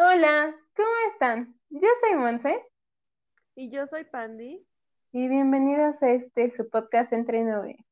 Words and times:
Hola, 0.00 0.54
¿cómo 0.76 0.88
están? 1.12 1.58
Yo 1.70 1.88
soy 2.00 2.14
Monse 2.16 2.62
Y 3.56 3.68
yo 3.70 3.86
soy 3.88 4.04
Pandy. 4.04 4.64
y 5.10 5.28
bienvenidos 5.28 6.00
a 6.02 6.10
este 6.10 6.50
su 6.50 6.68
podcast 6.70 7.12
Entre 7.12 7.42
Nube. 7.42 7.84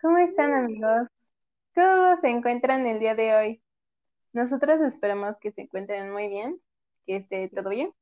¿Cómo 0.00 0.18
están 0.18 0.52
amigos? 0.52 1.08
¿Cómo 1.76 2.16
se 2.16 2.28
encuentran 2.30 2.86
el 2.86 2.98
día 2.98 3.14
de 3.14 3.34
hoy? 3.36 3.62
Nosotros 4.32 4.80
esperamos 4.80 5.38
que 5.38 5.52
se 5.52 5.62
encuentren 5.62 6.12
muy 6.12 6.26
bien, 6.28 6.60
que 7.06 7.16
esté 7.16 7.48
todo 7.48 7.70
bien 7.70 7.92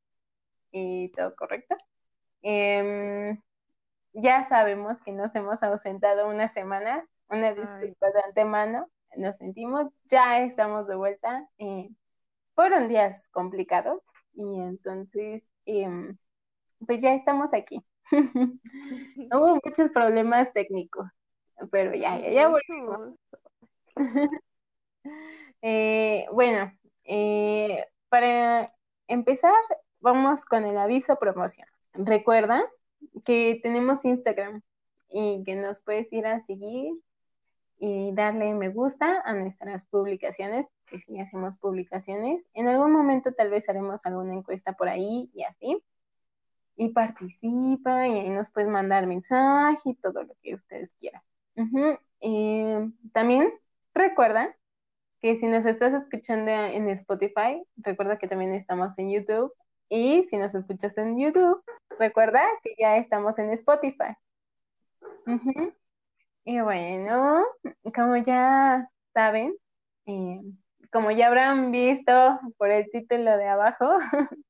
y 0.71 1.11
todo 1.13 1.37
correcto. 1.37 1.77
Em, 2.41 3.39
ya 4.15 4.45
sabemos 4.45 4.97
que 5.05 5.13
nos 5.13 5.35
hemos 5.35 5.63
ausentado 5.63 6.29
unas 6.29 6.55
semanas, 6.55 7.05
una 7.29 7.53
disculpa 7.53 8.11
de 8.13 8.21
antemano, 8.25 8.89
nos 9.19 9.37
sentimos, 9.37 9.93
ya 10.05 10.41
estamos 10.41 10.87
de 10.87 10.97
vuelta. 10.97 11.47
eh, 11.59 11.91
fueron 12.57 12.89
días 12.89 13.29
complicados 13.29 14.03
y 14.35 14.61
entonces, 14.61 15.49
em, 15.67 16.17
pues 16.85 17.01
ya 17.03 17.15
estamos 17.15 17.55
aquí. 17.55 17.85
Hubo 19.33 19.61
muchos 19.65 19.91
problemas 19.91 20.53
técnicos, 20.53 21.07
pero 21.71 21.95
ya, 21.95 22.19
ya, 22.19 22.31
ya 22.31 22.49
volvimos. 22.49 23.15
Eh, 25.63 26.27
bueno, 26.33 26.71
eh, 27.05 27.85
para 28.09 28.73
empezar, 29.09 29.55
vamos 30.01 30.45
con 30.45 30.65
el 30.65 30.77
aviso 30.77 31.17
promoción. 31.17 31.67
Recuerda 31.93 32.65
que 33.25 33.59
tenemos 33.63 34.05
Instagram 34.05 34.63
y 35.09 35.43
que 35.45 35.55
nos 35.55 35.81
puedes 35.81 36.13
ir 36.13 36.27
a 36.27 36.41
seguir 36.41 36.93
y 37.79 38.13
darle 38.15 38.55
me 38.55 38.69
gusta 38.69 39.23
a 39.25 39.33
nuestras 39.35 39.85
publicaciones, 39.85 40.67
que 40.87 40.99
sí 40.99 41.19
hacemos 41.21 41.59
publicaciones. 41.59 42.49
En 42.55 42.69
algún 42.69 42.93
momento 42.93 43.33
tal 43.33 43.51
vez 43.51 43.69
haremos 43.69 44.05
alguna 44.07 44.35
encuesta 44.35 44.73
por 44.73 44.89
ahí 44.89 45.31
y 45.35 45.43
así. 45.45 45.83
Y 46.77 46.91
participa 46.91 48.07
y 48.07 48.19
ahí 48.19 48.31
nos 48.31 48.51
puedes 48.51 48.71
mandar 48.71 49.07
mensaje 49.07 49.91
y 49.91 49.95
todo 49.95 50.23
lo 50.23 50.35
que 50.43 50.55
ustedes 50.55 50.95
quieran. 50.95 51.23
Eh, 52.21 52.91
también 53.13 53.53
recuerda 53.95 54.55
que 55.21 55.37
si 55.37 55.47
nos 55.47 55.65
estás 55.65 55.95
escuchando 55.95 56.51
en 56.51 56.89
Spotify, 56.91 57.63
recuerda 57.77 58.19
que 58.19 58.29
también 58.29 58.55
estamos 58.55 58.99
en 58.99 59.11
YouTube. 59.11 59.53
Y 59.89 60.25
si 60.25 60.37
nos 60.37 60.55
escuchas 60.55 60.97
en 60.99 61.19
YouTube, 61.19 61.63
recuerda 61.99 62.43
que 62.63 62.75
ya 62.79 62.97
estamos 62.97 63.39
en 63.39 63.51
Spotify. 63.53 64.17
Y 66.49 66.61
bueno, 66.61 67.45
como 67.93 68.17
ya 68.19 68.89
saben, 69.13 69.57
eh, 70.07 70.41
como 70.93 71.11
ya 71.11 71.27
habrán 71.27 71.73
visto 71.73 72.39
por 72.57 72.71
el 72.71 72.89
título 72.93 73.37
de 73.37 73.49
abajo, 73.49 73.99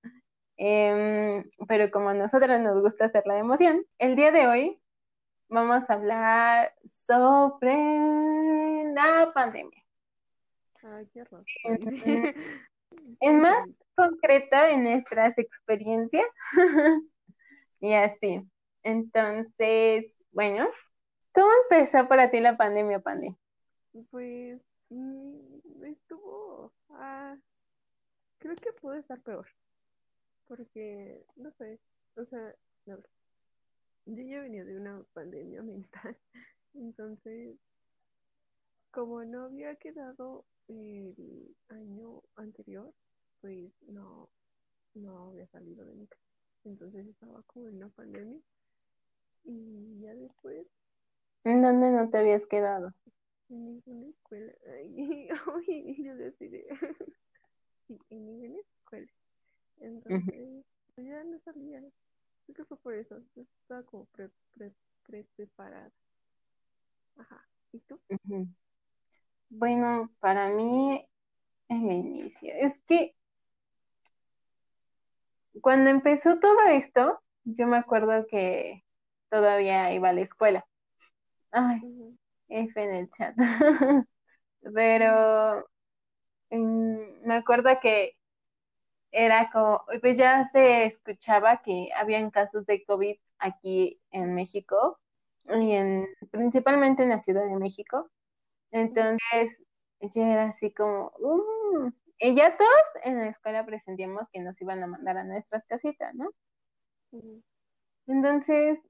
em, 0.59 1.43
pero 1.67 1.91
como 1.91 2.11
a 2.11 2.15
nosotros 2.15 2.61
nos 2.61 2.83
gusta 2.83 3.07
hacer 3.07 3.23
la 3.27 3.39
emoción, 3.39 3.83
el 3.99 4.15
día 4.15 4.31
de 4.31 4.47
hoy 4.47 4.79
vamos 5.49 5.89
a 5.89 5.95
hablar 5.95 6.75
sobre 6.85 7.73
la 8.93 9.33
pandemia. 9.35 9.83
Ay, 10.83 11.09
qué. 11.15 11.25
En, 11.65 12.35
en 13.21 13.41
más 13.41 13.67
concreto 13.95 14.57
en 14.69 14.85
nuestras 14.85 15.39
experiencias 15.39 16.27
y 17.81 17.95
así. 17.95 18.43
Entonces, 18.83 20.19
bueno, 20.31 20.69
¿cómo 21.37 21.51
empezó 21.65 22.09
para 22.09 22.31
ti 22.31 22.41
la 22.41 22.56
pandemia, 22.56 23.01
Pandi? 23.01 23.37
Pues 24.11 24.59
mm, 24.89 25.84
estuvo, 25.84 26.73
ah, 26.91 27.37
creo 28.39 28.56
que 28.56 28.73
pudo 28.73 28.95
estar 28.95 29.20
peor, 29.20 29.47
porque, 30.48 31.23
no 31.37 31.53
sé, 31.53 31.78
o 32.17 32.25
sea, 32.25 32.55
yo 32.87 32.97
ya 34.06 34.41
venía 34.41 34.65
de 34.65 34.78
una 34.78 35.03
pandemia 35.12 35.62
mental, 35.62 36.17
entonces, 36.75 37.59
como 38.91 39.22
no 39.25 39.44
había 39.44 39.77
quedado 39.77 40.47
el 40.69 41.55
año 41.69 42.22
anterior, 42.37 42.94
pues 43.43 43.71
no, 43.88 44.31
no 44.94 45.28
había 45.28 45.47
salido 45.49 45.84
de 45.84 45.94
mi 45.94 46.06
casa, 46.06 46.22
entonces 46.65 47.06
estaba 47.06 47.43
como 47.43 47.69
en 47.69 47.77
una 47.77 47.88
pandemia, 47.91 48.41
y 49.44 50.00
ya 50.00 50.15
después 50.15 50.66
¿En 51.47 51.62
dónde 51.62 51.91
no 51.91 52.11
te 52.11 52.19
habías 52.19 52.45
quedado? 52.49 52.93
En 53.49 53.65
ninguna 53.65 54.09
escuela. 54.09 54.53
Ay, 54.67 55.29
ay, 55.31 56.05
yo 56.05 56.17
decidí. 56.17 56.65
Sí, 57.87 57.97
en 58.11 58.27
ninguna 58.27 58.59
escuela. 58.59 59.07
Entonces, 59.79 60.65
pues 60.97 61.06
ya 61.06 61.23
no 61.23 61.39
salía. 61.45 61.79
Creo 62.47 62.56
que 62.56 62.65
fue 62.65 62.77
por 62.79 62.95
eso. 62.95 63.21
Yo 63.37 63.43
estaba 63.43 63.85
como 63.85 64.06
pre, 64.06 64.29
pre, 64.56 64.73
pre 65.05 65.25
preparada. 65.37 65.93
Ajá. 67.17 67.47
¿Y 67.73 67.79
tú? 67.79 68.01
Bueno, 69.49 70.11
para 70.19 70.49
mí 70.49 71.09
el 71.69 71.93
inicio. 71.93 72.53
Es 72.55 72.77
que 72.89 73.15
cuando 75.61 75.91
empezó 75.91 76.41
todo 76.41 76.61
esto, 76.71 77.21
yo 77.45 77.69
me 77.69 77.77
acuerdo 77.77 78.27
que 78.27 78.83
todavía 79.31 79.93
iba 79.95 80.09
a 80.09 80.12
la 80.12 80.23
escuela. 80.23 80.67
Ay. 81.56 81.81
F 82.50 82.77
en 82.83 82.94
el 82.94 83.11
chat. 83.11 83.34
Pero 84.75 85.67
mm, 86.50 86.99
me 87.27 87.34
acuerdo 87.37 87.71
que 87.83 88.17
era 89.12 89.50
como, 89.53 89.83
pues 90.03 90.17
ya 90.19 90.44
se 90.44 90.87
escuchaba 90.87 91.62
que 91.62 91.91
habían 91.97 92.31
casos 92.31 92.67
de 92.67 92.84
COVID 92.84 93.17
aquí 93.39 94.00
en 94.12 94.34
México 94.34 94.99
y 95.49 95.72
en, 95.72 96.06
principalmente 96.31 97.03
en 97.05 97.11
la 97.11 97.19
Ciudad 97.21 97.47
de 97.47 97.56
México. 97.59 98.11
Entonces, 98.73 99.62
yo 100.03 100.23
era 100.25 100.47
así 100.49 100.73
como, 100.75 101.12
"Uh", 101.21 101.91
y 102.21 102.34
ya 102.37 102.56
todos 102.56 102.83
en 103.05 103.19
la 103.19 103.28
escuela 103.28 103.67
presentíamos 103.67 104.28
que 104.33 104.41
nos 104.41 104.61
iban 104.62 104.83
a 104.84 104.88
mandar 104.88 105.19
a 105.19 105.25
nuestras 105.25 105.65
casitas, 105.67 106.15
¿no? 106.15 106.31
Entonces 108.09 108.81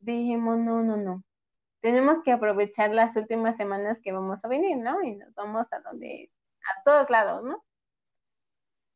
dijimos, 0.00 0.58
no, 0.58 0.82
no, 0.82 0.96
no, 0.96 1.24
tenemos 1.80 2.18
que 2.24 2.32
aprovechar 2.32 2.90
las 2.92 3.16
últimas 3.16 3.56
semanas 3.56 3.98
que 4.02 4.12
vamos 4.12 4.44
a 4.44 4.48
venir, 4.48 4.76
¿no? 4.78 5.02
Y 5.02 5.16
nos 5.16 5.34
vamos 5.34 5.72
a 5.72 5.80
donde, 5.80 6.30
a 6.78 6.82
todos 6.84 7.10
lados, 7.10 7.44
¿no? 7.44 7.64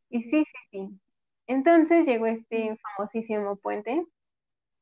Y 0.08 0.20
sí, 0.22 0.44
sí, 0.44 0.52
sí. 0.70 1.00
Entonces 1.46 2.06
llegó 2.06 2.26
este 2.26 2.76
famosísimo 2.96 3.56
puente 3.56 4.04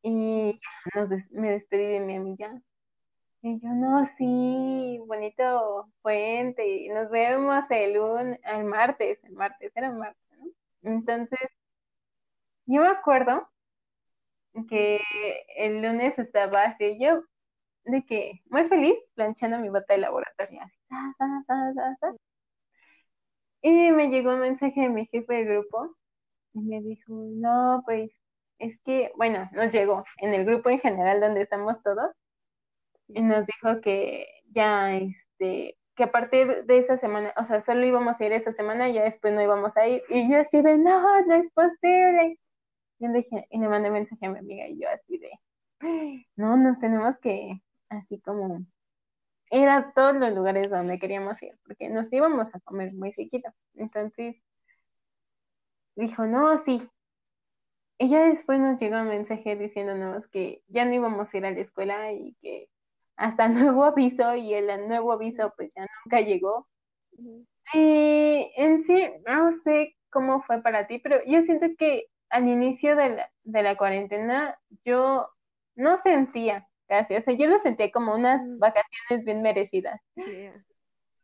y 0.02 0.60
nos 0.96 1.10
des- 1.10 1.30
me 1.32 1.50
despedí 1.52 1.86
de 1.86 2.00
mi 2.00 2.16
amiga. 2.16 2.62
Y 3.42 3.60
yo, 3.60 3.70
no, 3.70 4.06
sí, 4.06 5.00
bonito 5.06 5.90
puente, 6.02 6.66
y 6.68 6.88
nos 6.90 7.10
vemos 7.10 7.64
el, 7.70 7.94
lun- 7.94 8.38
el 8.44 8.64
martes, 8.64 9.22
el 9.24 9.32
martes, 9.34 9.72
era 9.76 9.88
el 9.88 9.96
martes, 9.96 10.22
¿no? 10.38 10.46
Entonces, 10.92 11.38
yo 12.66 12.80
me 12.80 12.88
acuerdo 12.88 13.50
que 14.68 15.00
el 15.56 15.82
lunes 15.82 16.18
estaba 16.18 16.62
así, 16.64 16.98
yo, 17.00 17.24
de 17.84 18.04
que, 18.04 18.42
muy 18.46 18.68
feliz, 18.68 18.98
planchando 19.14 19.58
mi 19.58 19.68
bata 19.68 19.94
de 19.94 20.00
laboratorio, 20.00 20.60
así, 20.62 20.78
ta, 20.88 21.14
ta, 21.46 21.96
ta. 22.00 22.14
Y 23.62 23.92
me 23.92 24.08
llegó 24.10 24.34
un 24.34 24.40
mensaje 24.40 24.82
de 24.82 24.88
mi 24.88 25.06
jefe 25.06 25.34
de 25.34 25.44
grupo, 25.44 25.96
y 26.54 26.60
me 26.60 26.80
dijo, 26.80 27.12
no, 27.12 27.82
pues, 27.84 28.20
es 28.58 28.78
que, 28.82 29.12
bueno, 29.16 29.48
nos 29.52 29.72
llegó 29.72 30.04
en 30.18 30.34
el 30.34 30.44
grupo 30.44 30.70
en 30.70 30.78
general 30.78 31.20
donde 31.20 31.42
estamos 31.42 31.82
todos, 31.82 32.10
y 33.08 33.22
nos 33.22 33.44
dijo 33.46 33.80
que 33.80 34.26
ya, 34.50 34.94
este, 34.96 35.76
que 35.94 36.04
a 36.04 36.12
partir 36.12 36.64
de 36.64 36.78
esa 36.78 36.96
semana, 36.96 37.32
o 37.36 37.44
sea, 37.44 37.60
solo 37.60 37.84
íbamos 37.84 38.20
a 38.20 38.24
ir 38.24 38.32
esa 38.32 38.52
semana 38.52 38.88
y 38.88 38.94
ya 38.94 39.04
después 39.04 39.34
no 39.34 39.42
íbamos 39.42 39.76
a 39.76 39.86
ir. 39.86 40.02
Y 40.08 40.30
yo 40.30 40.38
así 40.40 40.62
de, 40.62 40.78
no, 40.78 41.22
no 41.26 41.34
es 41.34 41.50
posible. 41.52 42.38
Y 42.98 43.08
le 43.08 43.14
dije, 43.18 43.46
y 43.50 43.58
le 43.58 43.68
mandé 43.68 43.90
mensaje 43.90 44.26
a 44.26 44.30
mi 44.30 44.38
amiga 44.38 44.68
y 44.68 44.80
yo 44.80 44.88
así 44.88 45.18
de, 45.18 45.30
no, 46.36 46.56
nos 46.56 46.78
tenemos 46.78 47.18
que, 47.18 47.62
así 47.90 48.20
como, 48.20 48.64
ir 49.50 49.68
a 49.68 49.92
todos 49.92 50.16
los 50.16 50.32
lugares 50.32 50.70
donde 50.70 50.98
queríamos 50.98 51.42
ir, 51.42 51.58
porque 51.66 51.88
nos 51.90 52.12
íbamos 52.12 52.54
a 52.54 52.60
comer 52.60 52.94
muy 52.94 53.12
cerquita. 53.12 53.54
Entonces, 53.74 54.36
dijo, 55.96 56.26
no, 56.26 56.56
sí. 56.58 56.80
Y 57.98 58.08
ya 58.08 58.24
después 58.26 58.58
nos 58.60 58.80
llegó 58.80 58.96
un 59.00 59.08
mensaje 59.08 59.56
diciéndonos 59.56 60.26
que 60.28 60.62
ya 60.68 60.84
no 60.84 60.94
íbamos 60.94 61.34
a 61.34 61.36
ir 61.36 61.46
a 61.46 61.50
la 61.50 61.60
escuela 61.60 62.12
y 62.12 62.34
que 62.40 62.68
hasta 63.16 63.48
nuevo 63.48 63.84
aviso 63.84 64.34
y 64.36 64.54
el 64.54 64.88
nuevo 64.88 65.12
aviso 65.12 65.52
pues 65.56 65.72
ya 65.74 65.86
nunca 66.04 66.20
llegó. 66.20 66.68
Y 67.74 68.52
en 68.56 68.84
sí, 68.84 69.10
no 69.26 69.52
sé 69.52 69.96
cómo 70.10 70.42
fue 70.42 70.62
para 70.62 70.86
ti, 70.86 70.98
pero 70.98 71.22
yo 71.26 71.42
siento 71.42 71.66
que 71.78 72.06
al 72.30 72.48
inicio 72.48 72.96
de 72.96 73.10
la, 73.16 73.32
de 73.44 73.62
la 73.62 73.76
cuarentena 73.76 74.58
yo 74.84 75.28
no 75.76 75.96
sentía 75.98 76.69
casi, 76.90 77.14
o 77.14 77.20
sea, 77.20 77.34
yo 77.34 77.46
lo 77.46 77.56
sentía 77.58 77.90
como 77.92 78.14
unas 78.14 78.42
vacaciones 78.58 79.24
bien 79.24 79.42
merecidas, 79.42 80.00
Yeah. 80.16 80.62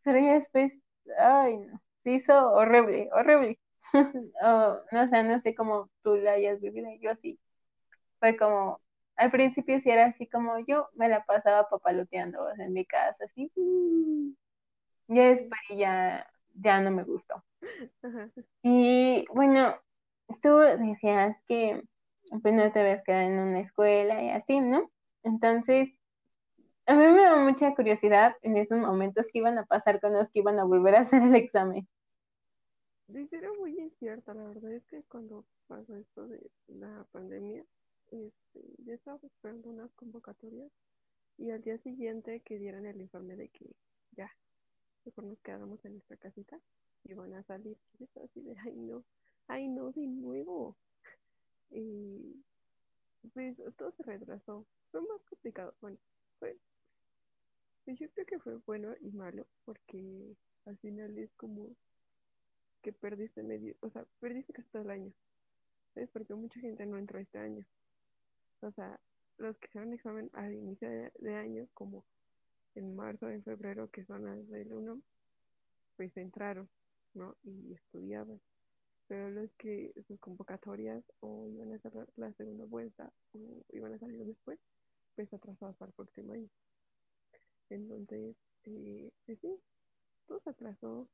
pero 0.04 0.18
ya 0.20 0.34
después, 0.34 0.80
ay, 1.18 1.58
no, 1.58 1.82
se 2.04 2.12
hizo 2.12 2.52
horrible, 2.52 3.10
horrible. 3.12 3.58
o 4.42 4.76
no 4.92 5.08
sé, 5.08 5.22
no 5.24 5.38
sé 5.40 5.54
cómo 5.56 5.90
tú 6.02 6.16
la 6.16 6.32
hayas 6.32 6.60
vivido, 6.60 6.88
yo 7.00 7.10
así. 7.10 7.38
Fue 8.20 8.36
como, 8.36 8.80
al 9.16 9.30
principio 9.32 9.80
sí 9.80 9.90
era 9.90 10.06
así 10.06 10.28
como 10.28 10.58
yo 10.60 10.88
me 10.94 11.08
la 11.08 11.24
pasaba 11.24 11.68
papaloteando 11.68 12.48
en 12.58 12.72
mi 12.72 12.84
casa, 12.86 13.24
así. 13.24 13.50
Ya 15.08 15.28
después 15.28 15.60
ya, 15.74 16.30
ya 16.54 16.80
no 16.80 16.92
me 16.92 17.02
gustó. 17.02 17.42
Ajá. 18.02 18.30
Y 18.62 19.24
bueno, 19.34 19.74
tú 20.42 20.58
decías 20.58 21.42
que 21.48 21.82
pues 22.42 22.54
no 22.54 22.70
te 22.72 22.80
habías 22.80 23.02
quedado 23.02 23.28
en 23.28 23.38
una 23.38 23.60
escuela 23.60 24.22
y 24.22 24.30
así, 24.30 24.60
¿no? 24.60 24.90
Entonces, 25.26 25.88
a 26.86 26.94
mí 26.94 27.04
me 27.04 27.22
da 27.22 27.36
mucha 27.36 27.74
curiosidad 27.74 28.36
en 28.42 28.56
esos 28.56 28.78
momentos 28.78 29.26
que 29.32 29.38
iban 29.38 29.58
a 29.58 29.66
pasar 29.66 30.00
con 30.00 30.14
los 30.14 30.30
que 30.30 30.38
iban 30.38 30.60
a 30.60 30.64
volver 30.64 30.94
a 30.94 31.00
hacer 31.00 31.20
el 31.20 31.34
examen. 31.34 31.88
Era 33.08 33.52
muy 33.54 33.76
incierta, 33.76 34.34
la 34.34 34.46
verdad 34.46 34.72
es 34.72 34.86
que 34.86 35.02
cuando 35.08 35.44
pasó 35.66 35.96
esto 35.96 36.28
de 36.28 36.48
la 36.68 37.04
pandemia, 37.10 37.64
este, 38.12 38.60
yo 38.78 38.94
estaba 38.94 39.18
esperando 39.20 39.70
unas 39.70 39.92
convocatorias 39.94 40.70
y 41.38 41.50
al 41.50 41.60
día 41.60 41.78
siguiente 41.78 42.40
que 42.44 42.58
dieran 42.60 42.86
el 42.86 43.00
informe 43.00 43.34
de 43.34 43.48
que 43.48 43.66
ya, 44.12 44.30
mejor 45.04 45.24
nos 45.24 45.40
quedamos 45.40 45.84
en 45.84 45.94
nuestra 45.94 46.16
casita 46.18 46.56
y 47.02 47.14
van 47.14 47.34
a 47.34 47.42
salir. 47.42 47.76
Estaba 47.98 48.26
así 48.26 48.42
de, 48.42 48.54
ay 48.64 48.76
no, 48.76 49.02
ay 49.48 49.66
no, 49.66 49.90
de 49.90 50.06
nuevo. 50.06 50.76
Y 51.68 52.44
pues 53.32 53.56
todo 53.76 53.92
se 53.92 54.02
retrasó. 54.02 54.66
Fue 54.90 55.00
más 55.00 55.20
complicado. 55.28 55.74
Bueno, 55.80 55.98
fue, 56.38 56.56
pues, 57.84 57.98
yo 57.98 58.10
creo 58.10 58.26
que 58.26 58.38
fue 58.40 58.56
bueno 58.66 58.94
y 59.00 59.10
malo 59.10 59.46
porque 59.64 60.34
al 60.64 60.76
final 60.78 61.16
es 61.18 61.32
como 61.36 61.74
que 62.82 62.92
perdiste 62.92 63.42
medio, 63.42 63.74
o 63.80 63.90
sea, 63.90 64.04
perdiste 64.20 64.52
casi 64.52 64.68
todo 64.70 64.82
el 64.82 64.90
año. 64.90 65.12
¿Sabes? 65.94 66.10
Porque 66.12 66.34
mucha 66.34 66.60
gente 66.60 66.84
no 66.86 66.98
entró 66.98 67.18
este 67.18 67.38
año. 67.38 67.64
O 68.60 68.70
sea, 68.72 68.98
los 69.38 69.56
que 69.58 69.66
hicieron 69.66 69.92
examen 69.92 70.30
al 70.32 70.52
inicio 70.52 70.88
de, 70.88 71.34
año, 71.34 71.66
como 71.74 72.04
en 72.74 72.94
marzo, 72.94 73.28
en 73.28 73.42
febrero, 73.42 73.90
que 73.90 74.04
son 74.04 74.24
las 74.24 74.48
del 74.48 74.72
1, 74.72 75.00
pues 75.96 76.16
entraron, 76.16 76.68
¿no? 77.14 77.36
Y 77.44 77.72
estudiaban. 77.74 78.40
Pero 79.08 79.30
los 79.30 79.50
que 79.54 79.92
sus 80.06 80.18
convocatorias 80.18 81.04
o 81.20 81.48
iban 81.48 81.72
a 81.72 81.76
hacer 81.76 81.92
la, 82.16 82.32
segunda 82.32 82.64
vuelta 82.64 83.12
o 83.32 83.38
iban 83.72 83.94
a 83.94 83.98
salir 83.98 84.24
después, 84.24 84.58
pues 85.14 85.32
atrasados 85.32 85.76
para 85.76 85.90
el 85.90 85.94
próximo 85.94 86.32
año. 86.32 86.48
Entonces, 87.70 88.36
eh, 88.64 89.10
pues 89.24 89.38
sí, 89.40 89.60
todo 90.26 90.40
se 90.40 90.50
atrasó. 90.50 91.08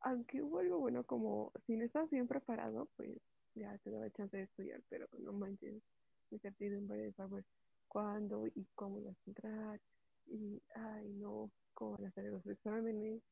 Aunque 0.00 0.42
hubo 0.42 0.58
algo 0.58 0.78
bueno 0.78 1.04
como 1.04 1.52
si 1.66 1.76
no 1.76 1.84
estás 1.84 2.08
bien 2.10 2.26
preparado, 2.26 2.88
pues 2.96 3.18
ya 3.54 3.76
te 3.78 3.90
daba 3.90 4.10
chance 4.10 4.36
de 4.36 4.44
estudiar, 4.44 4.82
pero 4.88 5.08
no 5.18 5.32
manches, 5.32 5.82
incertidumbre 6.30 6.98
de 6.98 7.12
saber 7.12 7.44
cuándo 7.88 8.46
y 8.46 8.66
cómo 8.74 9.02
vas 9.02 9.16
a 9.16 9.30
entrar 9.30 9.80
y, 10.26 10.60
ay, 10.74 11.08
no, 11.14 11.50
cómo 11.74 11.92
van 11.92 12.06
a 12.06 12.08
hacer 12.08 12.24
los 12.24 12.46
exámenes. 12.46 13.22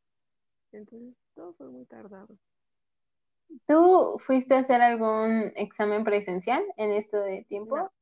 Entonces, 0.73 1.15
todo 1.35 1.55
fue 1.55 1.69
muy 1.69 1.85
tardado. 1.87 2.37
¿Tú 3.67 4.17
fuiste 4.19 4.55
a 4.55 4.59
hacer 4.59 4.81
algún 4.81 5.53
examen 5.57 6.05
presencial 6.05 6.63
en 6.77 6.93
esto 6.93 7.19
de 7.19 7.45
tiempo? 7.45 7.77
No, 7.77 7.93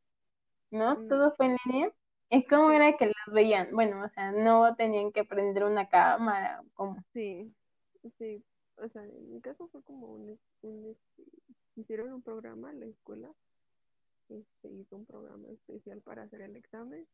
¿No? 0.71 0.95
no, 0.95 1.09
¿Todo 1.09 1.35
fue 1.37 1.47
en 1.47 1.57
línea? 1.67 1.93
¿Y 2.31 2.45
cómo 2.47 2.71
era 2.71 2.97
que 2.97 3.07
los 3.07 3.35
veían? 3.35 3.69
Bueno, 3.73 4.03
o 4.03 4.09
sea, 4.09 4.33
no 4.33 4.75
tenían 4.75 5.13
que 5.13 5.25
prender 5.25 5.65
una 5.65 5.89
cámara, 5.89 6.63
¿cómo? 6.75 6.97
sí, 7.13 7.55
sí. 8.19 8.43
O 8.79 8.89
sea, 8.89 9.03
en 9.05 9.33
mi 9.33 9.41
caso 9.41 9.69
fue 9.69 9.83
como 9.83 10.07
un, 10.07 10.39
un 10.63 10.87
este, 10.87 11.31
hicieron 11.77 12.13
un 12.13 12.23
programa 12.23 12.71
en 12.71 12.81
la 12.81 12.87
escuela, 12.87 13.29
este, 14.29 14.69
hizo 14.69 14.97
un 14.97 15.07
programa 15.07 15.49
especial 15.51 16.01
para 16.01 16.23
hacer 16.23 16.41
el 16.41 16.57
examen, 16.57 17.07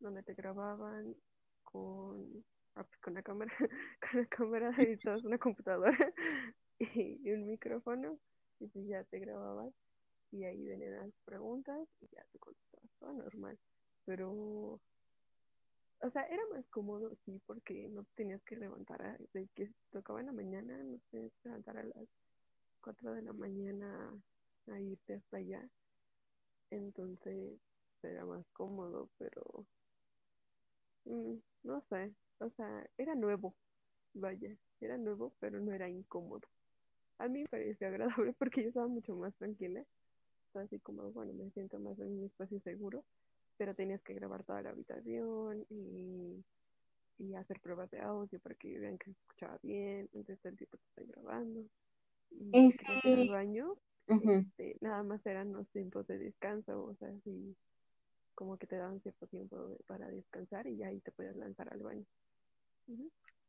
donde 0.00 0.22
te 0.22 0.34
grababan 0.34 1.16
con, 1.64 2.44
ah, 2.74 2.84
pues, 2.84 2.98
con 3.00 3.14
la 3.14 3.22
cámara, 3.22 3.52
con 4.12 4.20
la 4.20 4.26
cámara 4.26 4.74
y 4.78 4.96
todas 4.98 5.24
una 5.24 5.38
computadora 5.38 5.96
y, 7.24 7.30
un 7.30 7.46
micrófono, 7.46 8.18
y 8.60 8.66
pues 8.68 8.86
ya 8.86 9.04
te 9.04 9.18
grababan 9.20 9.72
y 10.32 10.44
ahí 10.44 10.66
venían 10.66 10.96
las 10.96 11.12
preguntas 11.24 11.88
y 12.00 12.06
ya 12.14 12.24
te 12.32 12.38
contestabas 12.38 12.90
todo 12.98 13.12
normal. 13.12 13.58
Pero 14.04 14.80
O 16.02 16.10
sea, 16.10 16.22
era 16.24 16.42
más 16.52 16.66
cómodo, 16.68 17.14
sí, 17.24 17.40
porque 17.46 17.88
no 17.88 18.02
te 18.04 18.10
tenías 18.16 18.42
que 18.42 18.56
levantar 18.56 19.18
de 19.32 19.48
que 19.54 19.70
tocaba 19.92 20.20
en 20.20 20.26
la 20.26 20.32
mañana, 20.32 20.76
no 20.82 20.98
te 20.98 21.04
tenías 21.10 21.32
que 21.42 21.48
levantar 21.48 21.78
a 21.78 21.84
las 21.84 22.08
4 22.80 23.12
de 23.14 23.22
la 23.22 23.32
mañana 23.32 24.12
a 24.68 24.80
irte 24.80 25.14
hasta 25.14 25.36
allá. 25.38 25.68
Entonces 26.70 27.60
era 28.02 28.24
más 28.24 28.44
cómodo, 28.52 29.08
pero 29.18 29.64
mm, 31.04 31.36
no 31.64 31.80
sé, 31.88 32.12
o 32.38 32.50
sea, 32.50 32.86
era 32.98 33.14
nuevo, 33.14 33.54
vaya, 34.14 34.56
era 34.80 34.98
nuevo, 34.98 35.32
pero 35.40 35.60
no 35.60 35.72
era 35.72 35.88
incómodo. 35.88 36.48
A 37.18 37.28
mí 37.28 37.42
me 37.42 37.48
pareció 37.48 37.88
agradable 37.88 38.32
porque 38.38 38.62
yo 38.62 38.68
estaba 38.68 38.88
mucho 38.88 39.14
más 39.16 39.34
tranquila, 39.36 39.84
estaba 40.48 40.64
así 40.66 40.80
como, 40.80 41.10
bueno, 41.12 41.32
me 41.34 41.50
siento 41.52 41.78
más 41.80 41.98
en 42.00 42.08
un 42.20 42.26
espacio 42.26 42.60
seguro, 42.62 43.04
pero 43.58 43.74
tenías 43.74 44.02
que 44.02 44.14
grabar 44.14 44.44
toda 44.44 44.62
la 44.62 44.70
habitación 44.70 45.66
y 45.70 46.44
y 47.18 47.34
hacer 47.34 47.60
pruebas 47.60 47.90
de 47.90 48.00
audio 48.00 48.40
para 48.40 48.54
que 48.56 48.78
vean 48.78 48.98
que 48.98 49.06
se 49.06 49.12
escuchaba 49.20 49.58
bien, 49.62 50.08
entonces 50.12 50.40
todo 50.40 50.50
el 50.50 50.58
tiempo 50.58 50.78
te 50.78 51.02
está 51.02 51.14
grabando. 51.14 51.66
Y 52.32 52.54
Y 52.54 52.70
si 52.70 52.74
querías 52.74 53.04
ir 53.04 53.14
al 53.14 53.24
sí, 53.24 53.28
baño, 53.28 53.76
este, 54.18 54.76
nada 54.80 55.02
más 55.04 55.24
eran 55.26 55.52
los 55.52 55.68
tiempos 55.70 56.06
de 56.08 56.18
descanso, 56.18 56.84
o 56.84 56.94
sea, 56.96 57.10
sí, 57.24 57.56
como 58.34 58.58
que 58.58 58.66
te 58.68 58.76
daban 58.76 59.00
cierto 59.02 59.26
tiempo 59.28 59.56
de- 59.68 59.78
para 59.86 60.08
descansar 60.08 60.66
y 60.68 60.82
ahí 60.84 61.00
te 61.00 61.12
podías 61.12 61.36
lanzar 61.36 61.72
al 61.72 61.80
baño. 61.80 62.06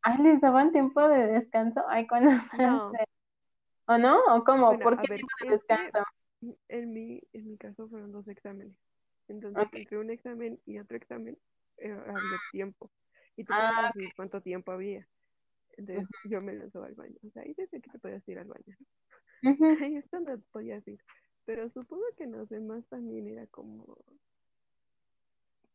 Ah, 0.01 0.17
¿les 0.21 0.39
daban 0.41 0.71
tiempo 0.71 1.07
de 1.07 1.27
descanso? 1.27 1.83
Ay, 1.89 2.07
cuando 2.07 2.29
No, 2.53 2.99
¿O 3.87 3.97
no? 3.97 4.19
¿O 4.29 4.43
cómo? 4.43 4.67
bueno, 4.67 4.83
¿Por 4.83 5.01
qué 5.01 5.07
ver, 5.09 5.21
de 5.41 5.49
descanso? 5.49 6.03
en 6.69 6.93
mi, 6.93 7.21
en 7.33 7.49
mi 7.49 7.57
caso 7.57 7.87
fueron 7.87 8.11
dos 8.11 8.27
exámenes. 8.27 8.75
Entonces, 9.27 9.67
entre 9.73 9.97
un 9.97 10.09
examen 10.09 10.59
y 10.65 10.79
otro 10.79 10.97
examen 10.97 11.37
eh, 11.77 11.91
había 12.09 12.37
tiempo. 12.51 12.91
Y 13.37 13.43
tú 13.43 13.53
Ah, 13.53 13.87
decidir 13.87 14.13
cuánto 14.15 14.41
tiempo 14.41 14.71
había. 14.71 15.07
Entonces, 15.77 16.07
yo 16.25 16.39
me 16.41 16.53
lanzaba 16.53 16.87
al 16.87 16.95
baño. 16.95 17.15
O 17.25 17.29
sea, 17.31 17.43
ahí 17.43 17.53
desde 17.57 17.81
que 17.81 17.89
te 17.89 17.99
podías 17.99 18.27
ir 18.27 18.39
al 18.39 18.47
baño. 18.47 18.77
Ujú. 19.43 19.65
Ahí 19.83 19.95
es 19.97 20.09
donde 20.11 20.37
podías 20.51 20.87
ir. 20.87 20.99
Pero 21.45 21.69
supongo 21.69 22.03
que 22.17 22.23
en 22.23 22.33
los 22.33 22.47
demás 22.49 22.85
también 22.89 23.27
era 23.27 23.47
como, 23.47 23.97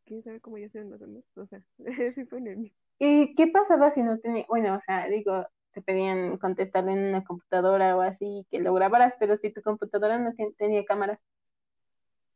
quién 0.07 0.23
sabe 0.23 0.41
cómo 0.41 0.59
ya 0.59 0.67
hacían 0.67 0.91
los 0.91 1.00
demás. 1.00 1.25
O 1.37 1.47
sea, 1.47 1.62
sí 2.15 2.25
fue 2.27 2.38
en 2.38 2.47
el 2.47 2.57
mío. 2.59 2.73
¿Y 2.99 3.35
qué 3.35 3.47
pasaba 3.49 3.91
si 3.91 4.03
no 4.03 4.19
tenía, 4.19 4.45
bueno, 4.49 4.75
o 4.77 4.81
sea, 4.81 5.09
digo, 5.09 5.45
te 5.73 5.83
pedían 5.83 6.39
contestarlo 6.39 6.91
en 6.93 7.09
una 7.11 7.25
computadora 7.25 7.97
o 7.97 8.01
así, 8.03 8.47
que 8.51 8.61
lo 8.61 8.75
grabaras, 8.75 9.15
pero 9.21 9.37
si 9.37 9.53
tu 9.53 9.63
computadora 9.63 10.19
no 10.19 10.33
ten- 10.35 10.55
tenía 10.57 10.85
cámara, 10.85 11.21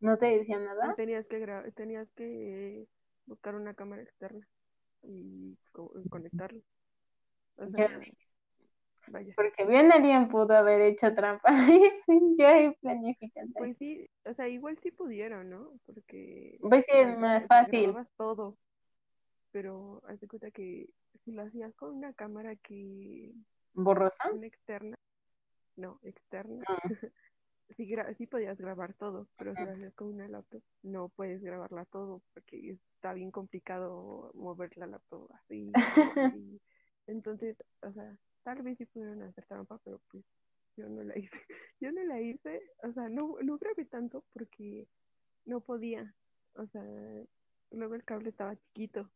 ¿no 0.01 0.19
te 0.19 0.27
decían 0.27 0.65
nada? 0.67 0.95
Tenías 0.97 1.27
que 1.27 1.39
gra- 1.41 1.73
tenías 1.75 2.11
que 2.13 2.87
buscar 3.27 3.55
una 3.55 3.75
cámara 3.75 4.03
externa 4.03 4.47
y 5.03 5.57
co- 5.73 5.93
conectarla. 6.11 6.61
O 7.59 7.69
Yo, 7.77 7.87
sea, 7.87 8.01
vaya. 9.07 9.37
porque 9.37 9.65
bien 9.67 9.93
alguien 9.93 10.29
pudo 10.29 10.55
haber 10.57 10.81
hecho 10.83 11.15
trampa. 11.15 11.51
Yo 12.39 12.49
ahí 12.49 12.73
planificando. 12.81 13.55
Pues 13.57 13.77
sí, 13.79 14.09
o 14.25 14.35
sea, 14.35 14.49
igual 14.49 14.79
sí 14.83 14.91
pudieron, 14.91 15.51
¿no? 15.51 15.73
Porque, 15.87 16.59
Pues 16.61 16.87
sí, 16.87 16.93
es 16.97 17.19
más 17.19 17.47
fácil. 17.47 17.99
todo, 18.17 18.57
pero 19.53 20.03
haz 20.09 20.21
de 20.21 20.29
cuenta 20.29 20.51
que 20.51 20.91
si 21.25 21.33
lo 21.33 21.43
hacías 21.43 21.75
con 21.75 21.95
una 21.97 22.13
cámara 22.15 22.57
que, 22.57 23.33
¿Borrosa? 23.75 24.25
una 24.33 24.47
externa, 24.47 24.97
no, 25.77 26.01
externa, 26.03 26.65
Mm, 26.69 26.89
sí, 27.77 27.89
gra- 27.89 28.15
sí 28.17 28.27
podías 28.27 28.59
grabar 28.59 28.95
todo, 28.95 29.29
pero 29.39 29.55
si 29.55 29.63
lo 29.65 29.71
haces 29.73 29.95
con 29.95 30.09
una 30.09 30.29
laptop, 30.29 30.63
no 30.83 31.09
puedes 31.11 31.43
grabarla 31.43 31.85
todo 31.87 32.23
porque 32.35 32.77
está 32.97 33.15
bien 33.15 33.31
complicado 33.31 34.31
mover 34.35 34.77
la 34.77 34.87
laptop 34.87 35.31
así, 35.33 35.73
así. 35.75 35.77
Entonces, 37.07 37.57
o 37.83 37.93
sea, 37.93 38.17
tal 38.45 38.63
vez 38.63 38.79
sí 38.79 38.87
pudieron 38.87 39.23
hacer 39.23 39.45
trampa, 39.47 39.79
pero 39.85 40.01
pues 40.11 40.25
yo 40.77 40.89
no 40.89 41.03
la 41.03 41.19
hice. 41.19 41.31
Yo 41.81 41.91
no 41.91 42.03
la 42.05 42.21
hice, 42.21 42.63
o 42.85 42.93
sea, 42.93 43.09
no, 43.09 43.37
no 43.43 43.59
grabé 43.59 43.85
tanto 43.87 44.25
porque 44.33 44.87
no 45.47 45.61
podía. 45.61 46.15
O 46.55 46.67
sea, 46.69 46.85
luego 47.73 47.95
el 47.97 48.05
cable 48.05 48.29
estaba 48.29 48.55
chiquito 48.57 49.11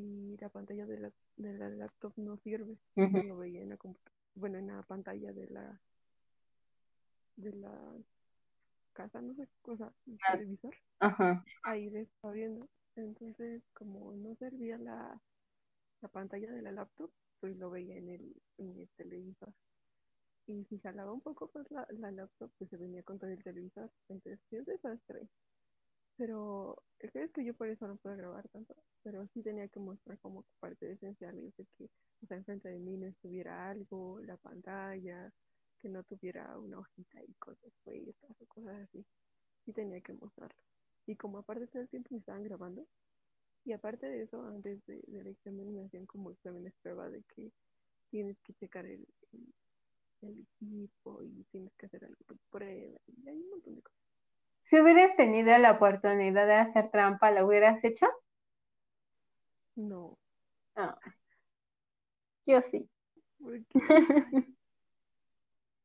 y 0.00 0.36
la 0.38 0.48
pantalla 0.48 0.86
de 0.86 0.98
la, 1.00 1.12
de 1.36 1.52
la 1.58 1.68
laptop 1.70 2.12
no 2.16 2.38
sirve. 2.38 2.76
lo 2.96 3.36
veía 3.38 3.62
en 3.62 3.70
la 3.70 3.78
bueno, 4.34 4.58
en 4.58 4.68
la 4.68 4.82
pantalla 4.82 5.32
de 5.32 5.48
la 5.50 5.80
de 7.36 7.52
la 7.56 7.94
casa, 8.92 9.20
no 9.20 9.34
sé 9.34 9.46
qué 9.46 9.58
cosa, 9.62 9.92
el 10.06 10.18
ah, 10.26 10.32
televisor, 10.32 10.74
Ajá. 11.00 11.44
ahí 11.62 11.90
le 11.90 12.02
estaba 12.02 12.34
viendo. 12.34 12.66
Entonces, 12.96 13.62
como 13.74 14.14
no 14.16 14.34
servía 14.36 14.78
la, 14.78 15.20
la 16.02 16.08
pantalla 16.08 16.50
de 16.52 16.62
la 16.62 16.72
laptop, 16.72 17.10
pues 17.40 17.56
lo 17.58 17.70
veía 17.70 17.96
en 17.96 18.08
el, 18.10 18.36
en 18.58 18.78
el 18.80 18.88
televisor. 18.96 19.52
y 20.46 20.64
si 20.66 20.78
jalaba 20.80 21.12
un 21.12 21.20
poco 21.22 21.48
pues 21.48 21.70
la, 21.70 21.86
la 21.92 22.10
laptop 22.10 22.50
pues 22.58 22.70
se 22.70 22.76
venía 22.76 23.02
con 23.02 23.18
todo 23.18 23.30
el 23.30 23.42
televisor 23.42 23.90
entonces 24.08 24.40
sí 24.50 24.56
es 24.56 24.66
desastre 24.66 25.28
pero 26.16 26.82
es 27.00 27.32
que 27.32 27.44
yo 27.44 27.54
por 27.54 27.68
eso 27.68 27.86
no 27.88 27.96
puedo 27.96 28.16
grabar 28.16 28.48
tanto 28.48 28.74
pero 29.02 29.26
sí 29.28 29.42
tenía 29.42 29.68
que 29.68 29.80
mostrar 29.80 30.18
como 30.18 30.44
parte 30.60 30.92
esencial 30.92 31.38
y 31.38 31.52
de 31.56 31.66
que 31.76 31.90
o 32.22 32.26
sea 32.26 32.36
enfrente 32.36 32.68
de 32.68 32.78
mí 32.78 32.96
no 32.96 33.06
estuviera 33.06 33.70
algo 33.70 34.20
la 34.20 34.36
pantalla 34.36 35.32
que 35.78 35.88
no 35.88 36.02
tuviera 36.04 36.58
una 36.58 36.78
hojita 36.78 37.22
y 37.22 37.32
cosas 37.34 37.72
puestas 37.84 38.30
o 38.40 38.46
cosas 38.46 38.76
así 38.82 39.04
sí 39.64 39.72
tenía 39.72 40.00
que 40.00 40.12
mostrarlo 40.14 40.62
y 41.06 41.16
como 41.16 41.38
aparte 41.38 41.66
todo 41.68 41.82
el 41.82 41.88
tiempo 41.88 42.08
me 42.12 42.18
estaban 42.18 42.44
grabando 42.44 42.86
y 43.64 43.72
aparte 43.72 44.06
de 44.06 44.22
eso 44.22 44.42
antes 44.46 44.84
de, 44.86 45.00
del 45.06 45.26
examen 45.26 45.74
me 45.74 45.84
hacían 45.84 46.06
como 46.06 46.30
exámenes 46.30 46.72
prueba 46.82 47.08
de 47.10 47.22
que 47.34 47.50
tienes 48.10 48.36
que 48.42 48.54
checar 48.54 48.86
el, 48.86 49.06
equipo 50.22 51.22
y 51.22 51.44
tienes 51.50 51.72
que 51.76 51.86
hacer 51.86 52.04
algo 52.04 52.16
prueba 52.50 52.98
y 53.06 53.44
montón 53.50 53.74
de 53.74 53.82
cosas. 53.82 53.98
Si 54.62 54.78
hubieras 54.78 55.16
tenido 55.16 55.56
la 55.56 55.72
oportunidad 55.72 56.46
de 56.46 56.54
hacer 56.54 56.90
trampa, 56.90 57.30
¿la 57.30 57.44
hubieras 57.44 57.82
hecho? 57.84 58.06
No. 59.80 60.18
Ah. 60.76 60.98
Yo 62.46 62.60
sí. 62.60 62.88
Porque, 63.38 63.66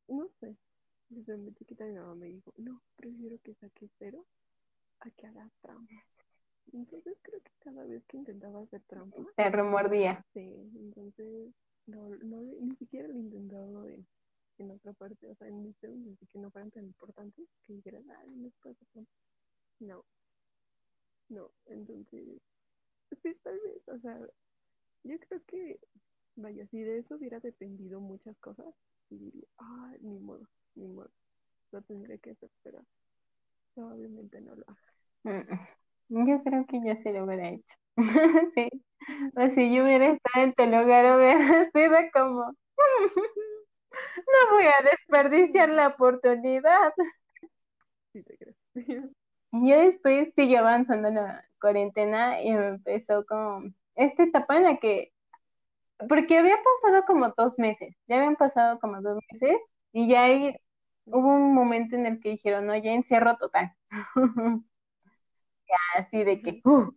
no 0.08 0.28
sé. 0.40 0.56
Desde 1.08 1.36
muy 1.36 1.54
chiquita 1.54 1.84
mi 1.84 1.94
mamá 1.94 2.14
me 2.14 2.26
dijo, 2.26 2.52
no, 2.56 2.82
prefiero 2.96 3.38
que 3.42 3.54
saques 3.54 3.90
cero 3.98 4.26
a 5.00 5.10
que 5.10 5.26
hagas 5.26 5.52
trampa. 5.62 5.94
Entonces 6.72 7.16
creo 7.22 7.40
que 7.40 7.52
cada 7.60 7.84
vez 7.84 8.04
que 8.06 8.16
intentaba 8.16 8.60
hacer 8.60 8.82
trampa, 8.88 9.16
Te 9.36 9.50
remordía. 9.50 10.24
sí, 10.34 10.40
entonces 10.74 11.54
no, 11.86 12.08
no, 12.08 12.42
ni 12.60 12.74
siquiera 12.76 13.06
lo 13.08 13.14
he 13.14 13.18
intentado 13.18 13.88
en, 13.88 14.04
en 14.58 14.70
otra 14.72 14.92
parte, 14.94 15.28
o 15.28 15.34
sea, 15.36 15.46
en 15.48 15.62
mis 15.62 15.76
temas 15.76 16.08
así 16.08 16.26
que 16.26 16.38
no 16.40 16.50
fueran 16.50 16.70
tan 16.72 16.84
importantes, 16.84 17.46
que 17.66 17.74
dijeran, 17.74 18.04
ay, 18.18 18.30
no 18.30 18.48
es. 18.48 18.54
No, 19.78 20.04
no, 21.28 21.50
entonces, 21.66 22.40
sí, 23.22 23.34
tal 23.42 23.58
vez, 23.60 23.88
o 23.88 23.98
sea, 24.00 24.18
yo 25.04 25.18
creo 25.20 25.42
que, 25.46 25.80
vaya, 26.36 26.66
si 26.68 26.82
de 26.82 26.98
eso 26.98 27.16
hubiera 27.16 27.40
dependido 27.40 28.00
muchas 28.00 28.36
cosas, 28.38 28.66
y 29.10 29.18
diría, 29.18 29.48
ah, 29.58 29.94
ni 30.00 30.18
modo, 30.18 30.48
ni 30.74 30.88
modo, 30.88 31.10
lo 31.72 31.82
tendré 31.82 32.18
que 32.18 32.30
hacer, 32.32 32.50
pero 32.62 32.84
no, 33.76 33.88
obviamente 33.94 34.40
no 34.40 34.54
lo 34.56 34.64
hago. 34.68 34.78
Mm, 35.24 36.26
Yo 36.28 36.42
creo 36.42 36.66
que 36.66 36.80
yo 36.84 36.94
sí 36.96 37.12
lo 37.12 37.24
hubiera 37.24 37.48
hecho. 37.50 37.74
Sí. 38.54 38.68
O 39.36 39.48
si 39.50 39.74
yo 39.74 39.84
hubiera 39.84 40.08
estado 40.08 40.44
en 40.46 40.54
tu 40.54 40.64
lugar, 40.64 41.16
hubiera 41.16 41.70
sido 41.72 41.96
como, 42.12 42.52
no 44.26 44.50
voy 44.54 44.64
a 44.64 44.84
desperdiciar 44.84 45.68
la 45.70 45.88
oportunidad. 45.88 46.92
Sí, 48.12 48.22
te 48.22 48.36
creo. 48.36 48.54
Yo 49.52 49.76
después 49.80 50.32
sigue 50.36 50.58
avanzando 50.58 51.10
la 51.10 51.44
cuarentena 51.66 52.42
y 52.42 52.50
empezó 52.50 53.24
como 53.26 53.64
esta 53.96 54.24
etapa 54.24 54.56
en 54.56 54.64
la 54.64 54.76
que, 54.78 55.12
porque 56.08 56.38
había 56.38 56.56
pasado 56.56 57.04
como 57.06 57.32
dos 57.36 57.58
meses, 57.58 57.94
ya 58.06 58.16
habían 58.18 58.36
pasado 58.36 58.78
como 58.80 59.00
dos 59.02 59.18
meses 59.32 59.58
y 59.92 60.08
ya 60.08 60.24
ahí 60.24 60.54
hubo 61.06 61.28
un 61.28 61.54
momento 61.54 61.96
en 61.96 62.06
el 62.06 62.20
que 62.20 62.30
dijeron, 62.30 62.66
no, 62.66 62.76
ya 62.76 62.92
encierro 62.92 63.36
total. 63.38 63.72
Así 65.96 66.24
de 66.24 66.42
que, 66.42 66.60
uh. 66.64 66.92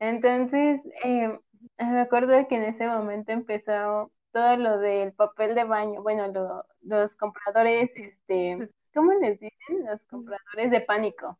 Entonces, 0.00 0.82
eh, 1.04 1.38
me 1.78 2.00
acuerdo 2.00 2.48
que 2.48 2.56
en 2.56 2.64
ese 2.64 2.88
momento 2.88 3.32
empezó 3.32 4.12
todo 4.32 4.56
lo 4.56 4.78
del 4.80 5.12
papel 5.14 5.54
de 5.54 5.64
baño, 5.64 6.02
bueno, 6.02 6.28
lo- 6.28 6.66
los 6.82 7.16
compradores, 7.16 7.96
este, 7.96 8.70
¿cómo 8.94 9.12
les 9.14 9.40
dicen? 9.40 9.86
Los 9.86 10.04
compradores 10.06 10.70
de 10.72 10.80
pánico. 10.82 11.38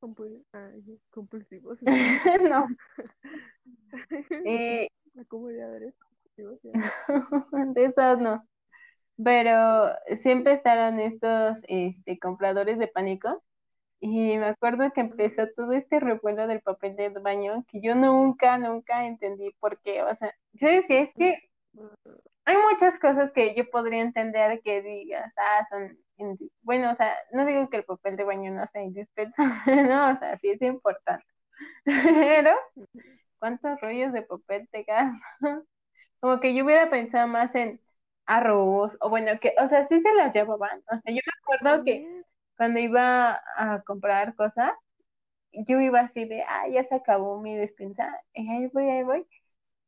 Compul- 0.00 0.44
ay, 0.52 0.98
compulsivos. 1.10 1.78
No, 2.50 2.66
y 4.44 4.88
Acumuladores 5.20 5.94
compulsivos. 6.36 7.74
de 7.74 7.84
esos 7.84 8.18
no. 8.18 8.44
Pero 9.22 9.90
sí 10.16 10.30
empezaron 10.30 10.98
estos 10.98 11.58
este, 11.68 12.18
compradores 12.18 12.78
de 12.78 12.88
pánico 12.88 13.42
y 14.00 14.38
me 14.38 14.46
acuerdo 14.46 14.90
que 14.92 15.02
empezó 15.02 15.46
todo 15.54 15.72
este 15.72 16.00
revuelo 16.00 16.46
del 16.46 16.62
papel 16.62 16.96
de 16.96 17.10
baño 17.10 17.64
que 17.68 17.82
yo 17.82 17.94
nunca, 17.94 18.56
nunca 18.56 19.06
entendí 19.06 19.54
por 19.60 19.78
qué. 19.82 20.02
O 20.02 20.14
sea, 20.14 20.34
yo 20.52 20.68
decía, 20.68 21.02
es 21.02 21.10
que 21.14 21.36
hay 22.46 22.56
muchas 22.70 22.98
cosas 22.98 23.30
que 23.32 23.54
yo 23.54 23.68
podría 23.70 24.00
entender 24.00 24.62
que 24.62 24.80
digas, 24.80 25.34
ah, 25.36 25.64
son, 25.68 25.98
bueno, 26.62 26.90
o 26.92 26.94
sea, 26.94 27.16
no 27.32 27.44
digo 27.46 27.68
que 27.70 27.78
el 27.78 27.84
papel 27.84 28.16
de 28.16 28.24
baño 28.24 28.52
no 28.52 28.66
sea 28.66 28.82
indispensable, 28.82 29.36
no, 29.88 30.12
o 30.12 30.18
sea, 30.18 30.36
sí 30.38 30.50
es 30.50 30.62
importante. 30.62 31.26
Pero, 31.84 32.52
¿cuántos 33.38 33.80
rollos 33.80 34.12
de 34.12 34.22
papel 34.22 34.68
te 34.70 34.84
gastas? 34.84 35.64
Como 36.20 36.40
que 36.40 36.54
yo 36.54 36.64
hubiera 36.64 36.90
pensado 36.90 37.28
más 37.28 37.54
en 37.54 37.80
arroz, 38.26 38.96
o 39.00 39.10
bueno, 39.10 39.32
que, 39.40 39.54
o 39.62 39.68
sea, 39.68 39.84
sí 39.86 40.00
se 40.00 40.14
los 40.14 40.32
llevaban. 40.34 40.82
O 40.92 40.98
sea, 40.98 41.14
yo 41.14 41.20
me 41.26 41.56
acuerdo 41.56 41.84
que 41.84 42.24
cuando 42.56 42.80
iba 42.80 43.40
a 43.56 43.82
comprar 43.82 44.34
cosas, 44.36 44.72
yo 45.52 45.80
iba 45.80 46.00
así 46.00 46.24
de, 46.26 46.42
ah, 46.48 46.68
ya 46.68 46.84
se 46.84 46.94
acabó 46.96 47.40
mi 47.40 47.56
despensa, 47.56 48.20
y 48.34 48.48
ahí 48.50 48.68
voy, 48.72 48.88
ahí 48.90 49.02
voy. 49.04 49.26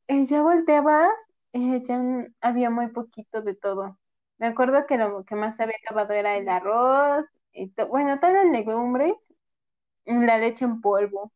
Y 0.09 0.25
ya 0.27 0.43
volteabas, 0.43 1.13
y 1.53 1.83
ya 1.85 2.01
había 2.41 2.71
muy 2.71 2.89
poquito 2.89 3.43
de 3.43 3.55
todo. 3.55 3.99
Me 4.43 4.49
acuerdo 4.49 4.87
que 4.87 4.99
lo 4.99 5.25
que 5.25 5.37
más 5.37 5.57
se 5.57 5.65
había 5.65 5.77
acabado 5.85 6.15
era 6.15 6.37
el 6.39 6.49
arroz, 6.51 7.27
y 7.55 7.71
to- 7.71 7.89
bueno, 7.89 8.21
todas 8.21 8.35
las 8.37 8.47
legumbres, 8.53 9.15
y 10.07 10.15
la 10.15 10.39
leche 10.39 10.65
en 10.67 10.81
polvo, 10.83 11.33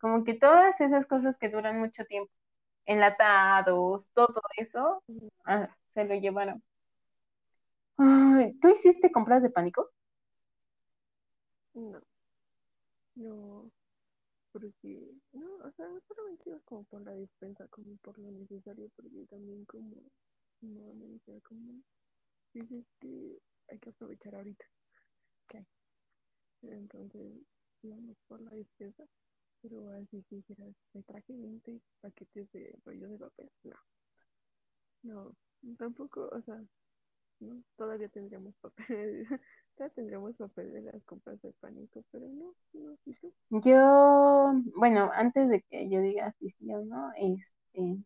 como 0.00 0.24
que 0.24 0.34
todas 0.34 0.80
esas 0.80 1.06
cosas 1.06 1.38
que 1.38 1.50
duran 1.50 1.78
mucho 1.80 2.04
tiempo, 2.06 2.32
enlatados, 2.86 4.08
todo 4.14 4.34
eso, 4.58 5.02
ah, 5.46 5.68
se 5.92 6.04
lo 6.06 6.14
llevaron. 6.16 6.62
Ay, 7.98 8.54
¿tú 8.60 8.68
hiciste 8.70 9.12
compras 9.12 9.42
de 9.42 9.50
pánico? 9.50 9.90
no, 11.74 12.00
no, 13.16 13.70
porque, 14.52 15.00
no, 15.32 15.56
o 15.64 15.72
sea, 15.72 15.88
no 15.88 16.00
solamente 16.08 16.50
iba 16.50 16.60
como 16.66 16.84
por 16.86 17.02
la 17.02 17.12
despensa, 17.12 17.66
como 17.68 17.96
por 17.98 18.18
lo 18.18 18.30
necesario, 18.32 18.90
porque 18.96 19.26
también 19.30 19.64
como, 19.66 19.96
no, 20.62 20.94
me 20.94 21.06
decía 21.08 21.40
como, 21.48 21.82
dices 22.60 22.84
que 23.00 23.38
hay 23.68 23.78
que 23.78 23.90
aprovechar 23.90 24.34
ahorita, 24.34 24.64
hay. 25.52 25.66
Entonces, 26.62 27.22
íbamos 27.82 28.16
por 28.28 28.40
la 28.40 28.50
despensa, 28.50 29.04
pero 29.62 29.90
así 29.90 30.24
que 30.28 30.36
dijeras, 30.36 30.74
me 30.92 31.02
traje 31.02 31.32
20 31.36 31.80
paquetes 32.00 32.50
de 32.52 32.74
rollo 32.84 33.08
de 33.08 33.18
papel, 33.18 33.50
no, 33.64 33.76
no, 35.02 35.36
tampoco, 35.78 36.28
o 36.32 36.42
sea, 36.42 36.60
¿no? 37.40 37.62
Todavía 37.76 38.08
tendríamos 38.08 38.54
papel, 38.56 39.26
todavía 39.76 39.94
tendríamos 39.94 40.36
papel 40.36 40.72
de 40.72 40.82
las 40.82 41.04
compras 41.04 41.40
de 41.42 41.52
pánico, 41.60 42.04
pero 42.10 42.26
no, 42.28 42.54
no, 42.72 42.96
¿y 43.04 43.14
tú? 43.14 43.32
Yo, 43.50 44.52
bueno, 44.76 45.10
antes 45.14 45.48
de 45.48 45.62
que 45.62 45.88
yo 45.88 46.00
diga 46.00 46.32
si 46.38 46.50
sí 46.50 46.72
o 46.72 46.84
no, 46.84 47.12
este, 47.16 48.02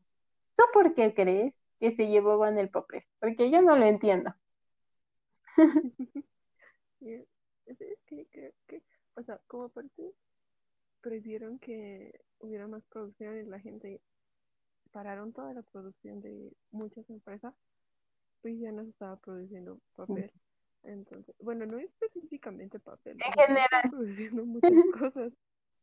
¿tú 0.57 0.65
por 0.73 0.95
qué 0.95 1.15
crees 1.15 1.55
que 1.79 1.93
se 1.93 2.09
llevaban 2.09 2.59
el 2.59 2.69
papel? 2.69 3.05
Porque 3.21 3.51
yo 3.51 3.63
no 3.63 3.77
lo 3.77 3.87
entiendo. 3.87 4.35
Y 7.01 7.15
es, 7.15 7.27
es 7.67 7.79
que 8.07 8.27
creo 8.31 8.53
que, 8.67 8.83
o 9.15 9.23
sea, 9.23 9.41
como 9.47 9.71
parte, 9.71 10.13
previeron 11.01 11.59
que 11.59 12.13
hubiera 12.41 12.67
más 12.67 12.83
producción 12.91 13.39
y 13.39 13.45
la 13.45 13.59
gente 13.59 14.01
pararon 14.93 15.33
toda 15.33 15.55
la 15.55 15.63
producción 15.63 16.21
de 16.21 16.53
muchas 16.71 17.09
empresas, 17.09 17.55
pues 18.43 18.59
ya 18.61 18.73
no 18.73 18.85
se 18.85 18.91
estaba 18.91 19.17
produciendo 19.17 19.81
papel. 19.97 20.31
Entonces, 20.83 21.35
bueno, 21.41 21.67
no 21.67 21.79
específicamente 21.79 22.79
papel, 22.79 23.19
En 23.23 23.33
sí 23.33 23.39
general. 23.39 23.91
produciendo 23.91 24.45
muchas 24.47 24.73
cosas, 24.99 25.33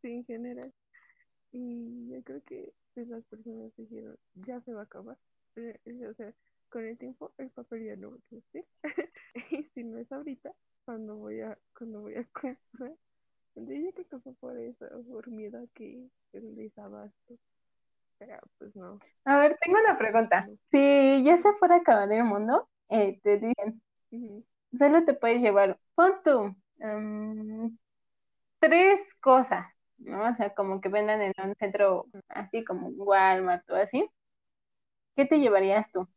sí, 0.02 0.10
en 0.10 0.26
general. 0.26 0.74
Y 1.52 2.10
yo 2.10 2.22
creo 2.24 2.42
que 2.44 2.74
pues, 2.94 3.08
las 3.08 3.24
personas 3.26 3.72
dijeron, 3.76 4.18
ya 4.36 4.60
se 4.62 4.74
va 4.74 4.82
a 4.82 4.86
acabar. 4.86 5.18
Eh, 5.56 5.80
eh, 5.86 6.08
O 6.08 6.14
sea, 6.16 6.34
con 6.70 6.86
el 6.86 6.98
tiempo 6.98 7.32
el 7.38 7.50
papel 7.52 7.86
ya 7.86 7.96
no 7.96 8.12
va 8.12 8.16
a 8.16 8.20
existir. 8.20 8.66
y 9.52 9.64
si 9.74 9.84
no 9.84 9.98
es 9.98 10.12
ahorita, 10.12 10.54
cuando 10.86 11.16
voy 11.16 11.42
a, 11.42 11.58
cuando 11.78 12.02
voy 12.02 12.16
a 12.16 12.24
comprar. 12.26 12.94
Yo 13.56 13.66
creo 13.66 13.94
que 13.94 14.20
fue 14.20 14.34
por 14.36 14.58
eso, 14.58 14.86
por 15.10 15.28
miedo 15.30 15.60
a 15.60 15.68
que 15.74 16.08
el 16.34 16.56
desabasto. 16.56 17.36
Pero 18.20 18.38
pues 18.58 18.76
no, 18.76 19.00
A 19.26 19.38
ver, 19.38 19.58
tengo 19.62 19.80
una 19.80 19.98
pregunta. 19.98 20.48
Si 20.72 21.24
ya 21.24 21.38
se 21.38 21.54
fuera 21.54 21.76
a 21.76 21.78
acabar 21.80 22.12
el 22.12 22.24
mundo, 22.24 22.68
eh, 22.90 23.20
te 23.22 23.38
dicen, 23.38 23.82
solo 24.78 25.04
te 25.04 25.14
puedes 25.14 25.42
llevar, 25.42 25.78
pon 25.96 26.14
tú, 26.24 26.56
mm, 26.78 27.68
tres 28.60 29.02
cosas, 29.22 29.68
¿no? 29.98 30.30
O 30.30 30.36
sea, 30.36 30.54
como 30.56 30.82
que 30.82 30.90
vendan 30.90 31.22
en 31.22 31.34
un 31.44 31.56
centro 31.56 32.08
así 32.30 32.64
como 32.64 32.90
Walmart 32.90 33.70
o 33.70 33.76
así. 33.76 34.10
¿Qué 35.16 35.26
te 35.26 35.40
llevarías 35.40 35.92
tú? 35.92 36.08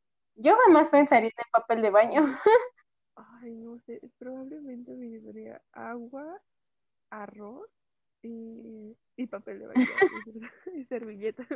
Yo 0.42 0.56
jamás 0.64 0.90
pensaría 0.90 1.28
en 1.28 1.34
el 1.38 1.50
papel 1.52 1.82
de 1.82 1.90
baño. 1.90 2.22
Ay, 3.42 3.54
no 3.56 3.78
sé, 3.80 4.00
probablemente 4.18 4.92
me 4.92 5.08
llevaría 5.08 5.60
agua, 5.72 6.40
arroz 7.10 7.68
y, 8.22 8.96
y 9.16 9.26
papel 9.26 9.60
de 9.60 9.66
baño 9.66 9.80
y 10.74 10.84
servilletas 10.86 11.46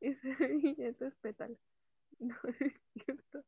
y 0.00 0.14
servilletas 0.14 1.14
petal. 1.20 1.56
No 2.20 2.36
es 2.60 2.72
cierto. 3.04 3.44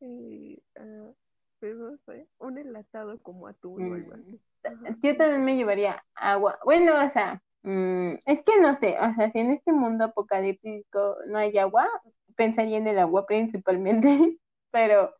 Y, 0.00 0.62
uh, 0.78 1.12
pues 1.58 1.76
no 1.76 1.96
sé, 2.06 2.28
un 2.38 2.56
enlatado 2.56 3.18
como 3.18 3.48
atún 3.48 3.90
o 3.90 3.94
algo 3.94 4.14
así. 4.14 4.40
Mm, 4.64 5.00
yo 5.02 5.16
también 5.16 5.44
me 5.44 5.56
llevaría 5.56 6.04
agua. 6.14 6.56
Bueno, 6.64 7.04
o 7.04 7.08
sea, 7.10 7.42
mmm, 7.64 8.14
es 8.24 8.44
que 8.44 8.60
no 8.60 8.74
sé, 8.74 8.96
o 8.98 9.12
sea, 9.14 9.30
si 9.30 9.40
en 9.40 9.50
este 9.50 9.72
mundo 9.72 10.04
apocalíptico 10.04 11.16
no 11.26 11.38
hay 11.38 11.58
agua, 11.58 11.88
pensaría 12.36 12.78
en 12.78 12.86
el 12.88 12.98
agua 12.98 13.26
principalmente, 13.26 14.38
pero 14.70 15.14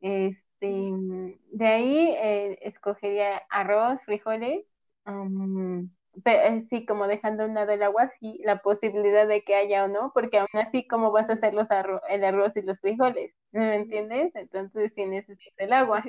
este, 0.00 0.68
de 1.52 1.66
ahí 1.66 2.16
eh, 2.18 2.58
escogería 2.62 3.38
arroz, 3.50 4.02
frijoles, 4.02 4.64
um, 5.06 5.90
sí, 6.68 6.86
como 6.86 7.06
dejando 7.06 7.44
a 7.44 7.46
un 7.46 7.54
lado 7.54 7.72
el 7.72 7.82
agua, 7.82 8.08
sí, 8.08 8.40
la 8.44 8.58
posibilidad 8.62 9.26
de 9.26 9.42
que 9.44 9.54
haya 9.54 9.84
o 9.84 9.88
no, 9.88 10.12
porque 10.14 10.38
aún 10.38 10.48
así, 10.54 10.86
¿cómo 10.86 11.12
vas 11.12 11.28
a 11.30 11.34
hacer 11.34 11.54
los 11.54 11.70
arro 11.70 12.00
el 12.08 12.24
arroz 12.24 12.56
y 12.56 12.62
los 12.62 12.80
frijoles? 12.80 13.34
¿No 13.52 13.60
me 13.60 13.76
entiendes? 13.76 14.34
Entonces 14.36 14.92
sí 14.94 15.06
necesita 15.06 15.64
el 15.64 15.72
agua. 15.72 16.04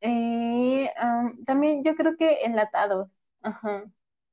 Eh, 0.00 0.90
um, 1.02 1.42
también 1.44 1.82
yo 1.84 1.94
creo 1.96 2.16
que 2.16 2.44
enlatados, 2.44 3.08
ajá. 3.42 3.84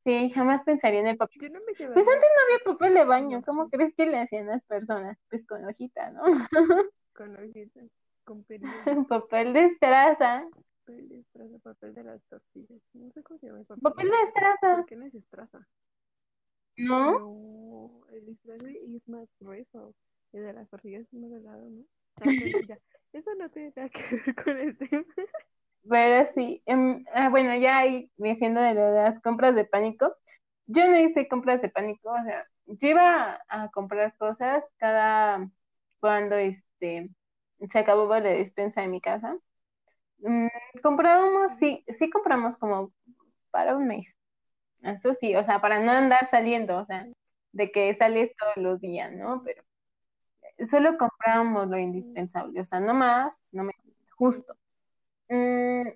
Sí, 0.04 0.30
jamás 0.32 0.64
pensaría 0.64 1.00
en 1.00 1.08
el 1.08 1.18
papel. 1.18 1.54
No 1.54 1.60
pues 1.66 1.80
antes 1.80 1.98
no 1.98 2.44
había 2.44 2.64
papel 2.66 2.94
de 2.96 3.06
baño, 3.06 3.44
¿cómo 3.46 3.70
crees 3.70 3.94
que 3.94 4.08
le 4.08 4.20
hacían 4.20 4.48
las 4.48 4.64
personas? 4.64 5.18
Pues 5.30 5.46
con 5.46 5.64
hojita, 5.64 6.10
¿no? 6.12 6.24
con 7.14 7.36
hojita, 7.36 7.82
con 8.24 8.44
papel 9.08 9.54
de 9.54 9.66
estraza. 9.66 10.48
Papel 10.86 11.10
de 11.10 11.20
estraza, 11.20 11.60
papel 11.60 11.94
de 11.94 12.04
las 12.04 12.24
tortillas. 12.24 12.82
No 12.94 13.12
sé 13.12 13.22
cómo 13.22 13.40
se 13.40 13.48
llama 13.48 13.60
el 13.60 13.66
papel. 13.66 13.84
Papel 13.84 14.10
de 14.10 14.22
estraza. 14.24 14.76
¿Por 14.78 14.86
qué 14.86 14.96
no 14.96 15.06
es 15.06 15.14
estraza? 15.14 15.68
¿No? 16.78 17.20
No, 17.20 18.08
el 18.10 18.30
estraza 18.30 18.70
es 18.70 19.08
más 19.08 19.28
grueso. 19.40 19.94
El 20.32 20.44
de 20.44 20.54
las 20.54 20.70
tortillas 20.70 21.02
es 21.02 21.14
más 21.14 21.30
delgado, 21.30 21.70
¿no? 21.70 21.84
Ah, 22.22 22.32
ya. 22.68 22.80
Eso 23.14 23.36
no 23.36 23.50
tiene 23.50 23.74
nada 23.76 23.90
que 23.90 24.16
ver 24.16 24.36
con 24.36 24.58
el 24.58 24.78
tema. 24.78 25.04
Pero 25.90 26.28
sí, 26.34 26.62
em, 26.66 27.06
ah, 27.14 27.30
bueno, 27.30 27.56
ya 27.56 27.80
ahí 27.80 28.12
diciendo 28.18 28.62
de 28.62 28.74
las 28.76 29.20
compras 29.22 29.56
de 29.56 29.66
pánico, 29.66 30.16
yo 30.68 30.88
no 30.88 30.98
hice 31.00 31.28
compras 31.28 31.62
de 31.62 31.70
pánico, 31.70 32.12
o 32.12 32.24
sea, 32.24 32.48
yo 32.68 32.90
iba 32.90 33.42
a 33.50 33.70
comprar 33.72 34.16
cosas 34.18 34.64
cada 34.78 35.50
cuando 36.00 36.36
este 36.38 37.10
se 37.70 37.80
acababa 37.80 38.20
la 38.20 38.30
despensa 38.30 38.82
de 38.82 38.88
mi 38.88 39.02
casa. 39.02 39.38
Mm, 40.20 40.48
comprábamos, 40.84 41.56
sí, 41.58 41.84
sí 41.90 42.10
compramos 42.10 42.58
como 42.58 42.94
para 43.52 43.76
un 43.76 43.88
mes. 43.88 44.18
Eso 44.84 45.14
sí, 45.16 45.36
o 45.36 45.44
sea, 45.46 45.62
para 45.62 45.80
no 45.82 45.92
andar 45.92 46.28
saliendo, 46.32 46.78
o 46.80 46.86
sea, 46.86 47.08
de 47.54 47.72
que 47.72 47.94
sales 47.96 48.32
todos 48.38 48.58
los 48.58 48.82
días, 48.82 49.12
¿no? 49.14 49.44
Pero 49.44 49.64
solo 50.70 50.98
comprábamos 50.98 51.68
lo 51.68 51.78
indispensable, 51.78 52.62
o 52.62 52.66
sea, 52.66 52.80
no 52.80 52.94
más, 52.94 53.50
no 53.54 53.64
me, 53.64 53.74
justo. 54.18 54.56
Mm, 55.32 55.94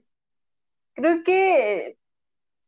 creo 0.94 1.24
que 1.24 1.98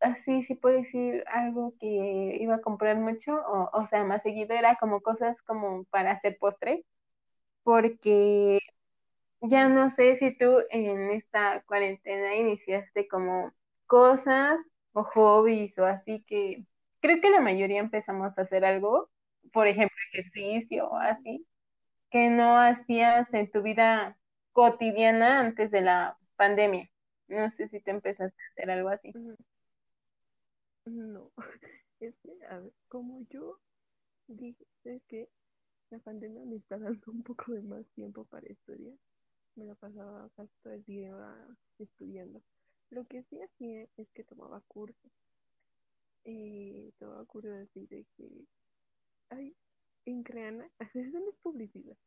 así 0.01 0.43
sí 0.43 0.55
puedo 0.55 0.77
decir 0.77 1.24
algo 1.27 1.75
que 1.79 2.38
iba 2.41 2.55
a 2.57 2.62
comprar 2.62 2.97
mucho, 2.97 3.33
o, 3.36 3.69
o 3.74 3.88
sea, 3.88 4.03
más 4.05 4.24
seguido 4.24 4.55
era 4.55 4.77
como 4.77 5.01
cosas 5.01 5.41
como 5.43 5.86
para 5.86 6.12
hacer 6.12 6.38
postre, 6.39 6.86
porque 7.63 8.59
ya 9.41 9.69
no 9.69 9.89
sé 9.89 10.15
si 10.17 10.36
tú 10.38 10.59
en 10.71 11.12
esta 11.12 11.63
cuarentena 11.67 12.36
iniciaste 12.36 13.07
como 13.07 13.53
cosas 13.88 14.59
o 14.93 15.03
hobbies 15.05 15.77
o 15.79 15.85
así 15.85 16.24
que 16.27 16.65
creo 17.01 17.22
que 17.22 17.31
la 17.31 17.42
mayoría 17.42 17.79
empezamos 17.81 18.37
a 18.39 18.44
hacer 18.44 18.65
algo, 18.65 19.09
por 19.53 19.68
ejemplo, 19.68 19.98
ejercicio 20.13 20.89
o 20.89 20.98
así, 20.98 21.48
que 22.11 22.29
no 22.29 22.57
hacías 22.59 23.33
en 23.33 23.51
tu 23.51 23.61
vida 23.61 24.18
cotidiana 24.53 25.39
antes 25.39 25.72
de 25.72 25.81
la 25.81 26.18
pandemia. 26.37 26.89
No 27.27 27.50
sé 27.50 27.67
si 27.67 27.81
te 27.81 27.91
empezaste 27.91 28.41
a 28.41 28.51
hacer 28.51 28.71
algo 28.71 28.89
así. 28.89 29.11
No, 30.85 31.31
es 32.00 32.15
que, 32.23 32.31
a 32.50 32.59
ver, 32.59 32.71
como 32.87 33.25
yo 33.29 33.59
dije 34.27 34.65
que 35.07 35.29
la 35.89 36.00
pandemia 36.00 36.45
me 36.45 36.57
está 36.57 36.77
dando 36.77 37.11
un 37.11 37.23
poco 37.23 37.51
de 37.51 37.61
más 37.61 37.85
tiempo 37.95 38.23
para 38.25 38.47
estudiar, 38.47 38.95
me 39.55 39.65
lo 39.65 39.75
pasaba 39.75 40.29
casi 40.35 40.51
todo 40.63 40.73
el 40.73 40.83
día 40.85 41.13
estudiando. 41.79 42.41
Lo 42.89 43.05
que 43.05 43.23
sí 43.23 43.41
hacía 43.41 43.87
es 43.97 44.07
que 44.13 44.23
tomaba 44.23 44.61
cursos. 44.67 45.11
Y 46.23 46.91
tomaba 47.00 47.25
cursos 47.25 47.51
así 47.53 47.85
de 47.87 48.05
que, 48.15 48.45
ay, 49.29 49.55
en 50.05 50.23
Creana, 50.23 50.69
eso 50.93 51.19
no 51.19 51.29
es 51.29 51.35
publicidad, 51.41 51.97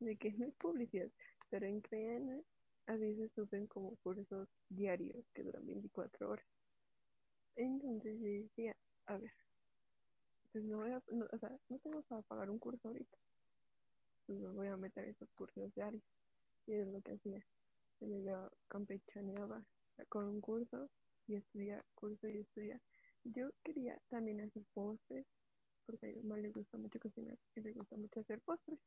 de 0.00 0.16
que 0.16 0.32
no 0.32 0.46
es 0.46 0.54
publicidad, 0.54 1.10
pero 1.50 1.66
en 1.66 1.80
Creana 1.80 2.40
a 2.86 2.96
veces 2.96 3.30
suben 3.34 3.66
como 3.66 3.96
cursos 3.96 4.48
diarios 4.68 5.24
que 5.34 5.42
duran 5.42 5.66
24 5.66 6.30
horas. 6.30 6.46
Entonces 7.56 8.18
yo 8.20 8.26
decía, 8.26 8.76
a 9.06 9.16
ver, 9.16 9.32
pues 10.52 10.64
no 10.64 10.78
voy 10.78 10.90
a, 10.90 11.02
no, 11.12 11.26
o 11.32 11.38
sea, 11.38 11.50
no 11.68 11.78
tengo 11.78 12.02
para 12.02 12.22
pagar 12.22 12.50
un 12.50 12.58
curso 12.58 12.88
ahorita. 12.88 13.18
Pues 14.26 14.38
me 14.38 14.50
voy 14.50 14.68
a 14.68 14.76
meter 14.76 15.08
esos 15.08 15.28
cursos 15.32 15.72
diarios. 15.74 16.02
Y 16.66 16.74
es 16.74 16.86
lo 16.88 17.00
que 17.02 17.12
hacía. 17.12 17.44
Yo 18.00 18.50
campechaneaba 18.68 19.64
con 20.08 20.26
un 20.26 20.40
curso 20.40 20.88
y 21.26 21.36
estudiar, 21.36 21.84
curso 21.94 22.28
y 22.28 22.38
estudiar. 22.38 22.80
Yo 23.24 23.50
quería 23.62 23.98
también 24.10 24.40
hacer 24.40 24.62
postres, 24.74 25.26
porque 25.86 26.06
a 26.06 26.08
mi 26.10 26.22
mamá 26.22 26.38
le 26.38 26.50
gusta 26.50 26.76
mucho 26.76 26.98
cocinar 26.98 27.38
y 27.54 27.60
le 27.60 27.72
gusta 27.72 27.96
mucho 27.96 28.20
hacer 28.20 28.40
postres. 28.42 28.78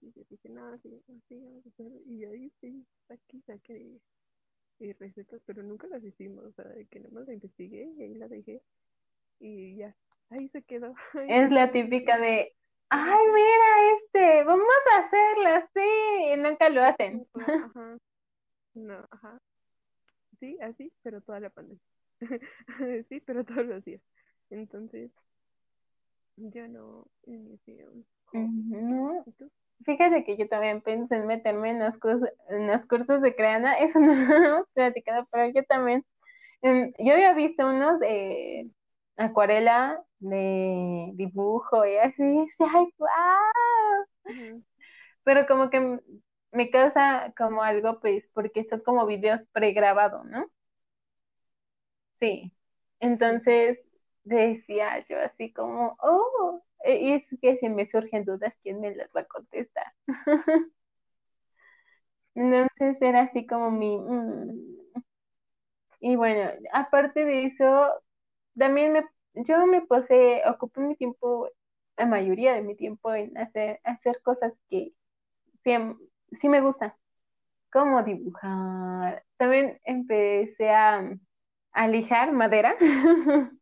Y 0.00 0.12
yo 0.12 0.22
dije, 0.28 0.48
nada, 0.48 0.78
sí, 0.78 1.02
así, 1.08 1.40
vamos 1.40 1.66
a 1.66 1.68
hacer. 1.68 1.92
Y 2.06 2.24
ahí 2.24 2.52
sí, 2.60 2.86
aquí 3.08 3.40
saqué 3.46 4.00
y 4.78 4.92
recetas, 4.94 5.40
pero 5.46 5.62
nunca 5.62 5.86
las 5.86 6.02
hicimos, 6.02 6.44
o 6.44 6.52
sea, 6.52 6.64
que 6.90 7.00
nomás 7.00 7.26
la 7.26 7.34
investigué 7.34 7.84
y 7.96 8.02
ahí 8.02 8.14
la 8.14 8.26
dejé 8.28 8.62
y 9.38 9.76
ya, 9.76 9.94
ahí 10.30 10.48
se 10.48 10.62
quedó. 10.62 10.94
es 11.28 11.50
la 11.50 11.70
típica 11.70 12.18
de, 12.18 12.54
ay, 12.88 13.26
mira 13.26 13.94
este, 13.96 14.44
vamos 14.44 14.66
a 14.94 14.98
hacerla, 14.98 15.70
sí, 15.74 16.32
y 16.32 16.36
nunca 16.36 16.68
lo 16.68 16.82
hacen. 16.82 17.26
Ajá. 17.34 17.98
No, 18.74 19.06
ajá. 19.10 19.40
Sí, 20.40 20.58
así, 20.62 20.92
pero 21.02 21.20
toda 21.20 21.40
la 21.40 21.50
pandemia. 21.50 21.82
sí, 23.08 23.20
pero 23.20 23.44
todos 23.44 23.66
los 23.66 23.84
días. 23.84 24.00
Entonces, 24.50 25.10
yo 26.36 26.66
no 26.68 27.06
inicié 27.26 27.86
un 27.88 28.06
No. 28.32 29.24
Fíjate 29.84 30.24
que 30.24 30.36
yo 30.36 30.48
también 30.48 30.80
pensé 30.82 31.16
en 31.16 31.26
meterme 31.26 31.70
en 31.70 31.80
los 31.80 31.98
cursos, 31.98 32.28
en 32.48 32.66
los 32.68 32.86
cursos 32.86 33.20
de 33.22 33.34
creana, 33.34 33.74
eso 33.78 34.00
no 34.00 34.14
lo 34.14 34.36
hemos 34.36 34.72
platicado, 34.72 35.26
pero 35.30 35.52
yo 35.54 35.64
también, 35.64 36.04
em, 36.62 36.92
yo 36.98 37.14
había 37.14 37.34
visto 37.34 37.66
unos 37.66 37.98
de 38.00 38.70
acuarela, 39.16 40.02
de 40.20 41.10
dibujo 41.14 41.86
y 41.86 41.96
así, 41.96 42.22
y 42.24 42.46
ay, 42.60 42.94
wow. 42.98 44.62
Pero 45.24 45.46
como 45.46 45.70
que 45.70 46.00
me 46.52 46.70
causa 46.70 47.32
como 47.36 47.62
algo, 47.62 48.00
pues, 48.00 48.28
porque 48.34 48.64
son 48.64 48.80
como 48.80 49.06
videos 49.06 49.42
pregrabados, 49.52 50.24
¿no? 50.26 50.46
Sí. 52.18 52.52
Entonces 53.00 53.82
decía 54.24 55.04
yo 55.06 55.18
así 55.20 55.52
como, 55.52 55.96
oh, 56.00 56.62
y 56.86 57.12
es 57.12 57.24
que 57.40 57.56
si 57.58 57.68
me 57.68 57.86
surgen 57.86 58.24
dudas, 58.24 58.56
¿quién 58.62 58.80
me 58.80 58.94
las 58.94 59.08
va 59.16 59.22
a 59.22 59.24
contestar? 59.26 59.86
Entonces 62.34 62.96
era 63.00 63.22
así 63.22 63.46
como 63.46 63.70
mi... 63.70 63.96
Mm. 63.96 64.92
Y 66.00 66.16
bueno, 66.16 66.50
aparte 66.72 67.24
de 67.24 67.44
eso, 67.46 67.90
también 68.58 68.92
me, 68.92 69.04
yo 69.34 69.66
me 69.66 69.82
puse, 69.82 70.42
ocupé 70.48 70.80
mi 70.82 70.96
tiempo, 70.96 71.48
la 71.96 72.06
mayoría 72.06 72.54
de 72.54 72.62
mi 72.62 72.76
tiempo 72.76 73.14
en 73.14 73.36
hacer, 73.38 73.80
hacer 73.84 74.20
cosas 74.22 74.52
que 74.68 74.92
sí, 75.64 75.72
sí 76.40 76.48
me 76.48 76.60
gustan, 76.62 76.94
como 77.72 78.02
dibujar. 78.04 79.24
También 79.38 79.80
empecé 79.84 80.70
a, 80.70 81.10
a 81.72 81.88
lijar 81.88 82.32
madera. 82.32 82.76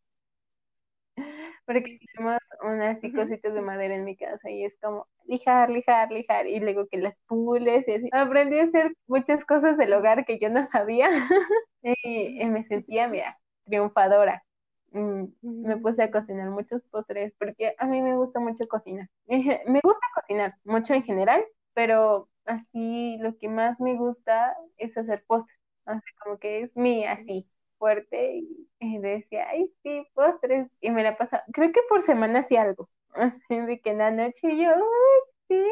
porque 1.72 2.00
tenemos 2.14 2.40
unas 2.62 2.98
cositas 3.14 3.54
de 3.54 3.61
madera 3.61 3.94
en 3.94 4.04
mi 4.04 4.16
casa 4.16 4.50
y 4.50 4.64
es 4.64 4.76
como 4.83 5.06
lijar, 5.26 5.70
lijar, 5.70 6.11
lijar 6.11 6.48
y 6.48 6.59
luego 6.59 6.88
que 6.88 6.98
las 6.98 7.20
pules 7.28 7.87
y 7.87 7.92
así. 7.92 8.09
Aprendí 8.12 8.59
a 8.59 8.64
hacer 8.64 8.92
muchas 9.06 9.44
cosas 9.44 9.78
del 9.78 9.92
hogar 9.92 10.24
que 10.24 10.40
yo 10.40 10.48
no 10.48 10.64
sabía 10.64 11.09
y, 11.83 12.44
me 12.46 12.64
sentía, 12.64 13.06
mira, 13.06 13.38
triunfadora. 13.66 14.42
Mm, 14.90 15.26
me 15.42 15.76
puse 15.76 16.02
a 16.02 16.11
cocinar 16.11 16.50
muchos 16.50 16.83
postres 16.87 17.33
porque 17.38 17.76
a 17.78 17.87
mí 17.87 18.02
me 18.02 18.16
gusta 18.16 18.40
mucho 18.40 18.66
cocinar. 18.66 19.09
Me 19.28 19.80
gusta 19.80 20.06
cocinar 20.12 20.56
mucho 20.64 20.94
en 20.94 21.04
general, 21.04 21.44
pero 21.72 22.28
así 22.46 23.16
lo 23.20 23.38
que 23.38 23.48
más 23.48 23.80
me 23.80 23.94
gusta 23.94 24.56
es 24.76 24.98
hacer 24.98 25.22
postres. 25.24 25.61
O 25.87 25.92
sea, 25.92 26.02
como 26.24 26.38
que 26.38 26.62
es 26.62 26.76
mi 26.76 27.04
así 27.04 27.48
fuerte 27.80 28.36
y, 28.36 28.68
y 28.78 28.98
decía, 28.98 29.48
ay, 29.48 29.72
sí, 29.82 30.06
postres. 30.14 30.70
Y 30.80 30.90
me 30.90 31.02
la 31.02 31.16
pasaba, 31.16 31.42
creo 31.52 31.72
que 31.72 31.80
por 31.88 32.02
semana 32.02 32.40
hacía 32.40 32.62
algo. 32.62 32.88
Así 33.14 33.56
de 33.56 33.80
que 33.80 33.90
en 33.90 33.98
la 33.98 34.12
noche 34.12 34.56
yo, 34.56 34.70
ay, 34.70 35.20
sí. 35.48 35.64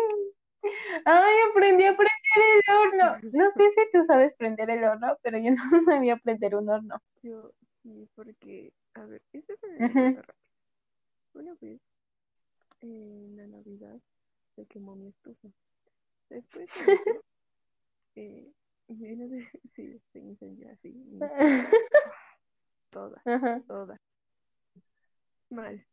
Ay, 1.05 1.35
aprendí 1.51 1.85
a 1.85 1.97
prender 1.97 2.17
el 2.37 2.75
horno. 2.75 3.31
No 3.33 3.51
sé 3.51 3.71
si 3.71 3.91
tú 3.93 4.05
sabes 4.05 4.35
prender 4.37 4.71
el 4.71 4.83
horno, 4.83 5.17
pero 5.23 5.39
yo 5.39 5.51
no 5.73 5.85
sabía 5.85 6.17
prender 6.17 6.57
un 6.57 6.69
horno. 6.69 7.01
Yo 7.23 7.53
sí, 7.83 8.09
porque, 8.17 8.73
a 8.95 9.05
ver, 9.05 9.23
este 9.33 9.53
es 9.53 10.17
rápido. 10.17 10.35
Una 11.35 11.55
vez, 11.61 11.81
en 12.81 13.37
la 13.37 13.47
Navidad, 13.47 14.01
se 14.57 14.67
quemó 14.67 14.97
mi 14.97 15.09
estufa. 15.09 15.49
Después 16.31 16.71
eh, 18.17 18.51
viene 18.89 19.29
de, 19.29 19.49
sí, 19.75 20.01
se 20.13 20.19
incendió 20.19 20.71
así, 20.71 20.89
estufa, 20.89 21.31
toda, 22.91 23.23
Ajá. 23.25 23.63
toda, 23.67 24.01
mal. 25.51 25.85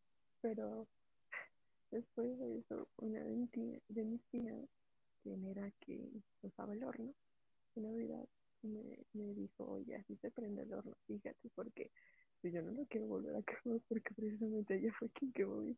Pero 0.41 0.87
después 1.91 2.37
de 2.37 2.59
eso, 2.59 2.87
una 2.97 3.19
de, 3.23 3.35
mis 3.35 3.51
tías, 3.51 3.81
quien 5.23 5.45
era 5.45 5.71
que 5.79 6.09
usaba 6.41 6.73
el 6.73 6.83
horno, 6.83 7.13
en 7.75 7.83
Navidad, 7.83 8.27
me, 8.61 8.99
me 9.13 9.33
dijo, 9.33 9.65
oye, 9.65 9.95
así 9.95 10.15
se 10.17 10.31
prende 10.31 10.63
el 10.63 10.73
horno, 10.73 10.95
fíjate, 11.07 11.49
porque 11.55 11.91
pues, 12.41 12.53
yo 12.53 12.61
no 12.61 12.71
lo 12.71 12.85
quiero 12.85 13.07
volver 13.07 13.35
a 13.35 13.41
quemar, 13.41 13.81
porque 13.87 14.13
precisamente 14.13 14.75
ella 14.75 14.93
fue 14.99 15.09
quien 15.09 15.31
quemó 15.33 15.57
mi. 15.57 15.75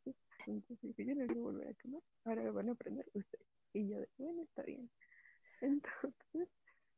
Entonces 0.47 0.79
dije, 0.81 1.05
yo 1.05 1.15
no 1.15 1.21
lo 1.21 1.27
quiero 1.27 1.43
volver 1.43 1.67
a 1.69 1.73
quemar, 1.73 2.01
ahora 2.25 2.43
lo 2.43 2.53
van 2.53 2.69
a 2.69 2.75
prender 2.75 3.05
ustedes. 3.13 3.47
Y 3.73 3.89
yo, 3.89 3.99
bueno, 4.17 4.43
está 4.43 4.63
bien. 4.63 4.89
Entonces, 5.61 6.49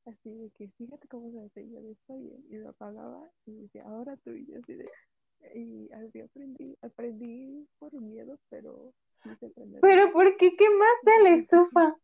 así 0.06 0.34
de 0.34 0.50
que 0.52 0.70
fíjate 0.70 1.08
cómo 1.08 1.32
se 1.32 1.40
hace, 1.42 1.64
y 1.64 1.72
yo 1.72 1.80
está 1.92 2.16
bien, 2.16 2.44
y 2.50 2.58
lo 2.58 2.70
apagaba, 2.70 3.30
y 3.46 3.54
decía, 3.54 3.84
ahora 3.86 4.18
tú, 4.18 4.32
y 4.32 4.46
yo 4.46 4.60
así 4.60 4.74
de, 4.74 4.90
y 5.56 5.92
así 5.92 6.22
aprendí, 6.22 6.78
aprendí 6.82 7.68
por 7.78 7.94
miedo, 7.94 8.40
pero 8.50 8.94
se. 9.40 9.80
Pero 9.82 10.12
¿por 10.12 10.38
qué 10.38 10.56
quemaste 10.56 11.24
la 11.24 11.30
estufa? 11.36 11.98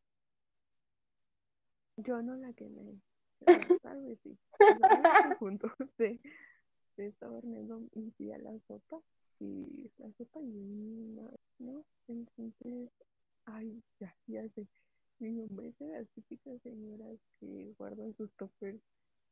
Yo 1.98 2.22
no 2.22 2.36
la 2.36 2.52
quemé, 2.54 3.00
pero 3.40 3.48
tal 3.82 4.04
vez 4.04 4.20
sí. 4.24 4.38
De, 5.98 6.20
de 6.98 7.08
estaba 7.08 7.38
horneando 7.38 7.82
mi 7.94 8.12
tía 8.12 8.38
la 8.38 8.58
sopa, 8.68 9.00
y 9.40 9.92
la 9.98 10.12
sopa 10.14 10.42
y 10.42 10.58
una, 10.58 11.30
¿no? 11.60 11.86
Entonces, 12.08 12.90
ay, 13.46 13.82
ya, 14.00 14.16
ya 14.28 14.48
sé. 14.50 14.68
Mi 15.20 15.32
mamá 15.32 15.64
es 15.66 15.78
de 15.80 15.88
las 15.88 16.08
típicas 16.10 16.62
señoras 16.62 17.18
que 17.40 17.74
guardan 17.78 18.14
sus 18.16 18.32
toppers 18.34 18.80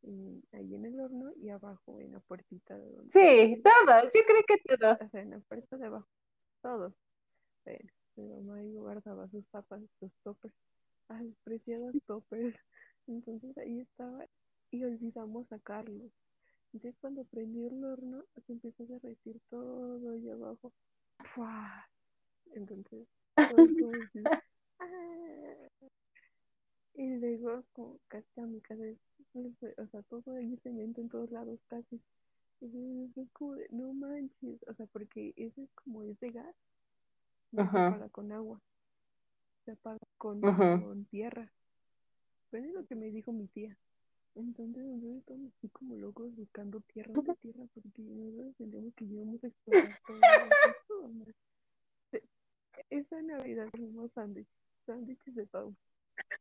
en- 0.03 0.43
ahí 0.51 0.75
en 0.75 0.85
el 0.85 0.99
horno 0.99 1.31
y 1.37 1.49
abajo 1.49 1.99
en 1.99 2.11
la 2.11 2.19
puertita 2.21 2.77
de 2.77 2.89
donde. 2.91 3.11
Sí, 3.11 3.61
todos, 3.63 4.03
yo 4.13 4.21
creo 4.25 4.43
que. 4.47 4.55
O 5.05 5.09
sea, 5.09 5.21
en 5.21 5.29
la 5.31 5.39
puerta 5.39 5.77
de 5.77 5.85
abajo. 5.85 6.07
Todos. 6.61 6.93
Bueno, 7.65 7.89
mi 8.15 8.23
mamá 8.27 8.55
ahí 8.57 8.75
guardaba 8.77 9.27
sus 9.29 9.45
papas, 9.47 9.81
sus 9.99 10.11
toppers. 10.23 10.53
Ay, 11.09 11.35
preciados 11.43 11.93
toppers. 12.07 12.55
Entonces 13.07 13.57
ahí 13.57 13.79
estaba 13.81 14.25
y 14.71 14.83
olvidamos 14.83 15.47
sacarlos. 15.47 16.11
Entonces 16.73 16.97
cuando 17.01 17.23
prendí 17.25 17.65
el 17.65 17.83
horno 17.83 18.23
se 18.45 18.53
empezó 18.53 18.83
a 18.83 18.87
derretir 18.87 19.39
todo 19.49 20.11
ahí 20.11 20.29
abajo. 20.29 20.71
¡Fua! 21.35 21.87
Entonces 22.53 23.07
como 23.77 23.91
decir, 23.91 24.31
¡ah! 24.79 25.67
Y 26.95 27.17
luego 27.17 27.63
como 27.73 27.99
casi 28.07 28.39
a 28.39 28.45
mi 28.45 28.61
casa, 28.61 28.83
o 29.77 29.87
sea, 29.87 30.01
todo 30.03 30.35
ahí 30.35 30.57
cemento 30.63 31.01
en 31.01 31.09
todos 31.09 31.31
lados 31.31 31.59
casi. 31.67 31.99
Entonces 32.61 33.17
es 33.17 33.31
como 33.33 33.55
de, 33.55 33.67
no 33.71 33.93
manches, 33.93 34.61
o 34.67 34.73
sea, 34.75 34.85
porque 34.87 35.33
ese 35.35 35.63
es 35.63 35.69
como 35.73 36.03
es 36.03 36.19
de 36.19 36.29
gas, 36.31 36.55
no 37.51 37.63
se 37.71 37.77
apaga 37.87 38.09
con 38.09 38.31
agua, 38.31 38.61
se 39.65 39.71
apaga 39.71 39.99
con, 40.17 40.39
con 40.79 41.05
tierra. 41.05 41.51
Pero 42.51 42.65
es 42.67 42.73
lo 42.73 42.85
que 42.85 42.95
me 42.95 43.09
dijo 43.11 43.31
mi 43.33 43.47
tía. 43.47 43.75
Entonces 44.35 44.83
nosotros 44.83 45.17
estamos 45.17 45.51
así 45.57 45.69
como 45.69 45.95
locos 45.95 46.35
buscando 46.35 46.79
tierra 46.93 47.13
de 47.13 47.35
tierra 47.41 47.65
porque 47.73 48.01
nosotros 48.01 48.55
sentíamos 48.57 48.93
que 48.95 49.03
íbamos 49.05 49.43
a 49.43 49.49
todo. 49.65 49.81
todo. 50.87 51.11
Se- 52.11 52.23
Esa 52.91 53.21
Navidad 53.23 53.69
comimos 53.71 54.11
sándwiches, 54.13 54.53
sándwiches 54.85 55.35
de 55.35 55.45
pavo. 55.47 55.75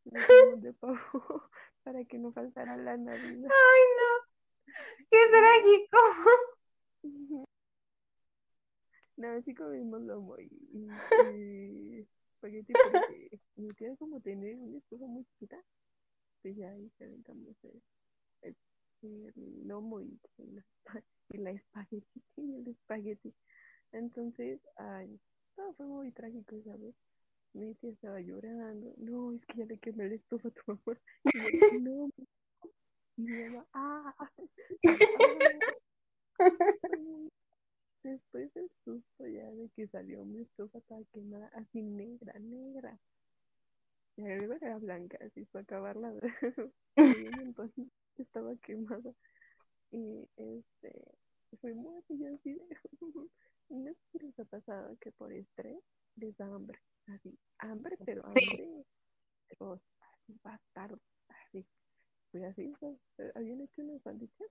De 0.05 0.73
pavo 0.75 0.99
para 1.83 2.05
que 2.05 2.19
no 2.19 2.33
faltara 2.33 2.77
la 2.77 2.97
Navidad. 2.97 3.51
Ay, 3.51 3.83
no, 3.99 4.75
qué 5.11 5.19
trágico. 5.31 5.99
No, 9.15 9.41
sí 9.43 9.55
comimos 9.55 10.01
lomo 10.03 10.39
y, 10.39 10.49
y, 10.73 12.01
espagueti 12.01 12.73
porque 12.73 13.41
mi 13.57 13.69
tía 13.69 13.95
como 13.97 14.21
tener 14.21 14.57
una 14.57 14.79
estufa 14.79 15.07
muy 15.07 15.25
chiquita, 15.25 15.63
pues 16.41 16.57
ya 16.57 16.71
ahí 16.71 16.91
calentamos 16.99 17.55
el, 17.63 17.83
el, 18.43 18.57
el 19.03 19.69
lomo 19.69 20.01
y, 20.01 20.19
y 21.29 21.39
la 21.39 21.51
espagueti 21.51 22.23
y 22.37 22.55
el 22.57 22.69
espagueti. 22.69 23.35
Entonces, 23.93 24.61
ay, 24.77 25.21
todo 25.55 25.75
fue 25.75 25.87
muy 25.87 26.11
trágico 26.13 26.57
esa 26.57 26.77
vez. 26.77 26.95
Tía 27.53 27.91
estaba 27.91 28.21
llorando, 28.21 28.95
no, 28.97 29.35
es 29.35 29.45
que 29.47 29.59
ya 29.59 29.67
le 29.67 29.79
quemé 29.79 30.09
la 30.09 30.15
estufa 30.15 30.49
a 30.49 30.51
tu 30.51 30.63
mamá. 30.67 30.99
Y 31.25 31.61
yo, 31.61 31.81
no, 31.81 32.11
y 33.17 33.23
mi 33.23 33.45
mamá, 33.51 33.67
ah. 33.75 34.15
Después 38.03 38.53
del 38.55 38.69
susto 38.85 39.27
ya 39.29 39.49
de 39.53 39.69
que 39.77 39.87
salió 39.87 40.25
mi 40.25 40.41
estufa 40.43 40.81
toda 40.81 41.05
quemada, 41.13 41.47
así 41.55 41.83
negra, 41.83 42.37
negra. 42.41 42.99
Y 44.17 44.27
arriba 44.27 44.57
era 44.61 44.79
blanca, 44.79 45.19
así 45.21 45.45
para 45.47 45.63
acabarla 45.63 46.13
montón, 46.97 47.73
estaba 48.17 48.57
quemada. 48.57 49.15
Y 49.91 50.29
este, 50.37 50.93
fuimos 51.61 52.05
y 52.09 52.19
yo 52.19 52.35
así 52.35 52.55
de, 52.55 52.77
no 53.69 53.93
sé 53.93 53.99
si 54.11 54.19
les 54.19 54.39
ha 54.39 54.45
pasado 54.45 54.97
que 55.01 55.13
por 55.13 55.33
estrés 55.33 55.79
les 56.17 56.37
da 56.37 56.47
hambre, 56.47 56.79
así, 57.07 57.39
hambre, 57.59 57.97
pero 58.05 58.23
Sí. 58.31 58.41
hambre, 58.49 58.85
pero 59.49 59.81
así 60.01 60.39
bastardo, 60.43 60.99
así. 61.29 61.67
Pues 62.31 62.45
así, 62.45 62.73
pues, 62.81 62.97
habían 63.35 63.61
hecho 63.61 63.83
unos 63.83 64.03
sándwiches 64.03 64.49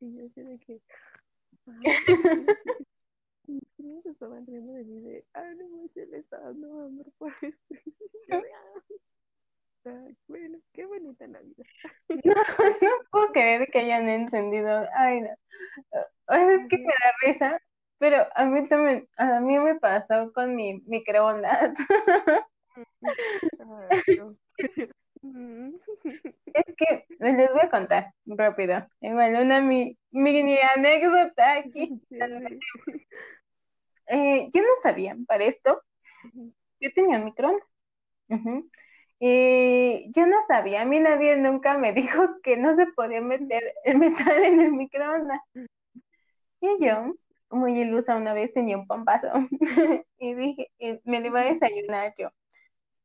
y 0.00 0.14
yo 0.16 0.26
así 0.26 0.42
de 0.42 0.58
que, 0.58 0.80
mis 3.46 3.64
primos 3.76 4.06
estaban 4.06 4.46
riendo 4.46 4.72
de 4.74 4.84
mí 4.84 5.00
de, 5.00 5.24
ay, 5.34 5.54
no 5.56 5.68
manches, 5.68 6.08
le 6.08 6.18
está 6.18 6.38
dando 6.40 6.84
hambre 6.84 7.10
por 7.18 7.32
esto. 7.42 7.74
"Ah". 8.54 8.82
Ay, 9.84 10.16
bueno, 10.26 10.58
qué 10.72 10.84
bonita 10.86 11.26
Navidad. 11.26 11.66
No, 12.24 12.34
no 12.34 12.90
puedo 13.10 13.32
creer 13.32 13.68
que 13.70 13.78
hayan 13.80 14.08
encendido. 14.08 14.86
Ay, 14.94 15.20
no. 15.20 15.30
O 16.28 16.34
sea, 16.34 16.54
es 16.54 16.68
que 16.68 16.78
me 16.78 16.84
da 16.84 17.12
risa, 17.22 17.62
pero 17.98 18.26
a 18.34 18.44
mí 18.44 18.68
también, 18.68 19.08
a 19.16 19.40
mí 19.40 19.58
me 19.58 19.76
pasó 19.76 20.32
con 20.32 20.54
mi 20.54 20.80
microondas. 20.86 21.76
Es 26.54 26.74
que 26.76 27.04
les 27.18 27.52
voy 27.52 27.60
a 27.62 27.70
contar 27.70 28.12
rápido. 28.26 28.86
Igual 29.00 29.34
una 29.42 29.60
mi, 29.60 29.98
mini 30.10 30.58
anécdota 30.58 31.54
aquí. 31.54 32.00
Eh, 34.10 34.48
yo 34.52 34.62
no 34.62 34.68
sabía 34.82 35.16
para 35.26 35.44
esto. 35.44 35.82
Yo 36.80 36.90
tenía 36.94 37.18
un 37.18 37.26
microondas. 37.26 37.68
Y 39.20 40.12
yo 40.12 40.26
no 40.26 40.36
sabía, 40.46 40.82
a 40.82 40.84
mí 40.84 41.00
nadie 41.00 41.36
nunca 41.36 41.76
me 41.76 41.92
dijo 41.92 42.40
que 42.42 42.56
no 42.56 42.74
se 42.74 42.86
podía 42.86 43.20
meter 43.20 43.74
el 43.84 43.98
metal 43.98 44.44
en 44.44 44.60
el 44.60 44.72
microondas. 44.72 45.40
Y 46.60 46.84
yo, 46.84 47.14
muy 47.50 47.80
ilusa, 47.80 48.16
una 48.16 48.32
vez 48.32 48.52
tenía 48.52 48.76
un 48.76 48.86
pampazo 48.86 49.28
y 50.18 50.34
dije, 50.34 50.70
me 51.04 51.20
lo 51.20 51.26
iba 51.26 51.40
a 51.40 51.44
desayunar 51.44 52.14
yo. 52.16 52.30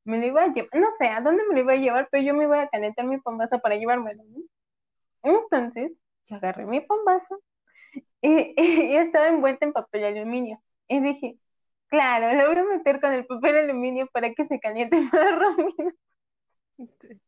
Me 0.05 0.17
lo 0.19 0.25
iba 0.25 0.43
a 0.43 0.51
llevar, 0.51 0.69
no 0.73 0.87
sé 0.97 1.07
a 1.07 1.21
dónde 1.21 1.43
me 1.47 1.55
lo 1.55 1.61
iba 1.61 1.73
a 1.73 1.77
llevar, 1.77 2.09
pero 2.11 2.23
yo 2.23 2.33
me 2.33 2.43
iba 2.43 2.61
a 2.61 2.67
calentar 2.67 3.05
mi 3.05 3.19
pambazo 3.19 3.59
para 3.59 3.75
llevármelo. 3.75 4.23
Entonces, 5.21 5.93
yo 6.25 6.35
agarré 6.35 6.65
mi 6.65 6.81
pambazo 6.81 7.41
y, 8.21 8.53
estaba 8.97 9.27
envuelta 9.27 9.65
en 9.65 9.73
papel 9.73 10.03
aluminio. 10.05 10.61
Y 10.87 10.99
dije, 10.99 11.37
claro, 11.87 12.33
lo 12.37 12.47
voy 12.47 12.57
a 12.57 12.77
meter 12.77 12.99
con 12.99 13.13
el 13.13 13.25
papel 13.25 13.57
aluminio 13.57 14.07
para 14.11 14.33
que 14.33 14.45
se 14.45 14.59
caliente 14.59 14.97
más 15.13 15.39
rápido. 15.39 15.91
Sí. 16.77 17.21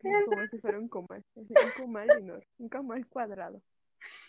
Sí, 0.00 0.08
Como 0.26 0.46
si 0.46 0.58
fuera 0.58 0.78
un 0.78 0.88
comal, 0.88 1.24
un 1.34 1.48
comal 1.76 2.42
un 2.58 2.68
comal 2.68 3.06
cuadrado. 3.08 3.60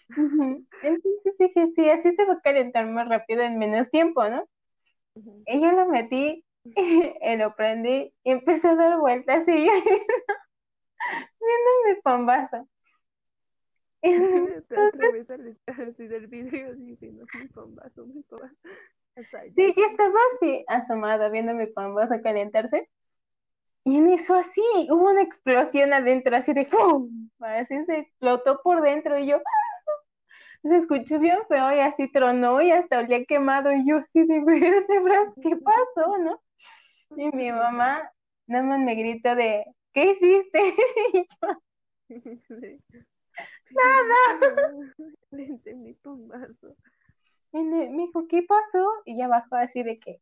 Ujú. 0.09 0.65
Entonces 0.81 1.33
dije, 1.39 1.67
sí, 1.75 1.89
así 1.89 2.15
se 2.15 2.25
va 2.25 2.33
a 2.33 2.41
calentar 2.41 2.85
más 2.87 3.07
rápido 3.09 3.41
en 3.43 3.57
menos 3.57 3.89
tiempo, 3.89 4.27
¿no? 4.27 4.47
Ujú. 5.15 5.43
Y 5.47 5.61
yo 5.61 5.71
lo 5.71 5.87
metí 5.87 6.45
Y 7.21 7.35
lo 7.37 7.55
prendí 7.55 8.13
y 8.23 8.31
empezó 8.31 8.69
a 8.69 8.75
dar 8.75 8.99
vueltas 8.99 9.47
y 9.47 9.65
yo 9.65 9.71
viendo 11.39 11.71
mi 11.87 12.01
pambazo. 12.01 12.67
Te 14.01 14.77
atravesas 14.77 15.39
así 15.67 16.07
del 16.07 16.27
vidrio 16.27 16.75
diciendo 16.75 17.25
mi 17.33 17.47
pambazo, 17.47 18.05
mi 18.05 18.21
pambazo. 18.23 18.55
Sí, 19.55 19.73
yo 19.75 19.85
estaba 19.85 20.19
así 20.35 20.65
asomada 20.67 21.29
viendo 21.29 21.53
mi 21.53 21.67
pambazo 21.67 22.21
calentarse. 22.21 22.89
Y 23.83 23.97
en 23.97 24.09
eso 24.09 24.33
así, 24.35 24.61
hubo 24.89 25.11
una 25.11 25.21
explosión 25.21 25.93
adentro, 25.93 26.35
así 26.35 26.53
de 26.53 26.65
¡pum! 26.65 27.29
Así 27.39 27.85
se 27.85 27.99
explotó 27.99 28.59
por 28.63 28.81
dentro 28.81 29.19
y 29.19 29.27
yo 29.27 29.39
se 30.69 30.77
escuchó 30.77 31.19
bien 31.19 31.37
feo 31.47 31.75
y 31.75 31.79
así 31.79 32.11
tronó 32.11 32.61
y 32.61 32.71
hasta 32.71 32.99
olía 32.99 33.23
quemado 33.25 33.71
y 33.71 33.87
yo 33.87 33.97
así 33.97 34.25
de 34.25 34.39
vértebras, 34.45 35.33
¿qué 35.41 35.55
pasó, 35.57 36.17
no? 36.17 36.41
Y 37.15 37.29
mi 37.35 37.51
mamá 37.51 38.09
nada 38.47 38.63
más 38.63 38.79
me 38.79 38.95
grita 38.95 39.35
de 39.35 39.63
¿qué 39.93 40.11
hiciste? 40.11 40.59
y 42.09 42.19
yo, 42.21 42.85
nada. 43.71 44.79
mi 45.75 45.93
pambazo. 45.93 46.75
Y 47.51 47.61
me 47.61 47.87
dijo, 47.87 48.27
¿qué 48.27 48.43
pasó? 48.43 48.85
Y 49.05 49.17
ya 49.17 49.27
bajó 49.27 49.55
así 49.55 49.83
de 49.83 49.99
que. 49.99 50.19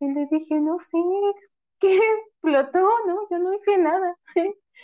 Y 0.00 0.12
le 0.12 0.28
dije, 0.30 0.60
no 0.60 0.78
sé, 0.78 0.98
¿qué 1.78 1.96
explotó? 1.96 2.86
No, 3.06 3.26
yo 3.30 3.38
no 3.38 3.54
hice 3.54 3.78
nada. 3.78 4.16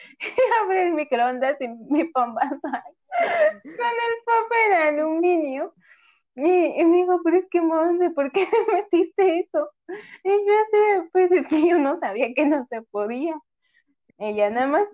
y 0.20 0.62
abrí 0.62 0.78
el 0.78 0.94
microondas 0.94 1.60
y 1.60 1.68
mi 1.68 2.04
pambazo 2.04 2.68
con 3.62 3.70
el 3.72 4.16
papel 4.24 4.72
aluminio. 4.72 5.74
Y, 6.36 6.80
y, 6.80 6.84
me 6.84 6.96
dijo, 6.96 7.20
pero 7.22 7.36
es 7.36 7.46
que 7.48 7.60
Monse, 7.60 8.10
¿por 8.10 8.32
qué 8.32 8.48
me 8.50 8.74
metiste 8.82 9.40
eso? 9.40 9.70
Y 10.24 10.30
yo 10.30 10.52
así, 10.62 11.08
pues 11.12 11.30
es 11.30 11.46
que 11.46 11.68
yo 11.68 11.78
no 11.78 11.96
sabía 11.96 12.34
que 12.34 12.44
no 12.44 12.66
se 12.68 12.82
podía. 12.82 13.38
Ella 14.18 14.50
nada 14.50 14.66
más 14.66 14.88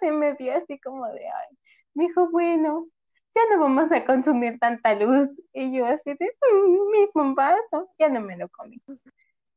se 0.00 0.10
me 0.10 0.34
vio 0.34 0.54
así 0.54 0.78
como 0.80 1.06
de, 1.06 1.26
ay, 1.26 1.56
me 1.94 2.04
dijo, 2.04 2.28
bueno, 2.30 2.88
ya 3.34 3.42
no 3.50 3.60
vamos 3.60 3.90
a 3.92 4.04
consumir 4.04 4.58
tanta 4.58 4.94
luz. 4.94 5.28
Y 5.52 5.76
yo 5.76 5.86
así 5.86 6.10
de, 6.10 6.30
mm, 6.52 6.90
mi 6.90 7.08
bombazo, 7.14 7.90
ya 7.98 8.08
no 8.08 8.20
me 8.20 8.36
lo 8.36 8.48
comí. 8.48 8.82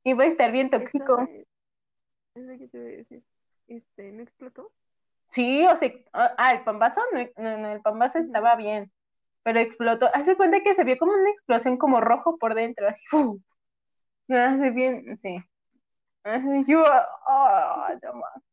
Y 0.03 0.13
va 0.13 0.23
a 0.23 0.27
estar 0.27 0.51
bien 0.51 0.69
tóxico. 0.69 1.27
Es 2.35 2.43
lo 2.43 2.57
que 2.57 2.67
te 2.67 2.79
voy 2.79 2.93
a 2.93 2.97
decir. 2.97 3.23
Este, 3.77 4.11
¿no 4.11 4.21
explotó? 4.21 4.71
Sí, 5.29 5.65
o 5.65 5.75
sea, 5.75 5.91
ah, 6.13 6.51
el 6.53 6.63
pambazo, 6.63 7.01
no, 7.11 7.57
no, 7.57 7.71
el 7.71 7.81
pambazo 7.81 8.19
estaba 8.19 8.55
bien, 8.55 8.91
pero 9.41 9.59
explotó. 9.59 10.09
Hace 10.13 10.35
cuenta 10.35 10.61
que 10.61 10.75
se 10.75 10.83
vio 10.83 10.97
como 10.97 11.13
una 11.13 11.31
explosión 11.31 11.77
como 11.77 12.01
rojo 12.01 12.37
por 12.37 12.53
dentro, 12.53 12.87
así, 12.87 13.03
¡fum! 13.07 13.41
Hace 14.29 14.69
bien, 14.69 15.17
sí. 15.17 15.37
Yo, 16.67 16.83
oh, 17.27 17.87
no 18.01 18.13
más. 18.13 18.43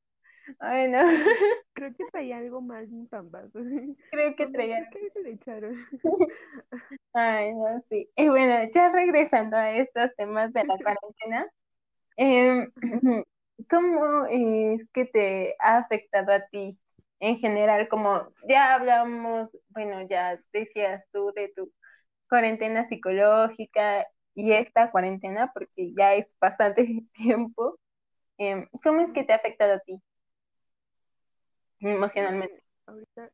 Ay, 0.59 0.91
no. 0.91 0.99
Creo 1.75 1.95
que 1.95 2.05
traía 2.11 2.39
algo 2.39 2.61
mal 2.61 2.89
mi 2.89 3.07
pambazo. 3.07 3.61
Creo 4.11 4.35
que 4.35 4.47
traía. 4.49 4.89
¿Qué 4.91 5.11
se 5.11 5.23
le 5.23 5.33
echaron? 5.33 5.77
Ay, 7.13 7.53
no, 7.53 7.81
sí. 7.89 8.09
Y 8.17 8.29
bueno, 8.29 8.69
ya 8.75 8.91
regresando 8.91 9.57
a 9.57 9.71
estos 9.73 10.15
temas 10.17 10.53
de 10.53 10.65
la 10.65 10.79
cuarentena, 10.83 11.47
eh, 12.17 12.69
¿cómo 13.69 14.27
es 14.27 14.89
que 14.93 15.05
te 15.07 15.57
ha 15.61 15.79
afectado 15.79 16.33
a 16.33 16.47
ti 16.49 16.79
en 17.21 17.37
general? 17.39 17.89
Como 17.89 18.33
ya 18.49 18.75
hablamos, 18.75 19.51
bueno, 19.71 20.03
ya 20.09 20.41
decías 20.53 21.05
tú 21.13 21.33
de 21.35 21.49
tu 21.55 21.73
cuarentena 22.29 22.89
psicológica 22.89 24.07
y 24.35 24.53
esta 24.53 24.91
cuarentena, 24.91 25.53
porque 25.55 25.93
ya 25.97 26.15
es 26.15 26.37
bastante 26.41 26.85
tiempo. 27.15 27.79
Eh, 28.39 28.69
¿Cómo 28.83 29.03
es 29.03 29.13
que 29.13 29.25
te 29.25 29.33
ha 29.33 29.37
afectado 29.37 29.75
a 29.75 29.81
ti? 29.81 30.01
emocionalmente. 31.81 32.63
Ahorita 32.87 33.31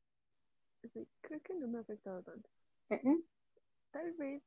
sí, 0.93 1.07
creo 1.21 1.41
que 1.43 1.55
no 1.55 1.69
me 1.69 1.79
ha 1.79 1.81
afectado 1.83 2.23
tanto. 2.23 2.49
Tal 3.91 4.13
vez 4.15 4.43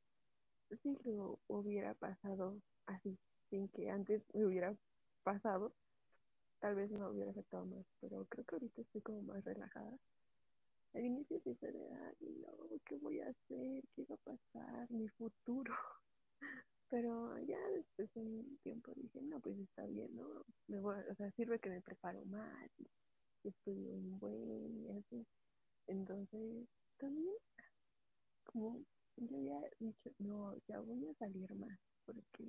si 0.82 0.96
lo 1.04 1.38
hubiera 1.48 1.94
pasado 1.94 2.56
así, 2.86 3.18
sin 3.50 3.68
que 3.68 3.90
antes 3.90 4.22
me 4.34 4.46
hubiera 4.46 4.74
pasado, 5.22 5.72
tal 6.60 6.74
vez 6.74 6.90
me 6.90 7.06
hubiera 7.08 7.30
afectado 7.30 7.64
más, 7.66 7.84
pero 8.00 8.26
creo 8.26 8.44
que 8.44 8.54
ahorita 8.54 8.80
estoy 8.82 9.00
como 9.02 9.22
más 9.22 9.44
relajada. 9.44 9.92
Al 10.94 11.04
inicio 11.04 11.40
sí 11.44 11.54
se 11.60 11.72
no, 11.72 12.68
¿qué 12.84 12.96
voy 12.96 13.20
a 13.20 13.28
hacer? 13.28 13.84
¿Qué 13.94 14.04
va 14.10 14.16
a 14.16 14.18
pasar? 14.18 14.90
Mi 14.90 15.08
futuro. 15.08 15.72
Pero 16.90 17.38
ya 17.38 17.58
después 17.76 18.12
de 18.14 18.20
un 18.20 18.58
tiempo 18.64 18.92
dije, 18.96 19.22
no, 19.22 19.38
pues 19.38 19.56
está 19.58 19.86
bien, 19.86 20.08
¿no? 20.16 20.44
Me 20.66 20.80
voy, 20.80 20.96
o 21.08 21.14
sea, 21.14 21.30
sirve 21.32 21.60
que 21.60 21.70
me 21.70 21.80
preparo 21.80 22.24
más, 22.24 22.68
estudio 23.44 23.94
un 23.94 24.18
buen 24.18 24.84
y 24.84 24.90
así. 24.90 25.26
Entonces, 25.86 26.66
también, 26.98 27.34
como 28.44 28.80
yo 29.16 29.36
había 29.36 29.60
dicho, 29.78 30.10
no, 30.18 30.56
ya 30.66 30.80
voy 30.80 31.06
a 31.06 31.14
salir 31.14 31.54
más, 31.54 31.78
porque 32.04 32.44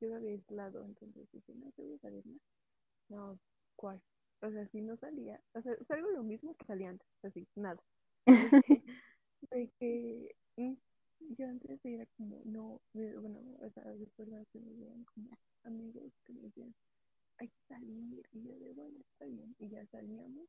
yo 0.00 0.14
había 0.16 0.32
aislado, 0.32 0.84
entonces 0.84 1.28
dije, 1.32 1.54
no, 1.54 1.72
yo 1.76 1.84
voy 1.84 1.94
a 1.94 1.98
salir 2.00 2.26
más. 2.26 2.40
No, 3.08 3.38
¿cuál? 3.76 4.00
O 4.42 4.50
sea, 4.50 4.66
si 4.68 4.80
no 4.80 4.96
salía, 4.98 5.40
o 5.54 5.62
sea, 5.62 5.74
salgo 5.88 6.10
lo 6.10 6.22
mismo 6.22 6.54
que 6.56 6.66
salía 6.66 6.90
antes, 6.90 7.08
así, 7.22 7.46
nada. 7.56 7.80
de 9.50 9.70
que 9.78 10.34
mm, 10.56 10.74
yo 11.38 11.48
antes 11.48 11.84
era 11.84 12.06
como, 12.16 12.40
no, 12.44 12.80
bueno, 12.94 13.40
o 13.60 13.70
sea, 13.70 13.84
después 13.94 14.28
que 14.52 14.60
me 14.60 14.72
veían 14.74 15.04
como 15.04 15.30
amigos 15.64 16.12
que 16.24 16.32
me 16.32 16.42
decían, 16.42 16.74
hay 17.38 17.48
que 17.48 17.62
salir. 17.68 18.22
Y 18.32 18.42
yo 18.42 18.58
de, 18.58 18.72
bueno, 18.74 18.98
está 19.00 19.26
bien. 19.26 19.54
Y 19.58 19.68
ya 19.70 19.84
salíamos 19.88 20.48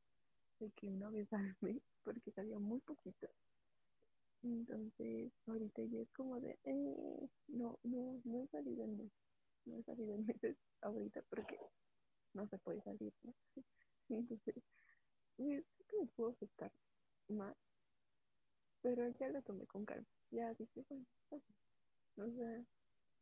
de 0.60 0.70
que 0.72 0.88
una 0.88 1.10
vez 1.10 1.32
al 1.32 1.56
mes, 1.60 1.82
porque 2.04 2.32
salía 2.32 2.58
muy 2.58 2.80
poquito. 2.80 3.28
Entonces, 4.42 5.32
ahorita 5.46 5.82
ya 5.84 6.00
es 6.00 6.10
como 6.12 6.38
de, 6.40 6.56
eh, 6.64 7.28
no, 7.48 7.78
no, 7.82 8.20
no 8.24 8.42
he 8.42 8.46
salido 8.48 8.84
en 8.84 8.96
meses. 8.98 9.31
No 9.64 9.76
he 9.78 9.82
salido 9.84 10.14
en 10.14 10.26
meses 10.26 10.56
ahorita 10.80 11.22
porque 11.28 11.58
no 12.34 12.46
se 12.48 12.58
puede 12.58 12.82
salir, 12.82 13.12
¿no? 13.22 13.34
Entonces, 14.08 14.54
creo 15.36 15.64
que 15.88 16.00
me 16.00 16.06
puedo 16.06 16.30
afectar 16.30 16.72
más. 17.28 17.56
Pero 18.82 19.08
ya 19.18 19.28
lo 19.28 19.42
tomé 19.42 19.66
con 19.66 19.84
calma. 19.84 20.06
Ya 20.30 20.52
dije, 20.54 20.84
bueno, 20.88 21.06
o 22.16 22.30
sea, 22.30 22.64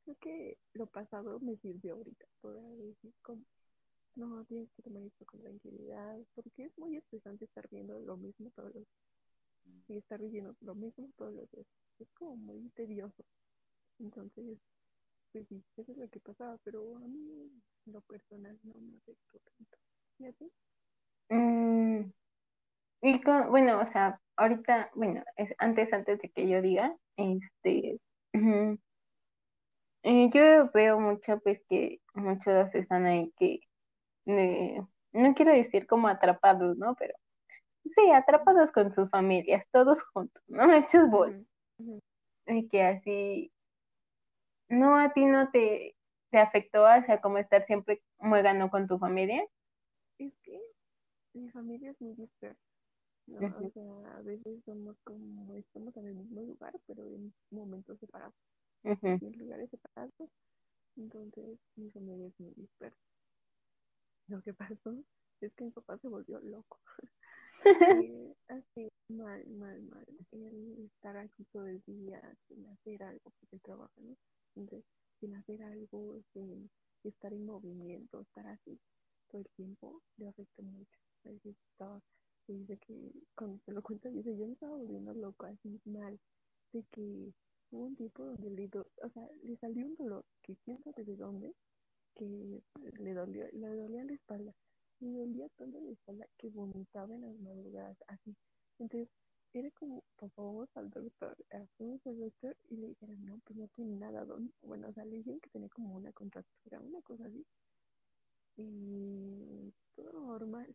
creo 0.05 0.17
que 0.21 0.59
lo 0.73 0.87
pasado 0.87 1.39
me 1.41 1.57
sirvió 1.59 1.95
ahorita, 1.95 2.27
por 2.41 2.61
decir 2.61 3.13
como 3.23 3.45
no, 4.17 4.45
tienes 4.45 4.71
que 4.73 4.83
tomar 4.83 5.03
esto 5.03 5.25
con 5.25 5.41
tranquilidad, 5.41 6.19
porque 6.35 6.65
es 6.65 6.79
muy 6.79 6.97
estresante 6.97 7.45
estar 7.45 7.69
viendo 7.71 7.99
lo 8.01 8.17
mismo 8.17 8.51
todos 8.51 8.75
los 8.75 8.87
y 9.89 9.97
estar 9.97 10.21
viviendo 10.21 10.57
lo 10.61 10.75
mismo 10.75 11.09
todos 11.17 11.35
los 11.35 11.51
días. 11.51 11.67
Es 11.99 12.11
como 12.13 12.37
muy 12.37 12.69
tedioso. 12.71 13.25
Entonces, 13.99 14.59
pues 15.33 15.47
sí, 15.49 15.63
eso 15.77 15.93
es 15.93 15.99
lo 15.99 16.09
que 16.09 16.21
pasaba, 16.21 16.57
pero 16.65 16.97
a 16.97 17.01
mí 17.01 17.51
lo 17.87 18.01
personal 18.03 18.59
no 18.63 18.75
me 18.81 18.97
afectó 18.97 19.39
tanto. 19.39 19.79
¿Y 20.19 20.27
a 20.27 20.33
ti? 20.33 20.53
Mm, 21.31 22.13
y 23.03 23.21
con, 23.23 23.51
bueno, 23.51 23.81
o 23.81 23.87
sea, 23.87 24.21
ahorita, 24.37 24.91
bueno, 24.95 25.23
es 25.37 25.55
antes, 25.59 25.93
antes 25.93 26.19
de 26.21 26.31
que 26.31 26.49
yo 26.49 26.61
diga, 26.61 26.97
este, 27.17 27.99
eh, 30.03 30.31
yo 30.33 30.71
veo 30.73 30.99
mucho, 31.01 31.39
pues 31.41 31.63
que 31.69 32.01
muchos 32.15 32.75
están 32.75 33.07
ahí 33.07 33.33
que 33.37 33.61
no 34.27 35.35
quiero 35.35 35.53
decir 35.53 35.87
como 35.87 36.09
atrapados, 36.09 36.77
¿no? 36.77 36.95
Pero 36.97 37.15
sí, 37.85 38.11
atrapados 38.13 38.73
con 38.73 38.93
sus 38.93 39.11
familias, 39.11 39.67
todos 39.71 40.03
juntos, 40.13 40.43
¿no? 40.49 40.63
Hechos 40.75 41.11
bol. 41.11 41.47
Y 42.47 42.69
que 42.69 42.83
así, 42.83 43.53
no, 44.71 44.97
a 44.97 45.13
ti 45.13 45.27
no 45.27 45.51
te, 45.51 45.97
te 46.31 46.39
afectó 46.39 46.87
hacia 46.87 47.21
como 47.21 47.39
estar 47.39 47.63
siempre 47.63 48.03
muegando 48.19 48.71
con 48.71 48.87
tu 48.87 48.99
familia. 48.99 49.45
Es 50.19 50.33
que 50.43 50.61
mi 51.35 51.51
familia 51.51 51.91
es 51.91 52.01
muy 52.01 52.15
dispersa. 52.15 52.61
¿no? 53.27 53.39
O 53.39 53.71
sea, 53.71 54.17
a 54.17 54.23
veces 54.23 54.63
somos 54.65 54.97
como, 55.05 55.55
estamos 55.55 55.97
en 55.97 56.07
el 56.07 56.15
mismo 56.15 56.43
lugar, 56.43 56.75
pero 56.87 57.05
en 57.05 57.33
momentos 57.51 57.99
separados. 57.99 58.35
En 58.83 59.33
lugares 59.39 59.71
separados. 59.71 60.13
Entonces, 60.97 61.59
mi 61.77 61.91
familia 61.91 62.27
es 62.27 62.41
muy 62.41 62.53
dispersa. 62.55 62.99
Lo 64.29 64.41
que 64.43 64.55
pasó 64.55 64.95
es 65.41 65.53
que 65.55 65.65
mi 65.65 65.71
papá 65.71 65.99
se 65.99 66.09
volvió 66.09 66.41
loco. 66.41 66.79
eh, 67.65 68.35
así, 68.49 68.89
mal, 69.09 69.45
mal, 69.47 69.83
mal. 69.83 70.07
El 70.33 70.85
estar 70.85 71.17
aquí 71.17 71.45
todo 71.53 71.67
el 71.67 71.83
día 71.87 72.21
sin 72.49 72.67
hacer 72.67 73.03
algo, 73.03 73.33
porque 73.41 73.59
trabaja, 73.59 73.93
¿no? 73.97 74.17
Entonces, 74.57 74.85
sin 75.21 75.35
hacer 75.35 75.63
algo, 75.63 76.21
sin 76.33 76.71
estar 77.05 77.33
en 77.33 77.47
movimiento, 77.47 78.21
estar 78.21 78.47
así 78.47 78.79
todo 79.29 79.41
el 79.43 79.49
tiempo, 79.57 80.03
le 80.17 80.29
afecta 80.29 80.63
mucho. 80.63 80.99
A 81.25 81.31
veces 81.31 81.57
estaba, 81.73 82.01
dice 82.47 82.79
que, 82.79 83.13
cuando 83.35 83.59
se 83.65 83.73
lo 83.73 83.83
cuenta, 83.83 84.09
dice, 84.09 84.37
yo 84.37 84.47
me 84.47 84.55
estaba 84.55 84.77
volviendo 84.77 85.15
loco, 85.15 85.47
así 85.47 85.81
mal, 85.85 86.19
de 86.73 86.85
que 86.91 87.33
hubo 87.71 87.87
un 87.87 87.97
tipo 87.97 88.25
donde 88.25 88.51
le, 88.51 88.71
o 88.75 89.11
sea, 89.11 89.29
le 89.43 89.57
salió 89.59 89.87
un 89.87 89.97
dolor, 89.97 90.25
que 90.43 90.57
quién 90.65 90.83
sabe 90.83 91.05
de 91.05 91.17
dónde, 91.17 91.55
que 92.15 92.63
le 92.99 93.15
dolió, 93.15 93.47
le 93.53 93.69
dolía 93.77 94.05
la 94.05 94.13
espalda. 94.13 94.53
Le 95.01 95.13
dolía 95.13 95.49
toda 95.57 95.81
la 95.81 95.93
espalda 95.93 96.27
que 96.37 96.51
vomitaba 96.51 97.15
en 97.15 97.23
las 97.23 97.39
madrugadas, 97.41 97.97
así. 98.09 98.37
Entonces, 98.79 99.09
era 99.53 99.71
como, 99.73 100.05
por 100.17 100.31
favor, 100.31 100.69
al 100.75 100.91
doctor. 100.91 101.37
Fuimos 101.77 102.07
al 102.07 102.19
doctor 102.19 102.57
y 102.69 102.77
le 102.77 102.89
dijeron, 102.89 103.25
no, 103.25 103.41
pues 103.45 103.59
no 103.59 103.69
tiene 103.69 103.97
nada. 103.97 104.25
Bueno, 104.63 104.89
o 104.89 104.93
sea, 104.93 105.05
le 105.05 105.17
dijeron 105.17 105.41
que 105.41 105.51
tenía 105.51 105.69
como 105.71 105.97
una 105.97 106.13
contractura, 106.13 106.81
una 106.81 107.03
cosa 107.03 107.25
así. 107.27 107.45
Y 108.57 109.73
todo 109.97 110.13
normal. 110.13 110.75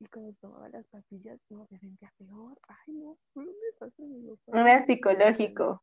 Y 0.00 0.06
cuando 0.06 0.32
tomaba 0.34 0.68
las 0.70 0.86
pastillas, 0.86 1.40
no, 1.50 1.66
se 1.66 1.78
sentía 1.78 2.12
peor. 2.18 2.58
Ay, 2.68 2.94
no, 2.94 3.18
fue 3.32 3.44
un 3.44 3.54
desastre. 3.70 4.06
Era 4.48 4.84
psicológico. 4.86 5.82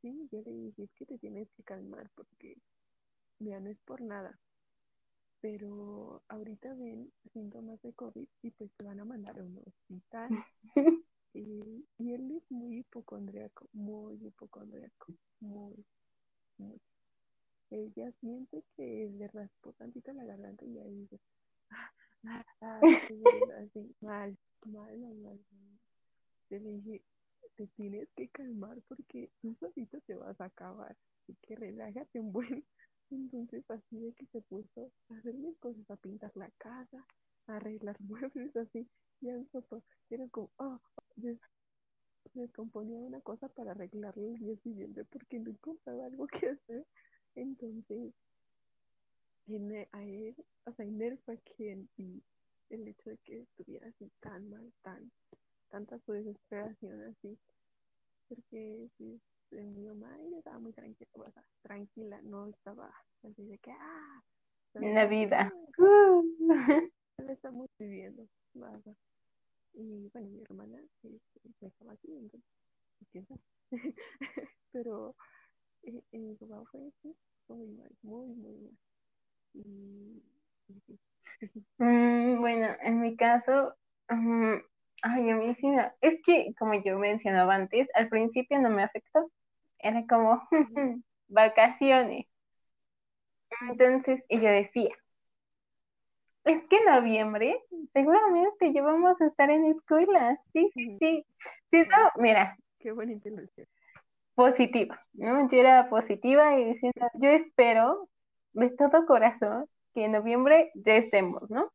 Sí, 0.00 0.28
yo 0.30 0.42
le 0.42 0.52
dije, 0.52 0.82
es 0.84 0.92
que 0.92 1.06
te 1.06 1.18
tienes 1.18 1.48
que 1.56 1.62
calmar 1.62 2.10
porque, 2.14 2.56
ya 3.38 3.58
no 3.58 3.70
es 3.70 3.78
por 3.80 4.00
nada. 4.00 4.38
Pero 5.44 6.22
ahorita 6.28 6.72
ven 6.72 7.12
síntomas 7.34 7.78
de 7.82 7.92
COVID 7.92 8.26
y 8.40 8.50
pues 8.52 8.70
te 8.78 8.84
van 8.86 8.98
a 8.98 9.04
mandar 9.04 9.38
a 9.38 9.44
un 9.44 9.58
hospital. 9.58 10.30
y, 11.34 11.84
y, 11.98 12.12
él 12.14 12.30
es 12.30 12.50
muy 12.50 12.78
hipocondriaco, 12.78 13.68
muy 13.74 14.14
hipocondriaco, 14.26 15.12
muy, 15.40 15.84
muy. 16.56 16.80
Ella 17.70 18.10
siente 18.20 18.64
que 18.74 19.12
le 19.18 19.28
raspó 19.28 19.74
tantito 19.74 20.14
la 20.14 20.24
garganta 20.24 20.64
y 20.64 20.78
ahí 20.78 20.94
dice, 21.02 21.20
ah, 21.68 21.92
ah, 22.24 22.44
ah, 22.62 22.80
así, 22.80 23.94
mal, 24.00 24.38
mal, 24.64 24.98
mal, 24.98 25.40
le 26.48 26.58
dije, 26.58 27.02
te 27.56 27.66
tienes 27.76 28.08
que 28.16 28.30
calmar 28.30 28.78
porque 28.88 29.30
tú 29.42 29.54
solito 29.60 30.00
te 30.06 30.14
vas 30.14 30.40
a 30.40 30.46
acabar. 30.46 30.96
Así 31.22 31.36
que 31.42 31.54
relájate 31.54 32.18
un 32.18 32.32
buen. 32.32 32.64
Entonces 33.14 33.64
así 33.70 33.98
de 33.98 34.12
que 34.12 34.26
se 34.26 34.40
puso 34.42 34.90
a 35.08 35.16
hacer 35.16 35.34
mis 35.34 35.56
cosas, 35.58 35.88
a 35.90 35.96
pintar 35.96 36.32
la 36.34 36.50
casa, 36.58 37.04
a 37.46 37.56
arreglar 37.56 37.96
muebles 38.00 38.54
así. 38.56 38.88
Y 39.20 39.28
en 39.28 39.46
foto 39.48 39.82
era 40.10 40.28
como, 40.28 40.50
oh, 40.58 40.80
me 42.34 42.48
componía 42.48 42.98
una 42.98 43.20
cosa 43.20 43.48
para 43.48 43.70
arreglarlo 43.70 44.26
el 44.26 44.38
día 44.38 44.56
siguiente 44.58 45.04
porque 45.04 45.38
no 45.38 45.50
encontraba 45.50 46.06
algo 46.06 46.26
que 46.26 46.48
hacer. 46.48 46.86
Entonces, 47.36 48.12
en, 49.46 49.86
a 49.92 50.04
él, 50.04 50.34
o 50.66 50.72
sea, 50.72 50.84
en 50.84 51.00
él 51.00 51.18
fue 51.24 51.38
quien 51.56 51.88
el 52.70 52.88
hecho 52.88 53.10
de 53.10 53.18
que 53.18 53.40
estuviera 53.40 53.88
así 53.88 54.10
tan 54.20 54.48
mal, 54.50 54.72
tan 54.82 55.10
tanta 55.70 55.98
su 56.06 56.12
desesperación 56.12 57.02
así, 57.02 57.36
porque 58.28 58.88
si 58.96 59.20
mi 59.62 59.84
mamá 59.84 60.16
ella 60.20 60.38
estaba 60.38 60.58
muy 60.58 60.72
tranquila, 60.72 61.10
o 61.14 61.30
sea, 61.30 61.44
tranquila, 61.62 62.20
no 62.22 62.48
estaba 62.48 62.92
así 63.22 63.44
de 63.44 63.58
que, 63.58 63.70
ah, 63.72 64.22
en 64.74 64.94
la 64.94 65.06
vida. 65.06 65.52
Viviendo, 67.78 68.26
Y 69.74 70.08
bueno, 70.12 70.28
mi 70.28 70.42
hermana 70.42 70.78
sí, 71.00 71.20
sí, 71.32 71.66
estaba 71.66 71.92
así, 71.92 72.12
entonces, 72.12 72.50
¿quién 73.12 73.26
sabe? 73.26 73.40
Pero 74.72 75.14
eh, 75.84 76.02
en 76.12 76.28
mi 76.28 76.34
papá 76.34 76.62
fue, 76.70 76.80
muy 77.48 77.68
mal, 77.68 77.90
muy, 78.02 78.26
muy 78.34 78.56
mal. 78.56 78.78
Y, 79.54 80.22
mm, 81.78 82.40
bueno, 82.40 82.68
en 82.80 83.00
mi 83.00 83.16
caso, 83.16 83.74
um, 84.10 84.60
Ay, 85.06 85.28
a 85.28 85.36
mí 85.36 85.54
sí, 85.54 85.68
es 86.00 86.18
que 86.24 86.54
como 86.58 86.82
yo 86.82 86.98
mencionaba 86.98 87.54
antes, 87.54 87.88
al 87.94 88.08
principio 88.08 88.58
no 88.58 88.70
me 88.70 88.82
afectó, 88.82 89.30
era 89.84 90.04
como 90.06 90.42
vacaciones. 91.28 92.26
Entonces, 93.68 94.24
y 94.28 94.40
yo 94.40 94.48
decía, 94.50 94.90
es 96.44 96.62
que 96.68 96.76
en 96.76 96.84
noviembre 96.86 97.62
seguramente 97.92 98.72
ya 98.72 98.82
vamos 98.82 99.20
a 99.20 99.26
estar 99.26 99.50
en 99.50 99.66
escuela, 99.66 100.38
sí, 100.52 100.70
sí, 100.74 100.96
sí. 100.98 101.26
sí 101.70 101.82
no, 101.88 102.22
mira. 102.22 102.56
Qué 102.78 102.92
buena 102.92 103.12
intención. 103.12 103.66
Positiva, 104.34 105.00
¿no? 105.14 105.48
Yo 105.48 105.58
era 105.58 105.88
positiva 105.88 106.58
y 106.58 106.64
diciendo, 106.64 107.08
yo 107.14 107.30
espero 107.30 108.08
de 108.52 108.70
todo 108.70 109.06
corazón 109.06 109.66
que 109.94 110.04
en 110.04 110.12
noviembre 110.12 110.70
ya 110.74 110.96
estemos, 110.96 111.48
¿no? 111.50 111.72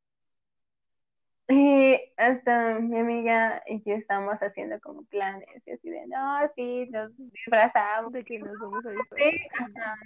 Y 1.52 2.00
hasta 2.16 2.80
mi 2.80 3.00
amiga 3.00 3.64
y 3.66 3.82
yo 3.84 3.96
estábamos 3.96 4.40
haciendo 4.40 4.80
como 4.82 5.04
planes 5.06 5.48
y 5.66 5.72
así 5.72 5.90
de, 5.90 6.06
no, 6.06 6.40
sí, 6.56 6.88
nos 6.92 7.12
disfrazamos. 7.18 8.14
De 8.14 8.24
que 8.24 8.38
nos 8.38 8.56
vamos 8.60 8.86
a 8.86 8.92
Sí, 8.92 9.48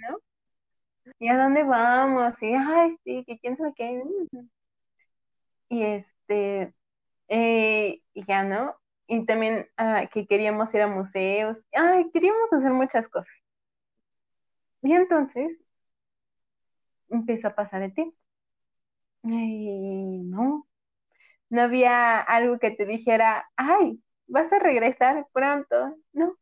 ¿no? 0.08 0.18
¿Y 1.18 1.28
a 1.28 1.36
dónde 1.36 1.62
vamos? 1.64 2.42
Y, 2.42 2.54
ay, 2.54 2.96
sí, 3.04 3.24
que 3.26 3.38
quién 3.38 3.56
sabe 3.58 3.74
qué. 3.76 4.02
Y 5.68 5.82
este, 5.82 6.74
eh, 7.28 8.00
y 8.14 8.22
ya, 8.24 8.42
¿no? 8.42 8.76
Y 9.06 9.26
también 9.26 9.68
ah, 9.76 10.06
que 10.10 10.26
queríamos 10.26 10.74
ir 10.74 10.80
a 10.80 10.88
museos. 10.88 11.62
Ay, 11.74 12.10
queríamos 12.10 12.50
hacer 12.54 12.72
muchas 12.72 13.06
cosas. 13.08 13.44
Y 14.82 14.94
entonces 14.94 15.60
empezó 17.10 17.48
a 17.48 17.54
pasar 17.54 17.82
el 17.82 17.92
tiempo. 17.92 18.16
Y 19.24 20.22
no, 20.24 20.66
no 21.54 21.62
había 21.62 22.20
algo 22.20 22.58
que 22.58 22.72
te 22.72 22.84
dijera, 22.84 23.48
ay, 23.56 24.02
vas 24.26 24.52
a 24.52 24.58
regresar 24.58 25.28
pronto, 25.32 25.96
¿no? 26.12 26.36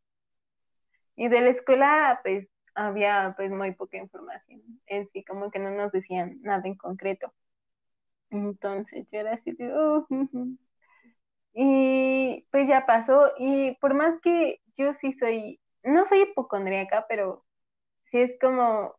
Y 1.15 1.27
de 1.27 1.41
la 1.41 1.49
escuela, 1.49 2.19
pues, 2.23 2.47
había 2.73 3.35
pues 3.37 3.51
muy 3.51 3.75
poca 3.75 3.97
información 3.97 4.61
en 4.87 5.07
sí, 5.09 5.23
como 5.23 5.51
que 5.51 5.59
no 5.59 5.69
nos 5.69 5.91
decían 5.91 6.39
nada 6.41 6.63
en 6.65 6.75
concreto. 6.75 7.31
Entonces 8.31 9.07
yo 9.11 9.19
era 9.19 9.33
así 9.33 9.51
de, 9.51 9.71
oh, 9.71 10.07
y 11.53 12.47
pues 12.51 12.67
ya 12.67 12.87
pasó, 12.87 13.31
y 13.37 13.75
por 13.75 13.93
más 13.93 14.19
que 14.21 14.61
yo 14.75 14.93
sí 14.93 15.13
soy, 15.13 15.61
no 15.83 16.05
soy 16.05 16.23
hipocondríaca, 16.23 17.05
pero 17.07 17.45
sí 18.01 18.19
es 18.19 18.35
como, 18.39 18.95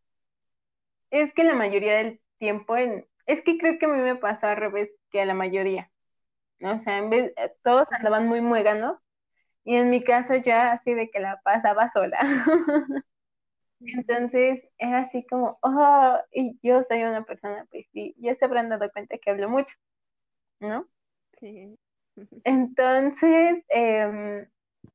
es 1.11 1.35
que 1.35 1.43
la 1.43 1.57
mayoría 1.57 1.97
del 1.97 2.21
tiempo, 2.39 2.77
en, 2.77 3.05
es 3.27 3.43
que 3.43 3.59
creo 3.59 3.81
que 3.81 3.87
a 3.87 3.89
mí 3.89 4.01
me 4.01 4.15
pasó 4.15 4.47
al 4.47 4.59
revés 4.59 4.91
que 5.11 5.21
a 5.21 5.27
la 5.27 5.35
mayoría. 5.35 5.91
O 6.65 6.79
sea, 6.79 6.99
en 6.99 7.11
vez, 7.11 7.33
eh, 7.37 7.53
todos 7.63 7.87
andaban 7.93 8.27
muy 8.27 8.41
mueganos 8.41 8.99
y 9.65 9.77
en 9.77 9.91
mi 9.91 10.03
caso 10.03 10.35
ya 10.37 10.73
así 10.73 10.95
de 10.95 11.11
que 11.11 11.21
la 11.21 11.41
pasaba 11.43 11.89
sola. 11.89 12.19
Entonces 13.81 14.67
era 14.79 15.01
así 15.01 15.27
como, 15.27 15.59
oh, 15.63 16.19
y 16.33 16.59
yo 16.63 16.83
soy 16.83 17.03
una 17.03 17.25
persona, 17.25 17.67
pues 17.71 17.87
sí, 17.93 18.15
ya 18.19 18.35
se 18.35 18.47
habrán 18.47 18.71
dado 18.71 18.91
cuenta 18.93 19.19
que 19.19 19.31
hablo 19.31 19.49
mucho, 19.51 19.75
¿no? 20.61 20.89
Sí. 21.39 21.79
Entonces, 22.45 23.63
em, 23.69 24.47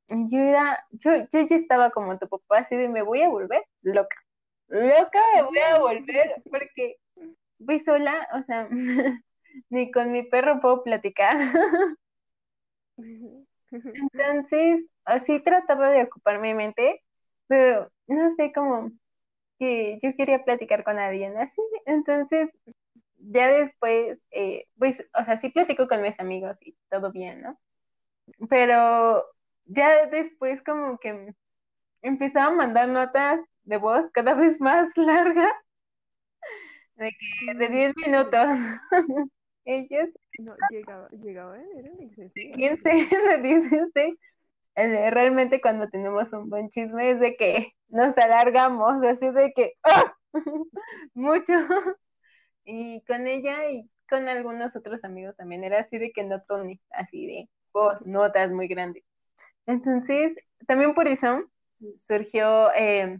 yo 0.08 0.39
era, 0.39 0.84
yo, 0.91 1.12
yo 1.32 1.41
ya 1.41 1.55
estaba 1.55 1.91
como 1.91 2.17
tu 2.17 2.27
papá, 2.27 2.60
así 2.60 2.75
de 2.75 2.89
me 2.89 3.03
voy 3.03 3.21
a 3.21 3.29
volver 3.29 3.63
loca. 3.82 4.17
Loca 4.67 5.19
me 5.36 5.43
voy 5.43 5.60
a 5.60 5.79
volver 5.79 6.41
porque 6.49 6.97
voy 7.60 7.79
sola, 7.79 8.27
o 8.34 8.41
sea, 8.41 8.67
ni 9.70 9.92
con 9.92 10.12
mi 10.12 10.24
perro 10.24 10.60
puedo 10.62 10.84
platicar. 10.84 11.38
Entonces, 13.72 14.88
así 15.06 15.40
trataba 15.42 15.90
de 15.92 16.04
ocupar 16.04 16.40
mi 16.40 16.54
mente, 16.54 17.04
pero 17.48 17.92
no 18.08 18.32
sé 18.36 18.52
cómo 18.54 18.92
que 19.60 20.00
yo 20.02 20.16
quería 20.16 20.44
platicar 20.44 20.84
con 20.84 21.00
alguien 21.00 21.38
así. 21.38 21.62
Entonces, 21.86 22.50
ya 23.18 23.50
después, 23.50 24.20
eh, 24.32 24.66
pues, 24.78 25.04
o 25.20 25.26
sea, 25.26 25.38
sí 25.38 25.50
platico 25.50 25.88
con 25.88 26.02
mis 26.02 26.20
amigos 26.20 26.58
y 26.62 26.76
todo 26.90 27.12
bien, 27.12 27.42
¿no? 27.42 27.60
Pero 28.50 29.26
ya 29.66 30.08
después 30.08 30.64
como 30.64 30.98
que 31.00 31.34
empezaba 32.02 32.48
a 32.48 32.56
mandar 32.56 32.88
notas 32.90 33.42
de 33.64 33.78
voz 33.78 34.10
cada 34.14 34.34
vez 34.34 34.60
más 34.62 34.96
largas, 34.98 35.54
de 36.95 37.12
que 37.12 37.54
de 37.56 37.68
10 37.70 37.95
minutos. 37.97 38.47
Ellos. 39.66 40.10
No, 40.39 40.55
llegaba, 40.70 41.10
llegaba, 41.10 41.57
era 41.78 41.89
excesivo. 41.99 42.53
¿Quién 42.53 42.78
se 42.78 42.91
dice 43.41 43.84
usted? 43.84 44.10
Realmente 44.76 45.60
cuando 45.62 45.89
tenemos 45.89 46.32
un 46.34 46.49
buen 46.49 46.70
chisme 46.70 47.12
es 47.12 47.20
de 47.20 47.36
que 47.36 47.74
nos 47.89 48.18
alargamos, 48.18 49.03
así 49.03 49.30
de 49.32 49.51
que 49.53 49.74
¡ah! 49.84 50.14
mucho. 51.14 51.53
Y 52.64 53.01
con 53.05 53.28
ella 53.28 53.70
y 53.72 53.89
con 54.10 54.28
algunos 54.28 54.76
otros 54.76 55.03
amigos 55.03 55.36
también 55.36 55.64
era 55.64 55.80
así 55.82 55.97
de 55.97 56.12
que 56.12 56.24
no 56.24 56.41
Tony, 56.43 56.80
así 56.91 57.26
de 57.26 57.49
voz, 57.74 58.05
notas 58.05 58.51
muy 58.51 58.68
grandes. 58.68 59.03
Entonces, 59.66 60.36
también 60.68 60.93
por 60.93 61.07
eso 61.07 61.43
surgió 61.97 62.74
eh, 62.74 63.20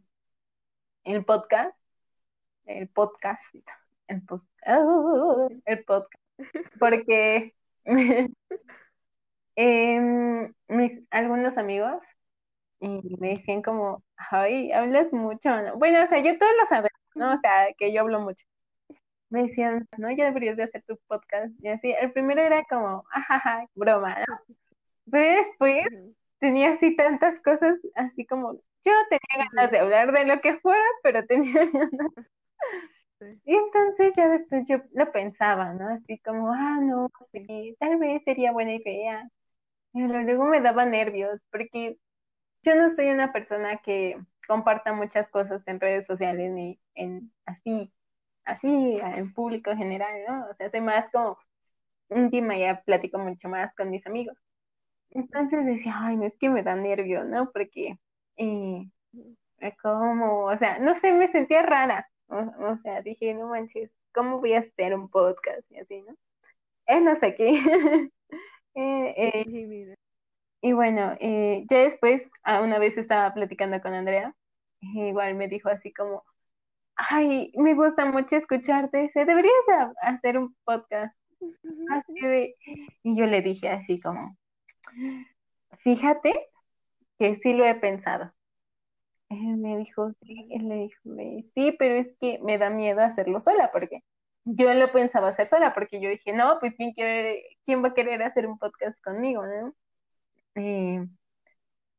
el 1.04 1.26
podcast, 1.26 1.78
el 2.66 2.88
podcast, 2.90 3.56
el, 4.08 4.22
post, 4.26 4.50
¡ah! 4.66 5.48
el 5.66 5.84
podcast 5.84 6.19
porque 6.80 7.54
em, 9.56 10.54
mis 10.68 11.00
algunos 11.12 11.58
amigos 11.58 12.06
y 12.80 13.18
me 13.20 13.30
decían 13.30 13.62
como, 13.62 14.04
ay, 14.32 14.72
hablas 14.72 15.12
mucho, 15.14 15.50
Bueno, 15.78 16.04
o 16.04 16.08
sea, 16.08 16.20
yo 16.20 16.38
todos 16.38 16.52
lo 16.60 16.66
sabemos, 16.66 16.92
¿no? 17.16 17.34
O 17.34 17.38
sea, 17.38 17.68
que 17.78 17.92
yo 17.94 18.02
hablo 18.02 18.22
mucho. 18.22 18.46
Me 19.30 19.44
decían, 19.44 19.88
no, 19.98 20.12
ya 20.12 20.26
deberías 20.26 20.58
de 20.58 20.64
hacer 20.64 20.84
tu 20.84 20.98
podcast. 21.08 21.54
Y 21.62 21.68
así, 21.68 21.92
el 22.00 22.12
primero 22.14 22.42
era 22.42 22.64
como, 22.66 23.04
ajaja, 23.12 23.68
broma, 23.76 24.18
¿no? 24.28 24.40
Pero 25.12 25.38
después 25.38 25.88
tenía 26.40 26.72
así 26.72 26.96
tantas 26.96 27.40
cosas, 27.42 27.80
así 27.96 28.26
como, 28.26 28.54
yo 28.86 28.94
tenía 29.10 29.50
ganas 29.52 29.72
de 29.72 29.80
hablar 29.80 30.12
de 30.14 30.26
lo 30.26 30.42
que 30.42 30.60
fuera, 30.60 30.84
pero 31.04 31.26
tenía 31.26 31.54
ganas. 31.74 32.12
Y 33.46 33.56
entonces 33.56 34.14
ya 34.16 34.28
después 34.30 34.66
yo 34.68 34.78
lo 34.94 35.12
pensaba, 35.12 35.74
¿no? 35.74 35.90
Así 35.90 36.20
como, 36.20 36.52
ah, 36.54 36.80
no, 36.82 37.10
sí, 37.32 37.76
tal 37.80 37.98
vez 37.98 38.24
sería 38.24 38.52
buena 38.52 38.74
idea. 38.76 39.30
Pero 39.94 40.22
luego 40.24 40.46
me 40.46 40.62
daba 40.62 40.86
nervios, 40.86 41.46
porque 41.52 41.98
yo 42.64 42.76
no 42.76 42.90
soy 42.90 43.10
una 43.10 43.34
persona 43.34 43.78
que 43.80 44.18
comparta 44.48 44.94
muchas 44.94 45.30
cosas 45.32 45.68
en 45.68 45.80
redes 45.80 46.06
sociales 46.08 46.52
ni 46.52 46.80
en 46.96 47.34
así, 47.46 47.94
así 48.46 49.00
en 49.02 49.34
público 49.34 49.72
en 49.72 49.78
general, 49.80 50.14
¿no? 50.28 50.48
O 50.50 50.56
sea, 50.56 50.70
soy 50.72 50.82
más 50.82 51.10
como 51.12 51.38
íntima 52.10 52.58
ya 52.58 52.82
platico 52.84 53.20
mucho 53.20 53.50
más 53.50 53.74
con 53.76 53.90
mis 53.92 54.08
amigos. 54.08 54.38
Entonces 55.12 55.66
decía, 55.66 55.96
ay, 55.98 56.18
no 56.18 56.26
es 56.28 56.38
que 56.40 56.50
me 56.50 56.64
da 56.64 56.76
nervio, 56.76 57.24
¿no? 57.26 57.52
Porque, 57.52 57.98
eh, 58.38 58.90
como, 59.82 60.46
o 60.46 60.58
sea, 60.58 60.80
no 60.80 60.94
sé, 60.96 61.12
me 61.14 61.28
sentía 61.32 61.62
rara. 61.62 62.08
O, 62.30 62.78
sea, 62.84 63.02
dije, 63.02 63.34
no 63.34 63.48
manches, 63.48 63.92
¿cómo 64.14 64.40
voy 64.40 64.54
a 64.54 64.60
hacer 64.60 64.94
un 64.94 65.10
podcast? 65.10 65.70
Y 65.72 65.80
así, 65.80 66.02
¿no? 66.02 66.16
Es 66.86 67.02
no 67.02 67.16
sé 67.16 67.36
qué. 67.36 67.52
Eh, 68.76 69.14
eh, 69.18 69.96
y 70.62 70.72
bueno, 70.74 71.18
eh, 71.20 71.66
ya 71.70 71.80
después, 71.80 72.30
ah, 72.44 72.62
una 72.62 72.80
vez 72.80 72.98
estaba 72.98 73.34
platicando 73.34 73.82
con 73.82 73.94
Andrea, 73.94 74.34
igual 74.80 75.36
me 75.36 75.50
dijo 75.50 75.70
así 75.70 75.92
como, 75.92 76.24
ay, 76.96 77.52
me 77.58 77.74
gusta 77.74 78.06
mucho 78.06 78.38
escucharte, 78.38 79.10
se 79.10 79.26
deberías 79.26 79.54
hacer 80.02 80.38
un 80.38 80.56
podcast. 80.64 81.18
Así 81.92 82.14
de, 82.22 82.56
y 83.04 83.18
yo 83.18 83.26
le 83.26 83.42
dije 83.42 83.70
así 83.70 84.00
como, 84.00 84.38
fíjate 85.78 86.50
que 87.18 87.36
sí 87.38 87.54
lo 87.54 87.66
he 87.66 87.76
pensado. 87.76 88.32
Me 89.30 89.78
dijo, 89.78 90.12
sí, 90.22 90.48
él 90.52 90.68
le 90.70 90.76
dijo, 90.76 91.00
sí, 91.54 91.76
pero 91.78 91.96
es 91.96 92.16
que 92.20 92.40
me 92.40 92.58
da 92.58 92.70
miedo 92.70 93.02
hacerlo 93.02 93.40
sola, 93.40 93.72
porque 93.72 94.04
yo 94.46 94.74
lo 94.74 94.92
pensaba 94.92 95.30
hacer 95.30 95.48
sola, 95.48 95.74
porque 95.74 96.02
yo 96.02 96.10
dije, 96.10 96.34
no, 96.34 96.60
pues 96.60 96.74
¿quién, 96.76 96.94
quién 97.64 97.84
va 97.84 97.90
a 97.90 97.94
querer 97.94 98.24
hacer 98.24 98.48
un 98.48 98.58
podcast 98.58 99.04
conmigo, 99.04 99.46
no? 99.46 99.76
Eh, 100.56 101.06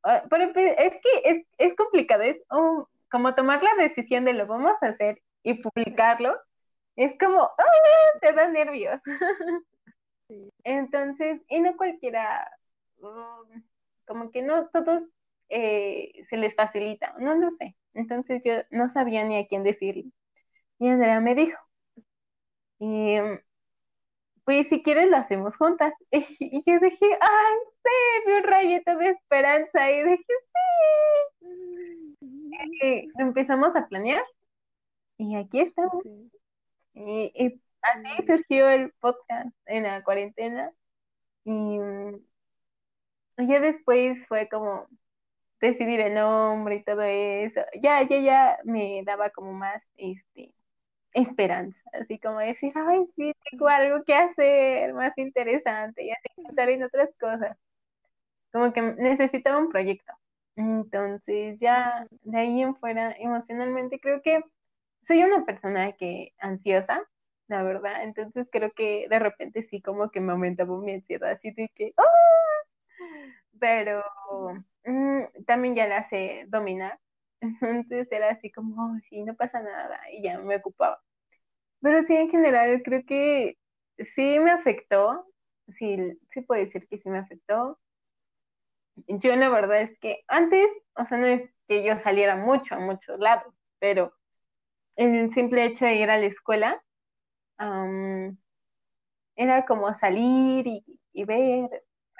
ah, 0.02 0.24
pero 0.28 0.44
es 0.54 0.92
que 0.94 1.22
es, 1.24 1.46
es 1.58 1.74
complicado, 1.76 2.22
es 2.22 2.40
como 3.10 3.34
tomar 3.34 3.62
la 3.62 3.74
decisión 3.76 4.24
de 4.24 4.32
lo 4.34 4.46
vamos 4.46 4.82
a 4.82 4.88
hacer 4.88 5.22
y 5.42 5.54
publicarlo, 5.54 6.36
es 6.96 7.16
como, 7.18 7.42
¡ah! 7.42 8.18
te 8.20 8.32
da 8.32 8.48
nervios. 8.48 9.00
Entonces, 10.64 11.40
y 11.48 11.60
no 11.60 11.76
cualquiera, 11.76 12.50
mm, 12.98 13.60
como 14.06 14.30
que 14.30 14.42
no 14.42 14.68
todos 14.68 15.04
eh, 15.50 16.24
se 16.28 16.36
les 16.36 16.54
facilita, 16.54 17.14
no 17.18 17.34
lo 17.34 17.50
sé. 17.50 17.76
Entonces 17.94 18.42
yo 18.44 18.54
no 18.70 18.88
sabía 18.88 19.24
ni 19.24 19.36
a 19.38 19.46
quién 19.46 19.62
decirle. 19.64 20.06
Y 20.78 20.88
Andrea 20.88 21.20
me 21.20 21.34
dijo, 21.34 21.58
y 22.78 23.16
pues 24.44 24.68
si 24.68 24.82
quieres 24.82 25.08
lo 25.10 25.16
hacemos 25.16 25.56
juntas. 25.56 25.92
Y 26.40 26.62
yo 26.66 26.78
dije, 26.80 27.06
ay, 27.20 27.56
sí, 27.84 27.90
vi 28.26 28.32
un 28.32 28.42
rayito 28.44 28.96
de 28.96 29.10
esperanza 29.10 29.90
y 29.90 30.02
dije, 30.02 30.24
sí. 32.80 33.08
empezamos 33.18 33.76
a 33.76 33.86
planear 33.86 34.24
y 35.18 35.36
aquí 35.36 35.60
estamos. 35.60 36.02
Y, 36.94 37.60
así 37.82 38.26
surgió 38.26 38.68
el 38.68 38.92
podcast 39.00 39.54
en 39.66 39.84
la 39.84 40.02
cuarentena. 40.02 40.72
Y 41.44 41.78
ya 43.36 43.60
después 43.60 44.26
fue 44.26 44.48
como 44.48 44.86
decidir 45.60 46.00
el 46.00 46.14
nombre 46.14 46.76
y 46.76 46.84
todo 46.84 47.02
eso. 47.02 47.60
Ya, 47.82 48.02
ya, 48.08 48.18
ya 48.20 48.58
me 48.64 49.02
daba 49.04 49.30
como 49.30 49.52
más 49.52 49.82
este 49.96 50.54
esperanza, 51.12 51.82
así 51.92 52.18
como 52.20 52.38
decir, 52.40 52.72
ay, 52.76 53.06
sí, 53.16 53.34
tengo 53.50 53.68
algo 53.68 54.04
que 54.04 54.14
hacer 54.14 54.94
más 54.94 55.16
interesante 55.18 56.04
y 56.04 56.10
así 56.12 56.28
pensar 56.46 56.68
en 56.70 56.84
otras 56.84 57.10
cosas. 57.20 57.56
Como 58.52 58.72
que 58.72 58.82
necesitaba 58.82 59.58
un 59.58 59.70
proyecto. 59.70 60.12
Entonces 60.56 61.60
ya 61.60 62.06
de 62.22 62.38
ahí 62.38 62.62
en 62.62 62.76
fuera, 62.76 63.14
emocionalmente, 63.18 64.00
creo 64.00 64.22
que 64.22 64.42
soy 65.02 65.22
una 65.24 65.44
persona 65.44 65.92
que 65.92 66.34
ansiosa, 66.38 67.02
la 67.48 67.62
verdad, 67.62 68.04
entonces 68.04 68.48
creo 68.52 68.72
que 68.72 69.06
de 69.10 69.18
repente 69.18 69.62
sí 69.64 69.82
como 69.82 70.10
que 70.10 70.20
me 70.20 70.32
aumentaba 70.32 70.78
mi 70.78 70.92
ansiedad, 70.94 71.30
así 71.32 71.50
de 71.52 71.70
que, 71.74 71.94
¡ah! 71.96 72.04
Pero 73.58 74.02
mm, 74.84 75.44
también 75.46 75.74
ya 75.74 75.86
la 75.88 76.02
sé 76.02 76.44
dominar 76.48 76.98
entonces 77.40 78.08
era 78.10 78.30
así 78.30 78.50
como, 78.52 78.94
oh, 78.94 78.98
sí, 79.02 79.22
no 79.22 79.34
pasa 79.36 79.62
nada, 79.62 79.98
y 80.12 80.22
ya 80.22 80.38
me 80.40 80.56
ocupaba. 80.56 81.02
Pero 81.80 82.02
sí, 82.02 82.16
en 82.16 82.30
general, 82.30 82.82
creo 82.84 83.04
que 83.06 83.58
sí 83.98 84.38
me 84.40 84.50
afectó, 84.50 85.26
sí, 85.68 85.98
sí 86.30 86.42
puedo 86.42 86.62
decir 86.64 86.86
que 86.88 86.98
sí 86.98 87.10
me 87.10 87.18
afectó. 87.18 87.78
Yo 89.08 89.34
la 89.36 89.48
verdad 89.48 89.82
es 89.82 89.98
que 89.98 90.22
antes, 90.28 90.70
o 90.94 91.04
sea, 91.04 91.18
no 91.18 91.26
es 91.26 91.48
que 91.66 91.84
yo 91.84 91.98
saliera 91.98 92.36
mucho 92.36 92.74
a 92.74 92.80
muchos 92.80 93.18
lados, 93.18 93.54
pero 93.78 94.14
el 94.96 95.30
simple 95.30 95.64
hecho 95.66 95.86
de 95.86 95.96
ir 95.96 96.10
a 96.10 96.18
la 96.18 96.26
escuela 96.26 96.82
era 99.36 99.66
como 99.66 99.92
salir 99.94 100.66
y 101.12 101.24
ver 101.24 101.68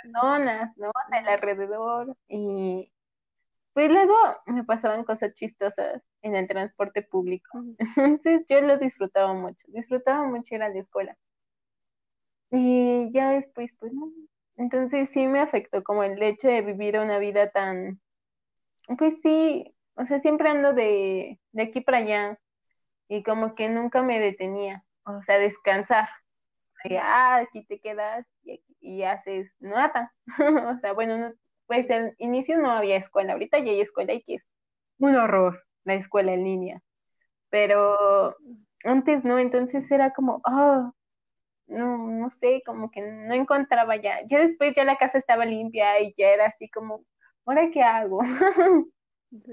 personas, 0.03 0.77
¿no? 0.77 0.89
O 0.89 1.09
sea, 1.09 1.21
el 1.21 1.29
alrededor 1.29 2.17
y, 2.29 2.93
pues 3.73 3.91
luego 3.91 4.15
me 4.47 4.65
pasaban 4.65 5.05
cosas 5.05 5.35
chistosas 5.35 6.03
en 6.23 6.35
el 6.37 6.49
transporte 6.49 7.03
público. 7.03 7.49
Entonces 7.97 8.45
yo 8.49 8.61
lo 8.61 8.79
disfrutaba 8.79 9.33
mucho, 9.33 9.67
disfrutaba 9.69 10.25
mucho 10.25 10.55
ir 10.55 10.63
a 10.63 10.69
la 10.69 10.79
escuela. 10.79 11.17
Y 12.51 13.11
ya 13.13 13.31
después, 13.31 13.75
pues 13.79 13.93
no. 13.93 14.11
Entonces 14.57 15.11
sí 15.11 15.27
me 15.27 15.41
afectó 15.41 15.83
como 15.85 16.03
el 16.03 16.23
hecho 16.23 16.49
de 16.49 16.63
vivir 16.63 16.99
una 16.99 17.19
vida 17.19 17.51
tan, 17.51 18.01
pues 18.99 19.15
sí, 19.23 19.75
o 19.95 20.05
sea, 20.05 20.21
siempre 20.21 20.51
ando 20.51 20.73
de, 20.75 21.41
de 21.53 21.63
aquí 21.63 21.81
para 21.81 21.99
allá 21.99 22.39
y 23.09 23.23
como 23.23 23.55
que 23.55 23.69
nunca 23.69 24.03
me 24.03 24.21
detenía, 24.21 24.85
o 25.05 25.23
sea, 25.23 25.39
descansar. 25.39 26.09
Y, 26.85 26.97
ah, 26.97 27.37
aquí 27.37 27.65
te 27.67 27.81
quedas 27.81 28.27
y, 28.45 28.63
y 28.81 29.03
haces 29.03 29.55
nada. 29.61 30.13
o 30.75 30.79
sea, 30.79 30.93
bueno, 30.93 31.19
no, 31.19 31.33
pues 31.67 31.89
en 31.91 32.15
inicio 32.19 32.59
no 32.59 32.71
había 32.71 32.97
escuela, 32.97 33.35
ahorita 33.35 33.59
ya 33.59 33.73
hay 33.73 33.81
escuela 33.81 34.13
y 34.13 34.23
que 34.23 34.35
es 34.35 34.49
un 34.99 35.17
horror 35.17 35.63
la 35.85 35.95
escuela 35.95 36.35
en 36.35 36.45
línea, 36.45 36.83
pero 37.49 38.37
antes 38.85 39.25
no, 39.25 39.39
entonces 39.39 39.91
era 39.91 40.13
como, 40.13 40.41
oh, 40.45 40.93
no, 41.67 41.97
no 42.09 42.31
sé, 42.31 42.63
como 42.67 42.91
que 42.91 43.01
no 43.03 43.35
encontraba 43.35 43.97
ya, 43.97 44.21
ya 44.27 44.41
después 44.41 44.75
ya 44.75 44.85
la 44.85 44.97
casa 44.97 45.19
estaba 45.19 45.45
limpia 45.45 46.01
y 46.01 46.13
ya 46.17 46.31
era 46.31 46.47
así 46.47 46.69
como, 46.69 47.05
¿ahora 47.47 47.71
qué 47.71 47.83
hago? 47.83 48.21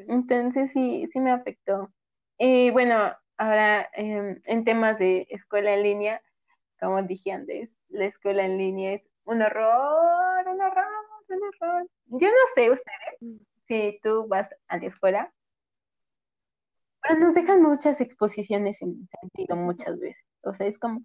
Entonces 0.08 0.72
sí, 0.72 1.06
sí 1.12 1.20
me 1.20 1.32
afectó. 1.32 1.94
Y 2.38 2.72
bueno, 2.72 3.14
ahora 3.38 3.90
em, 3.94 4.42
en 4.46 4.64
temas 4.64 4.98
de 4.98 5.28
escuela 5.30 5.74
en 5.74 5.84
línea, 5.84 6.22
como 6.80 7.02
dije 7.04 7.32
antes, 7.32 7.76
la 7.90 8.06
escuela 8.06 8.46
en 8.46 8.58
línea 8.58 8.94
es 8.94 9.10
un 9.28 9.42
horror, 9.42 10.48
un 10.48 10.62
horror, 10.62 10.86
un 11.28 11.44
horror. 11.44 11.88
Yo 12.06 12.28
no 12.30 12.46
sé 12.56 12.72
ustedes 12.72 13.44
si 13.66 14.00
tú 14.02 14.26
vas 14.28 14.50
a 14.70 14.78
la 14.78 14.86
escuela, 14.86 15.34
pero 17.02 17.20
nos 17.20 17.34
dejan 17.34 17.62
muchas 17.62 18.00
exposiciones 18.00 18.82
en 18.82 19.08
sentido 19.08 19.58
muchas 19.58 20.00
veces. 20.00 20.26
O 20.42 20.54
sea, 20.54 20.68
es 20.68 20.80
como, 20.80 21.02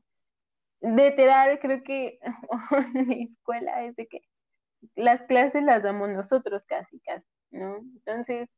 literal, 0.80 1.58
creo 1.58 1.82
que 1.82 2.20
la 2.94 3.14
escuela 3.14 3.84
es 3.84 3.96
de 3.96 4.06
que 4.06 4.20
las 4.94 5.22
clases 5.22 5.64
las 5.64 5.82
damos 5.82 6.08
nosotros 6.10 6.64
casi, 6.64 7.00
casi, 7.00 7.26
¿no? 7.50 7.78
Entonces, 7.78 8.48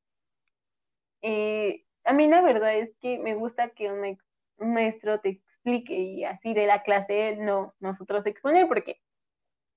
eh, 1.22 1.86
a 2.04 2.12
mí 2.12 2.28
la 2.28 2.42
verdad 2.42 2.74
es 2.74 2.94
que 3.00 3.18
me 3.18 3.34
gusta 3.34 3.70
que 3.70 3.90
un, 3.90 4.18
maestro 4.58 5.20
te 5.20 5.30
explique 5.30 5.94
y 5.94 6.24
así 6.24 6.54
de 6.54 6.66
la 6.66 6.82
clase 6.82 7.36
no 7.36 7.74
nosotros 7.80 8.26
exponer, 8.26 8.68
porque 8.68 9.00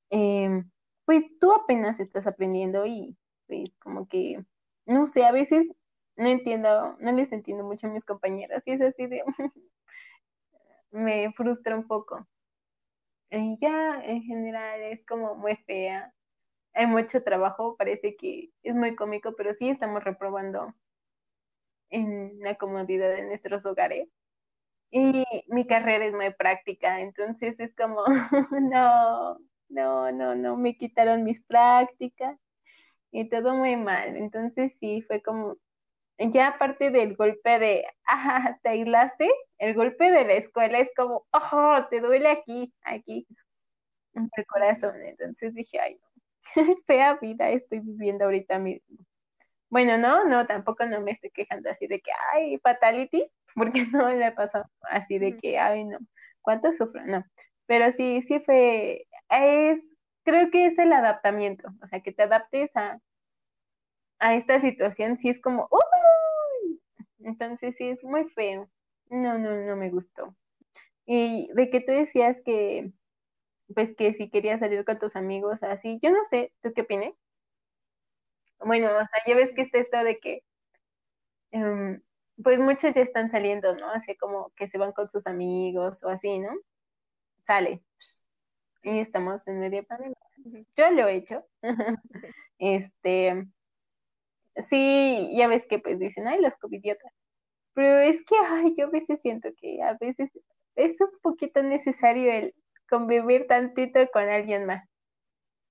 eh, 0.09 0.63
pues 1.05 1.23
tú 1.39 1.53
apenas 1.53 1.99
estás 1.99 2.27
aprendiendo 2.27 2.85
y 2.85 3.17
pues 3.47 3.71
como 3.79 4.07
que, 4.07 4.43
no 4.85 5.05
sé, 5.05 5.25
a 5.25 5.31
veces 5.31 5.67
no 6.17 6.27
entiendo, 6.27 6.97
no 6.99 7.11
les 7.11 7.31
entiendo 7.31 7.63
mucho 7.63 7.87
a 7.87 7.91
mis 7.91 8.05
compañeras 8.05 8.63
y 8.65 8.71
es 8.71 8.81
así 8.81 9.07
de, 9.07 9.23
me 10.91 11.31
frustra 11.33 11.75
un 11.75 11.87
poco. 11.87 12.27
Y 13.29 13.57
ya 13.61 14.01
en 14.03 14.23
general 14.23 14.81
es 14.81 15.05
como 15.05 15.35
muy 15.35 15.55
fea, 15.57 16.13
hay 16.73 16.87
mucho 16.87 17.23
trabajo, 17.23 17.75
parece 17.77 18.15
que 18.15 18.51
es 18.63 18.75
muy 18.75 18.95
cómico, 18.95 19.33
pero 19.35 19.53
sí 19.53 19.69
estamos 19.69 20.03
reprobando 20.03 20.73
en 21.89 22.39
la 22.41 22.55
comodidad 22.55 23.09
de 23.11 23.25
nuestros 23.25 23.65
hogares. 23.65 24.09
Y 24.91 25.25
mi 25.47 25.67
carrera 25.67 26.05
es 26.05 26.13
muy 26.13 26.33
práctica, 26.33 27.01
entonces 27.01 27.59
es 27.59 27.75
como, 27.75 28.03
no, 28.61 29.37
no, 29.69 30.11
no, 30.11 30.35
no, 30.35 30.57
me 30.57 30.77
quitaron 30.77 31.23
mis 31.23 31.41
prácticas 31.43 32.37
y 33.11 33.29
todo 33.29 33.53
muy 33.53 33.75
mal. 33.75 34.17
Entonces 34.17 34.73
sí, 34.79 35.01
fue 35.03 35.21
como, 35.21 35.57
ya 36.19 36.49
aparte 36.49 36.89
del 36.91 37.15
golpe 37.15 37.59
de, 37.59 37.85
ajá, 38.05 38.59
te 38.63 38.69
aislaste, 38.69 39.29
el 39.59 39.73
golpe 39.75 40.11
de 40.11 40.25
la 40.25 40.33
escuela 40.33 40.79
es 40.79 40.91
como, 40.95 41.25
oh, 41.31 41.79
te 41.89 42.01
duele 42.01 42.29
aquí, 42.29 42.73
aquí, 42.83 43.27
en 44.13 44.29
el 44.35 44.45
corazón. 44.45 44.95
Entonces 45.01 45.53
dije, 45.53 45.79
ay, 45.79 45.99
no, 46.01 46.07
fea 46.87 47.15
vida 47.15 47.49
estoy 47.49 47.79
viviendo 47.79 48.25
ahorita 48.25 48.59
mismo. 48.59 48.97
Bueno, 49.69 49.97
no, 49.97 50.23
no, 50.25 50.47
tampoco 50.47 50.85
no 50.85 51.01
me 51.01 51.11
estoy 51.11 51.29
quejando 51.31 51.69
así 51.69 51.87
de 51.87 51.99
que, 51.99 52.11
ay, 52.33 52.57
fatality, 52.59 53.29
porque 53.55 53.85
no 53.91 54.09
le 54.09 54.31
pasó 54.31 54.63
así 54.81 55.19
de 55.19 55.37
que, 55.37 55.59
ay, 55.59 55.83
no, 55.85 55.99
¿cuánto 56.41 56.71
sufro? 56.73 57.05
No, 57.05 57.25
pero 57.65 57.91
sí, 57.91 58.21
sí 58.21 58.39
fue, 58.39 59.06
es, 59.29 59.81
creo 60.23 60.51
que 60.51 60.65
es 60.67 60.77
el 60.77 60.93
adaptamiento, 60.93 61.69
o 61.81 61.87
sea, 61.87 62.01
que 62.01 62.11
te 62.11 62.23
adaptes 62.23 62.75
a, 62.75 62.99
a 64.19 64.35
esta 64.35 64.59
situación, 64.59 65.17
sí 65.17 65.29
es 65.29 65.41
como, 65.41 65.69
entonces 67.19 67.75
sí 67.77 67.89
es 67.89 68.03
muy 68.03 68.25
feo, 68.29 68.69
no, 69.09 69.37
no, 69.37 69.55
no 69.55 69.75
me 69.75 69.89
gustó. 69.89 70.35
Y 71.05 71.49
de 71.53 71.69
que 71.69 71.81
tú 71.81 71.91
decías 71.93 72.37
que, 72.45 72.91
pues 73.73 73.95
que 73.95 74.13
si 74.13 74.29
querías 74.29 74.59
salir 74.61 74.85
con 74.85 74.99
tus 74.99 75.15
amigos 75.15 75.63
así, 75.63 75.99
yo 76.01 76.11
no 76.11 76.25
sé, 76.29 76.53
¿tú 76.61 76.73
qué 76.73 76.81
opinas? 76.81 77.13
Bueno, 78.59 78.87
o 78.87 78.99
sea, 78.99 79.23
ya 79.25 79.35
ves 79.35 79.53
que 79.53 79.61
está 79.61 79.79
esto 79.79 80.03
de 80.03 80.19
que, 80.19 80.43
em, 81.51 82.01
pues 82.43 82.59
muchos 82.59 82.93
ya 82.93 83.01
están 83.01 83.31
saliendo, 83.31 83.75
¿no? 83.75 83.89
Así 83.91 84.15
como 84.17 84.51
que 84.55 84.67
se 84.67 84.77
van 84.77 84.91
con 84.93 85.09
sus 85.09 85.27
amigos 85.27 86.03
o 86.03 86.09
así, 86.09 86.39
¿no? 86.39 86.49
Sale. 87.43 87.83
Y 88.87 88.99
estamos 88.99 89.45
en 89.49 89.59
media 89.59 89.83
pandemia. 89.83 90.15
Yo 90.77 90.91
lo 90.91 91.07
he 91.07 91.15
hecho. 91.15 91.45
Este, 92.59 93.45
sí, 94.55 95.29
ya 95.37 95.47
ves 95.47 95.67
que 95.67 95.77
pues 95.77 95.99
dicen, 95.99 96.27
ay, 96.27 96.41
los 96.41 96.57
covidiotas. 96.57 97.11
Pero 97.73 97.99
es 97.99 98.23
que, 98.25 98.35
ay, 98.37 98.73
yo 98.77 98.87
a 98.87 98.89
veces 98.89 99.21
siento 99.21 99.49
que 99.59 99.83
a 99.83 99.95
veces 99.99 100.31
es 100.75 100.99
un 101.01 101.11
poquito 101.21 101.61
necesario 101.63 102.31
el 102.31 102.55
convivir 102.89 103.47
tantito 103.47 103.99
con 104.13 104.29
alguien 104.29 104.65
más. 104.65 104.87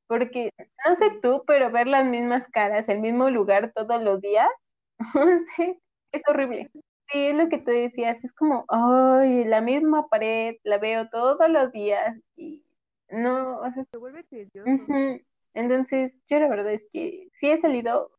Porque, 0.08 0.50
no 0.86 0.96
sé 0.96 1.10
tú, 1.22 1.44
pero 1.46 1.70
ver 1.72 1.88
las 1.88 2.06
mismas 2.06 2.48
caras, 2.48 2.88
el 2.88 3.00
mismo 3.00 3.30
lugar 3.30 3.72
todos 3.74 4.02
los 4.02 4.20
días, 4.20 4.50
sí, 5.56 5.78
es 6.12 6.22
horrible. 6.28 6.70
Sí, 7.12 7.28
es 7.28 7.36
lo 7.36 7.48
que 7.48 7.58
tú 7.58 7.70
decías, 7.72 8.24
es 8.24 8.32
como, 8.34 8.66
ay, 8.68 9.44
la 9.44 9.60
misma 9.62 10.08
pared, 10.08 10.56
la 10.64 10.78
veo 10.78 11.08
todos 11.10 11.48
los 11.50 11.72
días 11.72 12.16
y 12.36 12.65
no, 13.11 13.61
o 13.61 13.70
sea, 13.72 13.84
Se 13.90 13.96
vuelve 13.96 14.22
tedioso. 14.24 14.72
ujú. 14.88 15.20
Entonces, 15.54 16.20
yo 16.28 16.38
la 16.40 16.48
verdad 16.48 16.72
es 16.72 16.86
que 16.92 17.28
sí 17.34 17.50
he 17.50 17.61
salido 17.61 18.11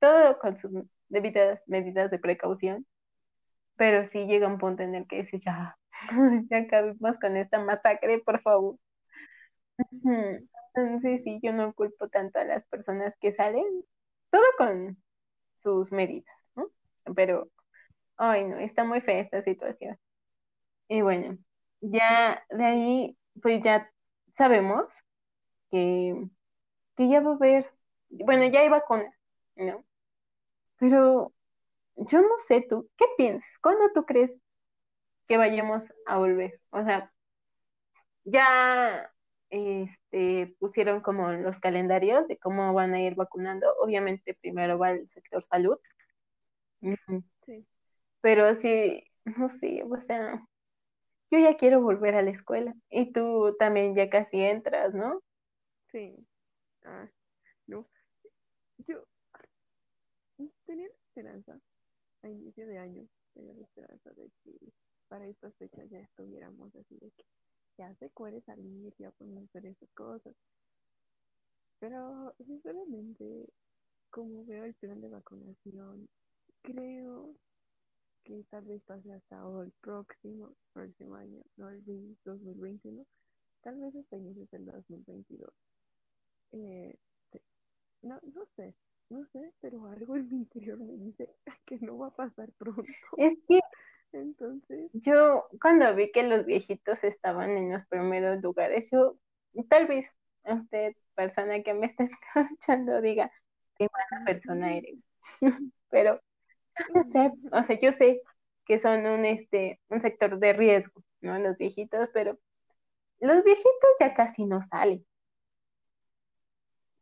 todo 0.00 0.38
con 0.38 0.56
sus 0.56 0.72
debidas 1.08 1.68
medidas 1.68 2.10
de 2.10 2.18
precaución, 2.18 2.86
pero 3.76 4.04
sí 4.04 4.26
llega 4.26 4.48
un 4.48 4.58
punto 4.58 4.82
en 4.84 4.94
el 4.96 5.06
que 5.08 5.18
dices, 5.18 5.42
ya, 5.44 5.78
ya 6.50 6.58
acabemos 6.58 7.18
con 7.20 7.36
esta 7.36 7.60
masacre, 7.64 8.20
por 8.20 8.42
favor. 8.42 8.78
Entonces, 10.74 11.22
sí, 11.24 11.40
yo 11.42 11.52
no 11.52 11.74
culpo 11.74 12.08
tanto 12.08 12.38
a 12.38 12.44
las 12.44 12.64
personas 12.66 13.16
que 13.20 13.32
salen, 13.32 13.64
todo 14.30 14.42
con 14.58 15.02
sus 15.56 15.92
medidas, 15.92 16.36
¿no? 16.56 16.68
Pero, 17.16 17.50
ay, 18.18 18.46
no, 18.46 18.58
está 18.58 18.84
muy 18.84 19.00
fea 19.02 19.20
esta 19.20 19.42
situación. 19.42 19.98
Y 20.88 21.02
bueno, 21.02 21.38
ya 21.80 22.44
de 22.50 22.64
ahí, 22.64 23.18
pues 23.42 23.62
ya 23.64 23.90
sabemos 24.32 24.86
que, 25.70 26.28
que 26.96 27.08
ya 27.08 27.20
va 27.20 27.32
a 27.32 27.34
haber, 27.36 27.72
bueno, 28.10 28.46
ya 28.46 28.60
hay 28.60 28.68
vacuna, 28.68 29.12
¿no? 29.56 29.84
Pero 30.78 31.32
yo 31.96 32.20
no 32.22 32.38
sé 32.48 32.66
tú, 32.68 32.90
¿qué 32.96 33.06
piensas? 33.16 33.50
¿Cuándo 33.62 33.90
tú 33.94 34.04
crees 34.06 34.40
que 35.28 35.36
vayamos 35.38 35.92
a 36.06 36.18
volver? 36.18 36.60
O 36.70 36.84
sea, 36.84 37.12
ya 38.24 39.10
este, 39.50 40.56
pusieron 40.58 41.00
como 41.00 41.30
los 41.32 41.58
calendarios 41.60 42.26
de 42.28 42.38
cómo 42.38 42.72
van 42.74 42.94
a 42.94 43.00
ir 43.02 43.14
vacunando. 43.14 43.66
Obviamente 43.80 44.34
primero 44.34 44.78
va 44.78 44.92
el 44.92 45.08
sector 45.08 45.42
salud. 45.42 45.78
Sí. 47.46 47.66
pero 48.20 48.54
sí, 48.54 49.04
no 49.24 49.48
sé, 49.48 49.84
o 49.84 50.00
sea, 50.02 50.42
yo 51.32 51.38
ya 51.38 51.56
quiero 51.56 51.80
volver 51.80 52.14
a 52.14 52.22
la 52.22 52.30
escuela 52.30 52.74
y 52.90 53.10
tú 53.10 53.56
también 53.58 53.94
ya 53.94 54.10
casi 54.10 54.42
entras, 54.42 54.92
¿no? 54.92 55.22
Sí. 55.90 56.14
Ah, 56.84 57.08
no. 57.66 57.88
Yo 58.86 59.02
tenía 60.66 60.88
la 60.88 60.94
esperanza, 60.94 61.58
a 62.22 62.28
inicio 62.28 62.66
de 62.66 62.76
año, 62.76 63.08
tenía 63.32 63.54
la 63.54 63.62
esperanza 63.62 64.10
de 64.10 64.30
que 64.44 64.52
para 65.08 65.26
estas 65.26 65.54
fechas 65.56 65.88
ya 65.88 66.00
estuviéramos 66.00 66.74
así 66.76 66.98
de 66.98 67.10
que 67.12 67.24
ya 67.78 67.94
se 67.94 68.10
puede 68.10 68.42
salir, 68.42 68.92
ya 68.98 69.10
podemos 69.12 69.44
hacer 69.44 69.64
esas 69.64 69.90
cosas. 69.92 70.34
Pero 71.78 72.34
sinceramente, 72.46 73.48
como 74.10 74.44
veo 74.44 74.64
el 74.64 74.74
plan 74.74 75.00
de 75.00 75.08
vacunación, 75.08 76.08
creo 76.60 77.34
que 78.24 78.44
tal 78.50 78.64
vez 78.64 78.82
pase 78.82 79.12
hasta 79.12 79.36
el 79.62 79.72
próximo, 79.80 80.54
próximo 80.72 81.14
año, 81.16 81.42
no 81.56 81.68
el 81.70 81.82
2021, 82.24 83.04
tal 83.62 83.80
vez 83.80 83.94
hasta 83.96 84.16
inicios 84.16 84.50
del 84.50 84.66
2022. 84.66 85.50
Eh, 86.52 86.96
no, 88.02 88.20
no 88.34 88.46
sé, 88.56 88.74
no 89.10 89.24
sé, 89.32 89.52
pero 89.60 89.86
algo 89.86 90.16
en 90.16 90.28
mi 90.28 90.36
interior 90.38 90.78
me 90.78 90.92
dice 90.94 91.28
que 91.66 91.78
no 91.80 91.98
va 91.98 92.08
a 92.08 92.16
pasar 92.16 92.50
pronto. 92.58 92.84
Es 93.16 93.34
que 93.48 93.60
Entonces, 94.12 94.90
yo 94.92 95.46
cuando 95.60 95.94
vi 95.94 96.10
que 96.12 96.22
los 96.22 96.44
viejitos 96.44 97.04
estaban 97.04 97.50
en 97.50 97.72
los 97.72 97.86
primeros 97.86 98.42
lugares, 98.42 98.90
yo 98.90 99.16
tal 99.68 99.86
vez 99.86 100.08
usted, 100.44 100.94
persona 101.14 101.62
que 101.62 101.74
me 101.74 101.86
está 101.86 102.04
escuchando, 102.34 103.00
diga, 103.00 103.30
qué 103.76 103.88
mala 103.92 104.24
persona 104.24 104.76
eres. 104.76 104.98
Pero 105.90 106.20
no 106.94 107.04
sé, 107.08 107.32
o 107.52 107.62
sea, 107.64 107.80
yo 107.80 107.92
sé 107.92 108.22
que 108.66 108.78
son 108.78 109.06
un 109.06 109.24
este 109.24 109.80
un 109.88 110.00
sector 110.00 110.38
de 110.38 110.52
riesgo, 110.52 111.02
¿no? 111.20 111.38
Los 111.38 111.56
viejitos, 111.58 112.10
pero 112.12 112.38
los 113.20 113.44
viejitos 113.44 113.90
ya 114.00 114.14
casi 114.14 114.44
no 114.46 114.62
salen. 114.62 115.06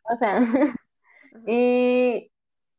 O 0.03 0.17
sea, 0.17 0.41
y, 1.47 2.31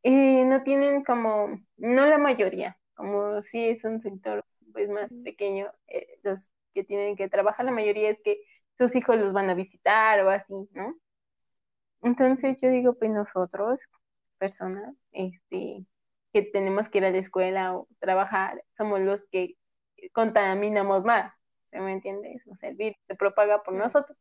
y 0.03 0.43
no 0.45 0.63
tienen 0.63 1.03
como, 1.03 1.49
no 1.77 2.05
la 2.07 2.17
mayoría, 2.17 2.77
como 2.95 3.41
si 3.41 3.69
es 3.69 3.83
un 3.85 4.01
sector 4.01 4.45
pues 4.73 4.89
más 4.89 5.09
pequeño, 5.23 5.71
eh, 5.87 6.19
los 6.23 6.51
que 6.73 6.83
tienen 6.83 7.15
que 7.15 7.29
trabajar, 7.29 7.65
la 7.65 7.71
mayoría 7.71 8.09
es 8.09 8.21
que 8.21 8.41
sus 8.77 8.95
hijos 8.95 9.17
los 9.17 9.33
van 9.33 9.49
a 9.49 9.55
visitar 9.55 10.21
o 10.25 10.29
así, 10.29 10.53
¿no? 10.73 10.95
Entonces 12.03 12.57
yo 12.61 12.69
digo, 12.69 12.93
pues 12.95 13.11
nosotros, 13.11 13.87
personas, 14.37 14.95
este, 15.11 15.85
que 16.33 16.43
tenemos 16.43 16.89
que 16.89 16.99
ir 16.99 17.05
a 17.05 17.11
la 17.11 17.17
escuela 17.19 17.75
o 17.75 17.87
trabajar, 17.99 18.63
somos 18.77 19.01
los 19.01 19.27
que 19.29 19.57
contaminamos 20.13 21.03
más, 21.03 21.33
¿sí 21.71 21.79
¿me 21.79 21.93
entiendes? 21.93 22.45
O 22.47 22.55
sea, 22.57 22.69
el 22.69 22.75
virus 22.75 22.97
se 23.07 23.15
propaga 23.15 23.63
por 23.63 23.73
nosotros. 23.73 24.17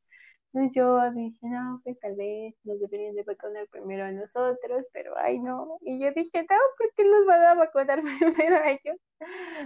Entonces 0.53 0.75
yo 0.75 1.11
dije, 1.13 1.39
no, 1.43 1.81
pues 1.85 1.99
tal 2.01 2.17
vez 2.17 2.55
nos 2.65 2.81
deberían 2.81 3.15
de 3.15 3.23
vacunar 3.23 3.69
primero 3.69 4.05
a 4.05 4.11
nosotros, 4.13 4.85
pero 4.93 5.17
ay 5.17 5.39
no. 5.39 5.79
Y 5.83 6.01
yo 6.01 6.11
dije, 6.13 6.41
no, 6.43 6.57
¿por 6.77 6.93
qué 6.97 7.05
nos 7.05 7.25
van 7.27 7.43
a 7.43 7.55
vacunar 7.55 8.01
primero 8.19 8.57
a 8.57 8.71
ellos? 8.71 8.99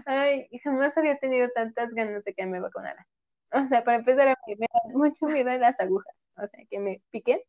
Ay, 0.07 0.49
jamás 0.63 0.97
había 0.99 1.19
tenido 1.19 1.49
tantas 1.55 1.91
ganas 1.95 2.23
de 2.25 2.35
que 2.35 2.47
me 2.47 2.61
vacunaran. 2.61 3.05
O 3.53 3.67
sea, 3.69 3.85
para 3.85 3.99
empezar, 3.99 4.29
a 4.29 4.37
mí 4.47 4.57
me 4.59 4.67
da 4.73 4.81
mucho 4.99 5.27
miedo 5.27 5.51
de 5.51 5.59
las 5.59 5.79
agujas, 5.81 6.15
o 6.37 6.47
sea, 6.49 6.65
que 6.69 6.79
me 6.81 7.03
piquen. 7.11 7.41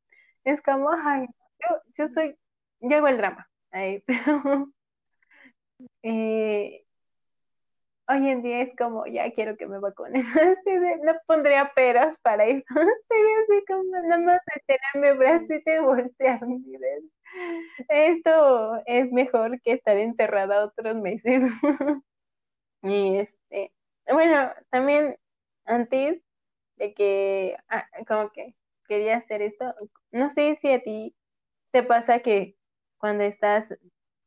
Es 0.43 0.62
como, 0.62 0.89
ay, 0.91 1.28
yo, 1.60 1.78
yo 1.98 2.10
soy, 2.14 2.38
yo 2.80 2.98
hago 2.98 3.08
el 3.08 3.18
drama, 3.18 3.50
ay, 3.72 4.04
pero 4.08 4.70
eh, 6.03 6.86
Hoy 8.07 8.30
en 8.30 8.43
día 8.43 8.61
es 8.61 8.69
como, 8.78 9.07
ya 9.07 9.32
quiero 9.32 9.57
que 9.57 9.65
me 9.67 9.80
vacunen. 9.80 10.23
No 11.03 11.13
pondría 11.26 11.71
peras 11.76 12.17
para 12.19 12.45
eso. 12.45 12.65
Sería 13.09 13.38
así 13.43 13.65
como, 13.67 13.84
nada 14.03 14.17
más 14.21 14.41
mi 14.93 15.11
bracito 15.11 15.71
y 15.71 15.80
voltearme. 15.80 16.61
y 16.65 16.78
ver. 16.78 17.01
Esto 17.89 18.82
es 18.86 19.11
mejor 19.11 19.59
que 19.61 19.73
estar 19.73 19.97
encerrada 19.97 20.65
otros 20.65 20.95
meses. 20.95 21.43
Y 22.84 23.17
este, 23.17 23.73
bueno, 24.11 24.51
también 24.69 25.17
antes 25.65 26.21
de 26.78 26.93
que, 26.93 27.57
ah, 27.67 27.88
como 28.07 28.30
que 28.32 28.55
quería 28.88 29.17
hacer 29.17 29.41
esto, 29.41 29.73
no 30.11 30.30
sé 30.30 30.57
si 30.61 30.71
a 30.71 30.84
ti 30.84 31.15
te 31.71 31.82
pasa 31.84 32.19
que 32.19 32.57
cuando 32.99 33.23
estás 33.23 33.73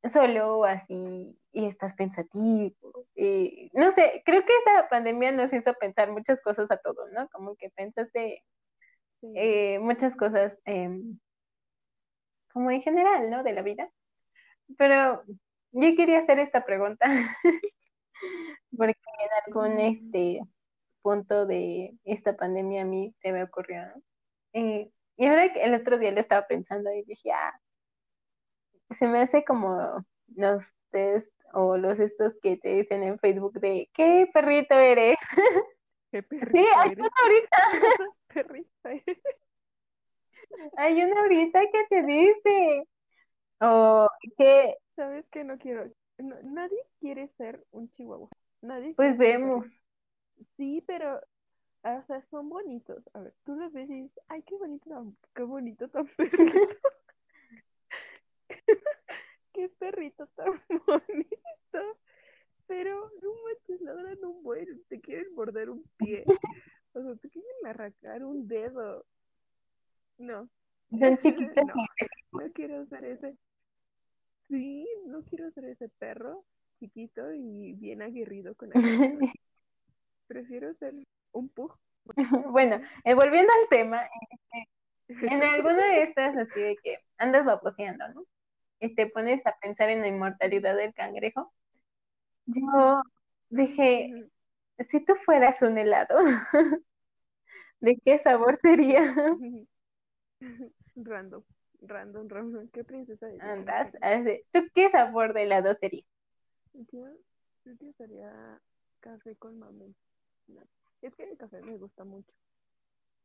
solo 0.05 0.65
así 0.65 1.39
y 1.53 1.67
estás 1.67 1.95
pensativo. 1.95 3.07
Y, 3.15 3.71
no 3.75 3.91
sé, 3.93 4.23
creo 4.25 4.45
que 4.45 4.53
esta 4.59 4.89
pandemia 4.89 5.33
nos 5.33 5.53
hizo 5.53 5.75
pensar 5.75 6.11
muchas 6.13 6.41
cosas 6.43 6.71
a 6.71 6.77
todos, 6.77 7.11
¿no? 7.13 7.29
Como 7.31 7.57
que 7.57 7.71
pensaste 7.71 8.45
eh, 9.35 9.79
muchas 9.81 10.17
cosas 10.17 10.59
em, 10.65 11.19
como 12.53 12.71
en 12.71 12.81
general, 12.81 13.31
¿no? 13.31 13.43
De 13.43 13.53
la 13.53 13.63
vida. 13.63 13.91
Pero 14.77 15.25
yo 15.73 15.97
quería 15.97 16.21
hacer 16.21 16.39
esta 16.39 16.65
pregunta 16.65 17.07
porque 18.77 18.95
en 19.21 19.31
algún 19.47 19.77
mm. 19.77 19.81
este 19.81 20.41
punto 21.03 21.47
de 21.47 21.97
esta 22.05 22.37
pandemia 22.37 22.83
a 22.83 22.85
mí 22.85 23.15
se 23.21 23.33
me 23.33 23.43
ocurrió, 23.43 23.83
¿no? 23.87 24.03
Eh, 24.53 24.91
y 25.17 25.27
ahora 25.27 25.47
el 25.47 25.75
otro 25.75 25.99
día 25.99 26.13
lo 26.13 26.21
estaba 26.21 26.47
pensando 26.47 26.93
y 26.93 27.03
dije, 27.03 27.33
ah, 27.33 27.61
se 28.91 29.07
me 29.07 29.21
hace 29.21 29.45
como 29.45 30.05
los 30.35 30.65
test 30.91 31.31
o 31.53 31.77
los 31.77 31.99
estos 31.99 32.39
que 32.41 32.57
te 32.57 32.75
dicen 32.75 33.03
en 33.03 33.19
Facebook 33.19 33.61
de 33.61 33.89
¿qué 33.95 34.29
perrito 34.33 34.75
eres? 34.75 35.17
¿Qué 36.11 36.23
perrito 36.23 36.57
sí, 36.57 36.65
hay 36.77 36.93
una 36.93 37.11
ahorita. 37.23 37.57
perrito 38.29 38.69
Hay 40.77 41.03
una 41.03 41.21
ahorita 41.21 41.61
que 41.73 41.85
te 41.89 42.03
dice. 42.03 42.89
O 43.61 44.09
que. 44.37 44.77
¿Sabes 44.97 45.27
que 45.31 45.45
no 45.45 45.59
quiero? 45.59 45.91
nadie 46.19 46.79
quiere 46.99 47.29
ser 47.37 47.65
un 47.71 47.91
chihuahua. 47.93 48.29
Nadie. 48.63 48.95
Pues 48.95 49.17
vemos. 49.19 49.83
Sí, 50.57 50.83
pero. 50.87 51.21
O 51.85 52.03
sea, 52.07 52.23
son 52.31 52.49
bonitos. 52.49 53.03
A 53.15 53.21
ver, 53.21 53.35
tú 53.45 53.55
los 53.55 53.73
ves 53.73 53.89
y 53.89 54.03
dices, 54.03 54.25
ay, 54.29 54.43
qué 54.43 54.57
bonito, 54.57 55.13
qué 55.35 55.43
bonito 55.43 55.89
tan 55.89 56.07
perrito. 56.07 56.59
qué 59.53 59.69
perrito 59.79 60.27
tan 60.37 60.47
bonito. 60.87 61.99
Pero 62.67 63.11
no 63.23 63.31
manches, 63.45 63.81
ladran 63.81 64.25
un 64.25 64.43
buen, 64.43 64.85
te 64.89 65.01
quieren 65.01 65.35
morder 65.35 65.71
un 65.71 65.83
pie. 65.97 66.25
O 66.93 67.03
sea, 67.03 67.17
te 67.17 67.31
quieren 67.31 67.67
arrancar 67.67 68.25
un 68.25 68.47
dedo. 68.47 69.07
No. 70.19 70.49
Son 70.91 71.19
chiquitos. 71.19 71.65
no, 72.33 72.53
quiero 72.53 72.85
ser 72.87 73.05
ese. 73.05 73.37
Sí, 74.49 74.87
no 75.07 75.23
quiero 75.25 75.51
ser 75.53 75.65
ese 75.67 75.89
perro 75.99 76.45
chiquito 76.79 77.33
y 77.33 77.73
bien 77.75 78.03
aguerrido 78.03 78.55
con 78.55 78.71
el 78.73 78.75
Prefiero 80.27 80.75
ser 80.75 80.95
un 81.33 81.49
pug. 81.49 81.75
bueno, 82.51 82.81
eh, 83.05 83.15
volviendo 83.15 83.53
al 83.53 83.69
tema, 83.69 84.03
este, 85.09 85.35
en 85.35 85.43
alguna 85.43 85.87
de 85.87 86.03
estas 86.03 86.37
así 86.37 86.61
de 86.61 86.77
que 86.83 86.99
andas 87.17 87.45
vaposeando, 87.45 88.09
¿no? 88.09 88.25
Y 88.81 88.95
te 88.95 89.07
pones 89.07 89.45
a 89.47 89.57
pensar 89.61 89.91
en 89.91 90.01
la 90.01 90.09
inmortalidad 90.09 90.77
del 90.77 90.95
cangrejo. 90.95 91.53
Yo 92.47 93.03
dije, 93.51 94.31
si 94.89 95.05
tú 95.05 95.15
fueras 95.17 95.61
un 95.63 95.77
helado, 95.79 96.19
¿de 97.81 97.99
qué 98.05 98.19
sabor 98.19 98.59
sería? 98.61 99.01
Random, 100.95 101.43
random, 101.83 102.29
random. 102.29 102.69
¿Qué 102.69 102.85
princesa 102.85 103.27
Andas, 103.41 103.93
¿tú 104.53 104.61
qué 104.75 104.91
sabor 104.91 105.33
de 105.33 105.43
helado 105.45 105.75
sería? 105.75 106.05
Yo, 106.93 107.07
yo 107.65 107.93
sería 107.97 108.61
café 109.01 109.37
con 109.37 109.59
mamey. 109.59 109.95
Es 111.03 111.15
que 111.15 111.25
el 111.25 111.37
café 111.37 111.61
me 111.63 111.77
gusta 111.77 112.05
mucho. 112.05 112.33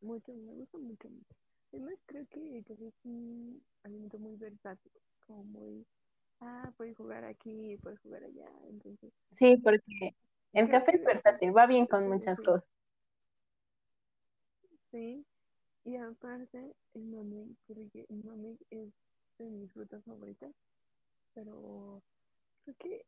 Mucho, 0.02 0.34
me 0.34 0.54
gusta 0.54 0.78
mucho, 0.78 1.10
mucho. 1.10 1.36
Además, 1.72 1.96
creo 2.06 2.26
que 2.30 2.58
el 2.58 2.64
café 2.64 2.88
es 2.88 2.94
un 3.04 3.64
alimento 3.84 4.20
muy 4.20 4.36
versátil, 4.36 4.92
como 5.26 5.44
muy, 5.44 5.86
ah, 6.42 6.72
puedes 6.78 6.96
jugar 6.98 7.24
aquí, 7.26 7.78
puedes 7.82 8.00
jugar 8.00 8.24
allá, 8.24 8.50
entonces. 8.70 9.12
Sí, 9.32 9.58
porque 9.58 10.16
el 10.54 10.70
café 10.70 10.96
es 10.96 11.04
versátil, 11.04 11.56
va 11.56 11.66
bien 11.68 11.86
con 11.86 12.08
muchas 12.08 12.42
cosas. 12.42 12.68
Sí, 14.92 15.26
y 15.86 15.96
aparte, 15.96 16.76
el 16.94 17.04
mamey, 17.06 17.56
porque 17.68 18.06
el 18.10 18.24
mamey 18.24 18.58
es 18.70 18.94
de 19.40 19.46
mis 19.46 19.72
frutas 19.72 20.04
favoritas, 20.04 20.54
pero 21.34 22.04
creo 22.64 22.76
que 22.78 23.06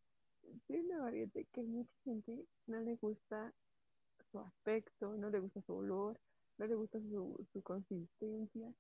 es 0.70 0.84
una 0.86 1.00
variante 1.00 1.46
que 1.52 1.62
a 1.62 1.64
mucha 1.64 1.94
gente 2.04 2.46
no 2.68 2.80
le 2.80 2.96
gusta 2.96 3.54
su 4.32 4.40
aspecto, 4.40 5.16
no 5.16 5.30
le 5.30 5.40
gusta 5.40 5.62
su 5.62 5.76
olor, 5.76 6.20
no 6.58 6.66
le 6.66 6.76
gusta 6.76 7.00
su, 7.00 7.46
su 7.54 7.62
consistencia, 7.62 8.74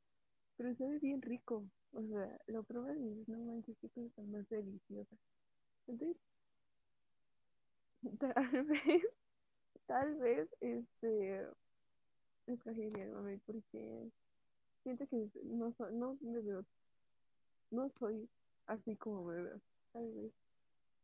pero 0.57 0.73
sabe 0.75 0.99
bien 0.99 1.21
rico. 1.21 1.63
O 1.93 2.01
sea, 2.03 2.37
lo 2.47 2.63
pruebas 2.63 2.97
y 2.97 3.09
dices, 3.09 3.27
no 3.29 3.39
manches, 3.39 3.77
qué 3.79 3.89
cosa 3.89 4.21
más 4.23 4.47
deliciosa. 4.49 5.15
Entonces, 5.87 6.17
tal 8.19 8.63
vez, 8.63 9.03
tal 9.87 10.15
vez, 10.15 10.49
este, 10.61 11.47
escogería 12.47 13.03
el 13.03 13.11
mami 13.11 13.37
porque 13.45 14.11
siento 14.83 15.07
que 15.07 15.29
no, 15.43 15.73
no 15.91 16.17
me 16.21 16.41
veo, 16.41 16.65
no 17.71 17.89
soy 17.99 18.29
así 18.67 18.95
como 18.97 19.25
me 19.25 19.41
veo, 19.41 19.61
tal 19.93 20.11
vez. 20.13 20.31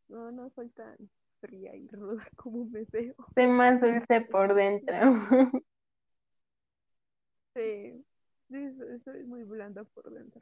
No, 0.09 0.31
no 0.31 0.49
soy 0.51 0.69
tan 0.69 0.97
fría 1.39 1.75
y 1.75 1.87
ruda 1.87 2.25
como 2.35 2.65
me 2.65 2.85
veo. 2.91 3.15
Soy 3.33 3.47
más 3.47 3.81
dulce 3.81 4.21
por 4.31 4.53
dentro. 4.53 4.95
sí, 7.55 8.03
sí, 8.51 8.99
soy 9.03 9.23
muy 9.23 9.43
blanda 9.43 9.83
por 9.83 10.11
dentro. 10.11 10.41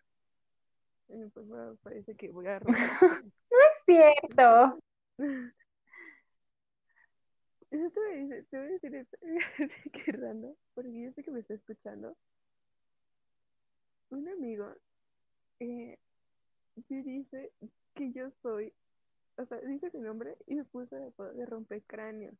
Pues 1.08 1.46
parece 1.82 2.16
que 2.16 2.30
voy 2.30 2.48
a 2.48 2.60
robar. 2.60 2.76
no 3.24 3.58
es 3.58 3.84
cierto. 3.86 4.80
Eso 7.72 7.90
te 7.92 8.00
voy 8.00 8.10
a 8.10 8.16
decir, 8.16 8.48
te 8.50 8.58
voy 8.58 8.68
a 8.68 8.72
decir 8.72 8.96
esto, 8.96 9.18
qué 9.94 10.12
raro, 10.12 10.56
porque 10.74 11.02
yo 11.04 11.12
sé 11.12 11.24
que 11.24 11.30
me 11.30 11.42
está 11.42 11.54
escuchando. 11.54 12.18
Un 14.10 14.28
amigo 14.28 14.74
eh, 15.60 16.00
me 16.90 17.04
dice 17.04 17.52
que 17.94 18.12
yo 18.12 18.32
soy 18.42 18.74
o 19.40 19.46
sea, 19.46 19.58
dice 19.60 19.90
mi 19.94 20.02
nombre 20.02 20.38
y 20.48 20.56
me 20.56 20.66
puso 20.66 20.96
de, 20.96 21.12
de 21.36 21.46
romper 21.46 21.82
cráneos. 21.84 22.36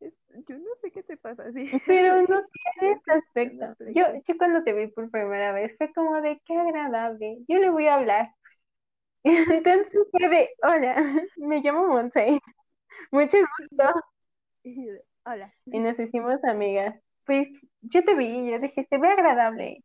Yo 0.00 0.58
no 0.58 0.70
sé 0.80 0.90
qué 0.90 1.02
te 1.02 1.16
pasa 1.16 1.44
así. 1.44 1.70
Pero 1.86 2.22
no 2.22 2.42
tiene 2.80 3.00
aspecto. 3.06 3.74
Yo, 3.92 4.04
yo 4.26 4.36
cuando 4.38 4.62
te 4.62 4.72
vi 4.72 4.88
por 4.88 5.10
primera 5.10 5.52
vez 5.52 5.76
fue 5.76 5.92
como 5.92 6.20
de 6.20 6.40
qué 6.44 6.56
agradable. 6.56 7.38
Yo 7.48 7.58
le 7.58 7.70
voy 7.70 7.86
a 7.86 7.94
hablar. 7.94 8.30
Entonces 9.24 9.92
fue 10.10 10.28
de, 10.28 10.50
hola, 10.62 10.94
me 11.36 11.60
llamo 11.60 11.86
Monse. 11.86 12.38
Mucho 13.10 13.38
gusto. 13.38 14.00
Hola. 15.24 15.52
Y 15.66 15.78
nos 15.80 15.98
hicimos 15.98 16.42
amigas. 16.44 16.94
Pues 17.24 17.48
yo 17.80 18.04
te 18.04 18.14
vi 18.14 18.26
y 18.26 18.50
yo 18.50 18.58
dije, 18.60 18.86
se 18.88 18.98
ve 18.98 19.08
agradable. 19.08 19.82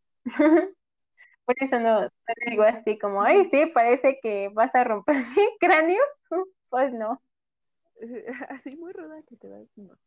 Por 1.45 1.55
eso 1.59 1.80
no, 1.80 2.07
te 2.09 2.51
digo 2.51 2.64
así 2.64 2.99
como, 2.99 3.24
ay, 3.24 3.45
sí, 3.49 3.66
parece 3.66 4.20
que 4.22 4.49
vas 4.53 4.74
a 4.76 4.84
romper 4.84 5.16
mi 5.18 5.57
cráneo. 5.59 6.01
Pues 6.70 6.93
no. 6.93 7.22
Así 8.49 8.76
muy 8.76 8.93
ruda 8.93 9.22
que 9.28 9.36
te 9.38 9.49
vas, 9.49 9.68
no. 9.76 9.97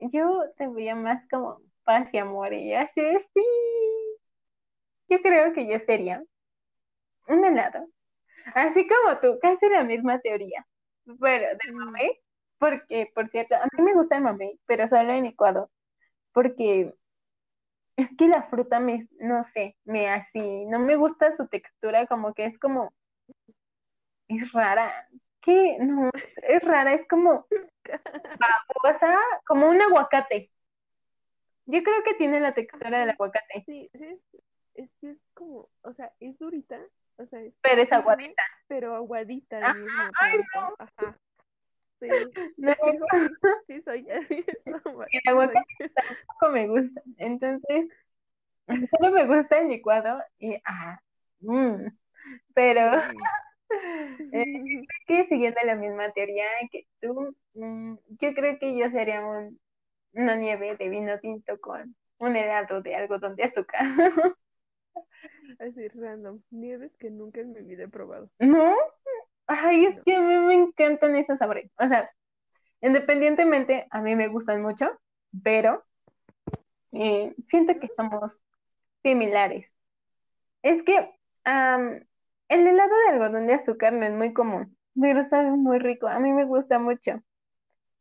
Yo 0.00 0.44
te 0.56 0.68
veía 0.68 0.94
más 0.94 1.26
como 1.28 1.60
paz 1.84 2.12
y 2.14 2.18
amor 2.18 2.52
y 2.54 2.74
así, 2.74 3.02
sí. 3.34 3.42
Yo 5.08 5.20
creo 5.20 5.52
que 5.52 5.66
yo 5.66 5.78
sería 5.80 6.22
un 7.28 7.44
helado. 7.44 7.86
Así 8.54 8.86
como 8.86 9.18
tú, 9.18 9.38
casi 9.40 9.68
la 9.68 9.84
misma 9.84 10.20
teoría. 10.20 10.66
Pero 11.20 11.46
del 11.64 11.74
mm. 11.74 11.76
mamey, 11.76 12.18
porque, 12.58 13.10
por 13.14 13.28
cierto, 13.28 13.56
a 13.56 13.66
mí 13.76 13.82
me 13.82 13.94
gusta 13.94 14.16
el 14.16 14.22
mamey, 14.22 14.58
pero 14.66 14.86
solo 14.86 15.12
en 15.12 15.26
Ecuador. 15.26 15.68
Porque 16.32 16.94
es 17.96 18.08
que 18.16 18.28
la 18.28 18.42
fruta 18.42 18.80
me, 18.80 19.08
no 19.18 19.44
sé, 19.44 19.76
me 19.84 20.08
así, 20.08 20.66
no 20.66 20.78
me 20.78 20.96
gusta 20.96 21.32
su 21.32 21.48
textura, 21.48 22.06
como 22.06 22.34
que 22.34 22.46
es 22.46 22.58
como, 22.58 22.92
es 24.28 24.52
rara. 24.52 25.08
¿Qué? 25.40 25.76
No, 25.80 26.10
es 26.42 26.62
rara, 26.64 26.92
es 26.92 27.06
como 27.08 27.46
babosa, 28.82 29.16
como 29.46 29.68
un 29.68 29.80
aguacate. 29.80 30.50
Yo 31.66 31.82
creo 31.82 32.02
que 32.02 32.14
tiene 32.14 32.40
la 32.40 32.52
textura 32.52 33.00
del 33.00 33.10
aguacate. 33.10 33.62
Sí, 33.64 33.88
es, 33.92 34.18
es, 34.74 34.90
es 35.02 35.16
como, 35.34 35.68
o 35.82 35.94
sea, 35.94 36.12
es 36.20 36.38
durita, 36.38 36.78
o 37.16 37.26
sea, 37.26 37.40
es 37.40 37.54
pero 37.62 37.82
es 37.82 37.92
aguadita. 37.92 38.42
Pero 38.66 38.94
aguadita. 38.94 39.58
Ajá, 39.58 40.10
ay, 40.20 40.40
no. 40.54 40.74
Ajá. 40.78 41.18
Sí. 42.00 42.08
No, 42.56 42.74
sí, 43.66 43.80
soy 43.82 44.10
así. 44.10 44.44
El 44.66 45.22
aguacate 45.26 45.90
tampoco 45.94 46.48
me 46.52 46.66
gusta. 46.66 47.02
Entonces, 47.16 47.88
solo 48.98 49.10
me 49.12 49.26
gusta 49.26 49.58
el 49.58 49.68
licuado 49.68 50.22
y, 50.38 50.60
ah, 50.64 50.98
mmm, 51.40 51.86
pero 52.54 52.92
eh, 54.32 54.44
que 55.06 55.24
siguiendo 55.24 55.60
la 55.64 55.74
misma 55.76 56.12
teoría 56.12 56.44
que 56.70 56.86
tú, 57.00 57.36
mm, 57.54 57.94
yo 58.20 58.34
creo 58.34 58.58
que 58.58 58.76
yo 58.76 58.90
sería 58.90 59.24
un, 59.26 59.60
una 60.14 60.36
nieve 60.36 60.76
de 60.76 60.88
vino 60.88 61.18
tinto 61.20 61.60
con 61.60 61.96
un 62.18 62.36
helado 62.36 62.82
de 62.82 62.96
algodón 62.96 63.36
de 63.36 63.44
azúcar. 63.44 63.80
Así, 65.58 65.86
random. 65.88 66.42
Nieves 66.50 66.96
que 66.98 67.10
nunca 67.10 67.40
en 67.40 67.52
mi 67.52 67.62
vida 67.62 67.84
he 67.84 67.88
probado. 67.88 68.30
¿No? 68.38 68.74
Ay, 69.46 69.86
es 69.86 69.96
No. 69.96 70.04
que 70.04 70.14
a 70.16 70.20
mí 70.20 70.38
me 70.38 70.54
encantan 70.54 71.16
esos 71.16 71.38
sabores. 71.38 71.70
O 71.78 71.88
sea, 71.88 72.10
independientemente, 72.82 73.86
a 73.90 74.00
mí 74.02 74.16
me 74.16 74.28
gustan 74.28 74.62
mucho, 74.62 74.90
pero 75.44 75.84
eh, 76.92 77.34
siento 77.48 77.78
que 77.78 77.88
somos 77.96 78.42
similares. 79.02 79.72
Es 80.62 80.82
que 80.84 81.12
am, 81.44 82.04
el 82.50 82.66
helado 82.66 82.94
de 83.06 83.10
algodón 83.14 83.48
de 83.48 83.54
azúcar 83.54 83.94
no 83.94 84.06
es 84.06 84.12
muy 84.14 84.34
común, 84.34 84.76
pero 85.00 85.24
sabe 85.24 85.50
muy 85.52 85.78
rico. 85.78 86.08
A 86.08 86.20
mí 86.20 86.32
me 86.32 86.44
gusta 86.44 86.78
mucho. 86.78 87.22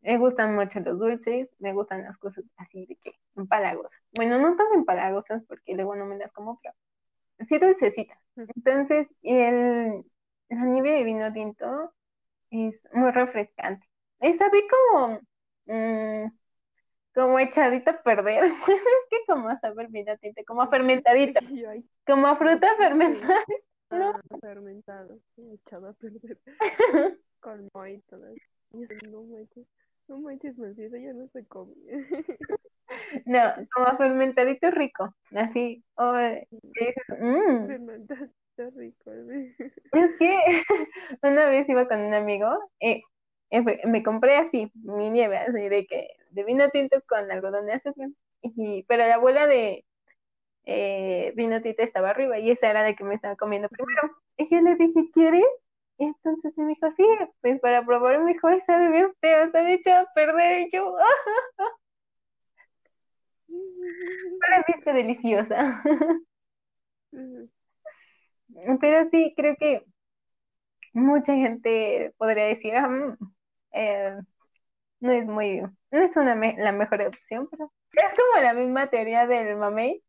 Me 0.02 0.18
gustan 0.18 0.56
mucho 0.56 0.80
los 0.82 1.00
dulces, 1.00 1.50
me 1.60 1.74
gustan 1.74 2.04
las 2.04 2.18
cosas 2.18 2.46
así 2.58 2.86
de 2.88 2.96
que 2.98 3.14
empalagosas. 3.36 4.02
Bueno, 4.14 4.40
no 4.40 4.56
tan 4.56 4.68
empalagosas 4.74 5.44
porque 5.48 5.76
luego 5.76 5.96
no 5.96 6.06
me 6.06 6.18
las 6.18 6.32
como, 6.34 6.60
pero 6.64 6.76
sí 7.48 7.60
dulcecitas. 7.60 8.20
Entonces, 8.38 9.08
y 9.22 9.38
el, 9.38 10.04
la 10.50 10.66
nieve 10.66 10.92
de 10.92 11.04
vino 11.04 11.34
tinto 11.34 11.94
es 12.52 12.82
muy 12.94 13.12
refrescante. 13.12 13.88
Y 14.22 14.34
sabe 14.36 14.64
como, 14.70 15.20
mm, 15.68 16.32
como 17.16 17.40
echadito 17.40 17.92
a 17.92 18.04
perder. 18.04 18.44
Es 18.68 18.82
que 19.10 19.18
como 19.28 19.56
sabe 19.58 19.88
vino 19.90 20.18
tinto, 20.18 20.42
como 20.48 20.70
fermentadito, 20.70 21.42
como 22.06 22.28
a 22.28 22.36
fruta 22.38 22.70
fermentada. 22.78 23.44
¿No? 23.92 24.14
Fermentado, 24.42 25.20
echado 25.38 25.90
a 25.90 25.94
perder. 25.94 26.38
Con 27.40 27.70
yo, 27.74 28.38
No 28.72 29.24
manches, 29.24 29.66
no 30.08 30.20
manches, 30.20 30.58
eso 30.58 30.98
ya 30.98 31.14
no 31.14 31.28
se 31.30 31.46
come. 31.46 31.74
No, 33.26 33.40
como 33.74 33.98
fermentadito 33.98 34.72
rico, 34.72 35.14
así. 35.36 35.84
o, 35.96 36.16
eh, 36.18 36.48
dices, 36.52 37.04
"Mm". 37.20 37.68
Fermentado, 37.68 38.26
está 38.26 38.70
rico. 38.78 39.12
sí. 39.30 39.56
Es 39.92 40.16
que 40.20 40.40
una 41.24 41.50
vez 41.50 41.68
iba 41.68 41.88
con 41.88 42.00
un 42.00 42.14
amigo, 42.14 42.48
eh, 42.80 43.02
eh, 43.50 43.88
me 43.88 44.04
compré 44.04 44.38
así, 44.38 44.72
mi 44.76 45.10
nieve, 45.10 45.38
así 45.38 45.68
de 45.68 45.88
que, 45.88 46.08
de 46.30 46.44
vino 46.44 46.70
tinto 46.70 47.02
con 47.08 47.32
algodón 47.32 47.66
de 47.66 47.74
azúcar, 47.74 48.10
y, 48.44 48.84
pero 48.84 49.08
la 49.08 49.16
abuela 49.16 49.48
de 49.48 49.86
eh, 50.66 51.34
vino 51.36 51.62
tinto 51.62 51.84
estaba 51.84 52.12
arriba, 52.12 52.40
y 52.40 52.52
esa 52.52 52.70
era 52.70 52.84
la 52.84 52.96
que 52.96 53.04
me 53.04 53.16
estaba 53.16 53.36
comiendo 53.36 53.70
primero. 53.70 54.16
Y 54.38 54.50
yo 54.50 54.62
le 54.62 54.76
dije, 54.76 55.10
¿quieres? 55.14 55.46
Y 55.98 56.06
entonces 56.06 56.54
me 56.58 56.68
dijo, 56.68 56.90
sí, 56.92 57.06
pues 57.42 57.60
para 57.60 57.86
probar, 57.86 58.20
me 58.22 58.34
dijo, 58.34 58.48
"Ay, 58.48 58.62
sabe 58.62 58.90
bien 58.90 59.14
feo, 59.22 59.52
sabe 59.52 59.74
echado 59.76 60.08
a 60.08 60.14
perder, 60.14 60.62
y 60.62 60.72
yo, 60.72 60.96
¡ah! 60.98 61.04
Para 64.40 64.58
mí 64.60 64.66
está 64.76 64.94
deliciosa. 64.94 65.82
Pero 68.82 69.10
sí, 69.10 69.34
creo 69.36 69.56
que 69.58 69.84
mucha 70.94 71.34
gente 71.36 72.14
podría 72.18 72.46
decir, 72.46 72.76
"Ah, 72.76 72.88
mm, 72.88 73.18
eh, 73.74 74.18
no 75.02 75.12
es 75.12 75.26
muy, 75.28 75.62
no 75.62 76.00
es 76.00 76.18
una 76.18 76.36
me- 76.36 76.58
la 76.60 76.72
mejor 76.74 77.02
opción, 77.04 77.50
pero 77.52 77.72
es 77.94 78.14
como 78.16 78.44
la 78.44 78.54
misma 78.54 78.90
teoría 78.90 79.28
del 79.28 79.58
mamey 79.58 80.04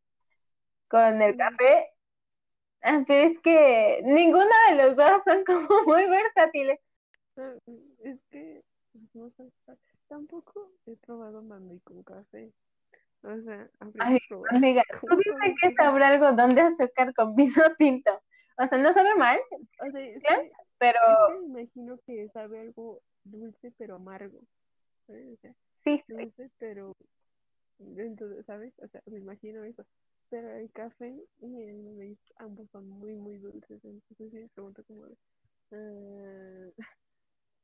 con 0.91 1.22
el 1.22 1.36
café, 1.36 1.91
Ah, 2.82 3.05
pero 3.07 3.26
es 3.30 3.38
que 3.41 4.01
ninguno 4.05 4.51
de 4.68 4.76
los 4.76 4.97
dos 4.97 5.22
son 5.24 5.45
como 5.47 5.84
muy 5.84 6.07
versátiles. 6.09 6.80
Ah, 7.36 7.55
Es 8.05 8.18
que, 8.30 8.62
pues, 8.93 9.05
no 9.14 9.30
sé, 9.30 9.45
tampoco 10.09 10.70
he 10.86 10.97
probado 10.97 11.43
mamey 11.43 11.78
con 11.80 12.03
café. 12.03 12.51
O 13.22 13.38
sea, 13.43 13.68
Ay, 13.99 14.18
amiga, 14.51 14.82
¿Cómo 15.01 15.16
tú 15.16 15.20
dime 15.22 15.36
sabe 15.38 15.55
que 15.61 15.70
sabrá 15.72 16.09
algodón 16.09 16.55
de 16.55 16.62
azúcar 16.62 17.14
con 17.14 17.36
vino 17.36 17.53
tinto. 17.78 18.11
O 18.57 18.66
sea, 18.66 18.78
no 18.78 18.93
sabe 18.93 19.14
mal, 19.14 19.38
O 19.53 19.91
sea, 19.91 20.41
pero 20.78 20.99
me 21.43 21.61
imagino 21.61 21.99
que 22.07 22.28
sabe 22.30 22.61
algo 22.61 23.03
dulce 23.24 23.72
pero 23.76 23.97
amargo. 23.97 24.41
¿sabes? 25.07 25.26
O 25.34 25.36
sea, 25.43 25.53
sí, 25.84 25.99
sí. 26.07 26.12
dulce 26.14 26.51
pero 26.59 26.97
entonces, 27.78 28.45
¿sabes? 28.47 28.72
O 28.78 28.88
sea, 28.88 29.03
me 29.07 29.18
imagino 29.18 29.64
eso. 29.64 29.84
Pero 30.31 30.51
el 30.51 30.70
café 30.72 31.14
y 31.41 31.62
el 31.62 31.83
maíz 31.97 32.18
ambos 32.37 32.70
son 32.70 32.89
muy, 32.89 33.14
muy 33.14 33.39
dulces. 33.39 33.85
Entonces 33.85 34.31
sí 34.33 34.49
pregunto 34.55 34.85
como 34.85 35.07
de, 35.07 35.16
ah, 35.72 36.70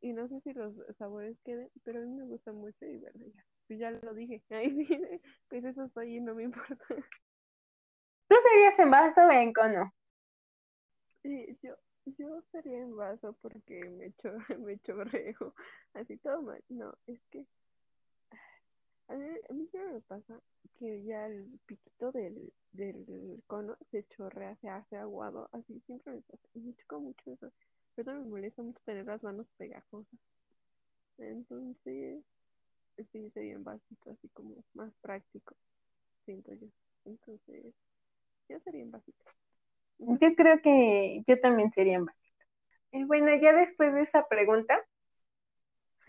y 0.01 0.13
no 0.13 0.29
sé 0.29 0.41
si 0.43 0.53
los 0.53 0.75
sabores 0.99 1.39
queden, 1.45 1.71
pero 1.85 2.01
a 2.01 2.03
mí 2.03 2.13
me 2.15 2.25
gusta 2.25 2.53
mucho 2.53 2.85
y 2.87 2.99
bueno, 2.99 3.27
ya, 3.35 3.45
pues 3.69 3.79
ya 3.81 3.91
lo 3.93 4.15
dije. 4.15 4.43
Ay, 4.51 4.87
sí, 4.87 4.99
pues 5.49 5.65
eso 5.65 5.89
soy 5.95 6.17
y 6.17 6.21
no 6.21 6.35
me 6.35 6.45
importa. 6.45 6.85
¿Tú 8.29 8.37
serías 8.43 8.79
en 8.79 8.91
vaso 8.91 9.23
o 9.27 9.31
en 9.33 9.53
cono? 9.53 9.93
Sí, 11.23 11.59
yo, 11.63 11.75
yo 12.07 12.43
sería 12.53 12.79
en 12.79 12.97
vaso 12.97 13.37
porque 13.43 13.81
me, 13.91 14.13
cho 14.15 14.31
me 14.61 14.79
chorreo. 14.81 15.55
Así 15.95 16.17
todo 16.19 16.43
mal. 16.43 16.63
No, 16.69 16.95
es 17.07 17.21
que 17.31 17.47
a 19.09 19.15
mí, 19.15 19.27
a 19.49 19.53
mí 19.53 19.69
ya 19.73 19.85
me 19.85 20.01
pasa 20.01 20.41
que 20.79 21.03
ya 21.05 21.27
el 21.27 21.59
piquito 21.67 22.13
del, 22.13 22.53
del 22.73 23.43
cono 23.47 23.77
se 23.91 24.07
chorrea, 24.09 24.57
se 24.57 24.69
hace 24.69 24.97
aguado. 24.97 25.49
Así 25.53 25.81
siempre 25.87 26.15
me 26.15 26.21
pasa. 26.23 26.43
Y 26.55 26.61
me 26.61 26.75
choca 26.75 26.99
mucho 26.99 27.33
eso. 27.33 27.53
Pero 27.95 28.13
me 28.15 28.29
molesta 28.29 28.63
mucho 28.63 28.81
tener 28.85 29.07
las 29.07 29.23
manos 29.23 29.47
pegajosas. 29.57 30.21
Entonces, 31.19 32.23
sí, 33.13 33.31
sería 33.31 33.55
en 33.55 33.65
vasito, 33.65 34.11
así 34.11 34.29
como 34.35 34.57
más 34.75 34.93
práctico, 35.01 35.55
siento 36.25 36.53
yo. 36.55 36.67
Entonces, 37.07 37.75
yo 38.49 38.61
sería 38.61 38.83
en 38.83 38.91
vasito. 38.91 39.25
Yo 39.99 40.35
creo 40.35 40.61
que 40.61 41.23
yo 41.27 41.41
también 41.41 41.73
sería 41.73 41.95
en 41.97 42.05
vaso. 42.05 42.19
Y 42.93 43.05
bueno, 43.05 43.29
ya 43.41 43.53
después 43.53 43.95
de 43.95 44.03
esa 44.03 44.29
pregunta, 44.29 44.79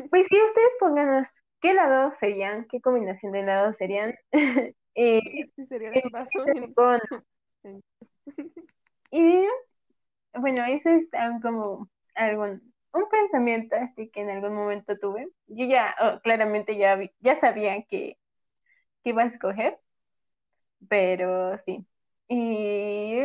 pues 0.09 0.27
sí, 0.27 0.37
ustedes 0.41 0.71
pónganos 0.79 1.27
qué 1.61 1.71
helado 1.71 2.13
serían, 2.19 2.67
qué 2.69 2.81
combinación 2.81 3.31
de 3.33 3.39
helados 3.41 3.77
serían. 3.77 4.15
Eh, 4.99 5.21
sería 5.69 5.91
con- 6.73 6.99
en- 7.63 7.83
y 9.11 9.45
bueno, 10.33 10.65
eso 10.65 10.89
es 10.89 11.09
como 11.41 11.87
algún, 12.15 12.73
un 12.93 13.09
pensamiento 13.09 13.75
así 13.75 14.09
que 14.09 14.21
en 14.21 14.31
algún 14.31 14.55
momento 14.55 14.97
tuve. 14.97 15.27
Yo 15.47 15.65
ya, 15.65 15.95
oh, 16.01 16.19
claramente 16.21 16.77
ya, 16.77 16.95
vi- 16.95 17.11
ya 17.19 17.39
sabía 17.39 17.83
que, 17.83 18.17
que 19.03 19.09
iba 19.11 19.23
a 19.23 19.27
escoger, 19.27 19.79
pero 20.89 21.57
sí. 21.59 21.85
Y 22.27 23.21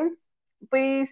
pues 0.71 1.11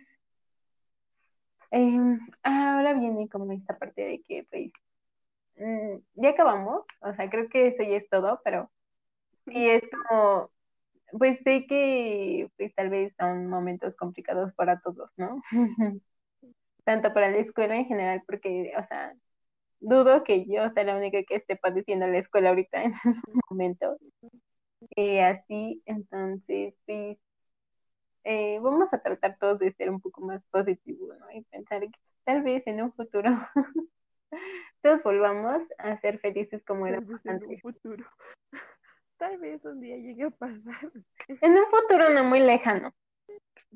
em, 1.71 2.19
ahora 2.43 2.95
viene 2.95 3.29
como 3.29 3.53
esta 3.53 3.79
parte 3.79 4.03
de 4.03 4.23
que 4.23 4.45
pues 4.51 4.73
ya 6.15 6.31
acabamos, 6.31 6.85
o 7.03 7.13
sea, 7.15 7.29
creo 7.31 7.49
que 7.49 7.69
eso 7.69 7.83
ya 7.83 7.97
es 7.97 8.09
todo, 8.09 8.41
pero 8.45 8.71
sí 9.47 9.69
es 9.69 9.83
como, 9.91 10.51
pues 11.19 11.39
sé 11.45 11.67
que 11.67 12.51
pues 12.57 12.75
tal 12.75 12.91
vez 12.91 13.15
son 13.19 13.49
momentos 13.49 13.97
complicados 13.97 14.53
para 14.55 14.81
todos, 14.81 15.11
¿no? 15.17 15.43
Tanto 16.85 17.13
para 17.15 17.31
la 17.31 17.39
escuela 17.39 17.77
en 17.77 17.87
general, 17.87 18.23
porque, 18.27 18.73
o 18.79 18.83
sea, 18.83 19.15
dudo 19.81 20.25
que 20.25 20.47
yo 20.47 20.69
sea 20.71 20.85
la 20.85 20.97
única 20.97 21.23
que 21.25 21.37
esté 21.37 21.57
padeciendo 21.57 22.07
la 22.07 22.19
escuela 22.19 22.51
ahorita 22.51 22.83
en 22.85 22.93
este 23.25 23.33
momento. 23.51 23.99
Y 24.97 25.19
así, 25.19 25.83
entonces, 25.87 26.75
pues, 26.87 27.19
eh, 28.25 28.59
vamos 28.61 28.93
a 28.93 29.03
tratar 29.03 29.37
todos 29.39 29.59
de 29.59 29.73
ser 29.73 29.91
un 29.91 30.01
poco 30.01 30.21
más 30.23 30.45
positivos, 30.47 31.19
¿no? 31.19 31.31
Y 31.33 31.43
pensar 31.45 31.81
que 31.83 31.99
tal 32.25 32.43
vez 32.43 32.67
en 32.67 32.83
un 32.83 32.93
futuro 32.93 33.31
todos 34.83 35.03
volvamos 35.03 35.65
a 35.79 35.97
ser 35.97 36.19
felices 36.19 36.65
como 36.65 36.87
éramos 36.87 37.23
vez 37.23 37.27
en 37.27 37.31
un 37.37 37.43
antes. 37.43 37.61
futuro. 37.63 38.07
Tal 39.19 39.37
vez 39.39 39.63
un 39.65 39.81
día 39.81 39.97
llegue 39.97 40.25
a 40.25 40.31
pasar. 40.31 40.91
En 41.29 41.53
un 41.53 41.67
futuro 41.67 42.09
no 42.11 42.25
muy 42.25 42.41
lejano. 42.41 42.95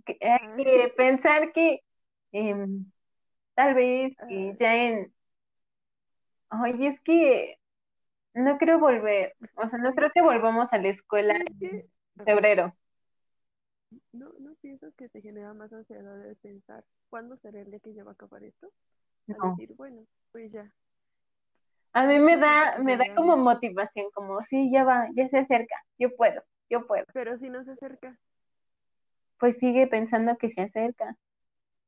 Hay 0.06 0.16
Ah. 0.22 0.54
que 0.56 0.92
pensar 0.96 1.52
que 1.52 1.80
em, 2.32 2.90
tal 3.54 3.74
vez 3.74 4.16
Ah. 4.18 4.26
ya 4.56 4.74
en... 4.76 5.12
Oye, 6.62 6.88
es 6.88 7.00
que 7.00 7.58
no 8.34 8.58
creo 8.58 8.78
volver, 8.78 9.36
o 9.56 9.68
sea, 9.68 9.78
no 9.78 9.92
creo 9.94 10.10
que 10.12 10.22
volvamos 10.22 10.72
a 10.72 10.78
la 10.78 10.88
escuela 10.88 11.34
en 11.60 11.88
febrero. 12.24 12.74
no, 14.12 14.32
no 14.40 14.54
pienso 14.56 14.92
que 14.96 15.08
te 15.08 15.20
genera 15.20 15.52
más 15.54 15.72
ansiedad 15.72 16.16
de 16.18 16.34
pensar 16.36 16.84
cuándo 17.10 17.36
será 17.36 17.60
el 17.60 17.70
día 17.70 17.80
que 17.80 17.92
ya 17.94 18.02
va 18.04 18.10
a 18.12 18.14
acabar 18.14 18.42
esto. 18.42 18.72
No. 19.26 19.56
decir, 19.56 19.74
bueno, 19.76 20.04
pues 20.32 20.50
ya. 20.52 20.70
A 21.94 22.04
mí 22.06 22.18
me 22.18 22.36
da, 22.36 22.78
me 22.78 22.96
da 22.96 23.04
como 23.16 23.36
motivación, 23.38 24.06
como 24.12 24.42
sí, 24.42 24.70
ya 24.72 24.84
va, 24.84 25.08
ya 25.14 25.28
se 25.28 25.38
acerca, 25.38 25.76
yo 25.98 26.14
puedo, 26.16 26.42
yo 26.68 26.86
puedo. 26.86 27.06
Pero 27.12 27.38
si 27.38 27.48
no 27.48 27.64
se 27.64 27.72
acerca, 27.72 28.18
Pues 29.38 29.58
sigue 29.58 29.86
pensando 29.86 30.36
que 30.38 30.50
se 30.50 30.62
acerca. 30.62 31.16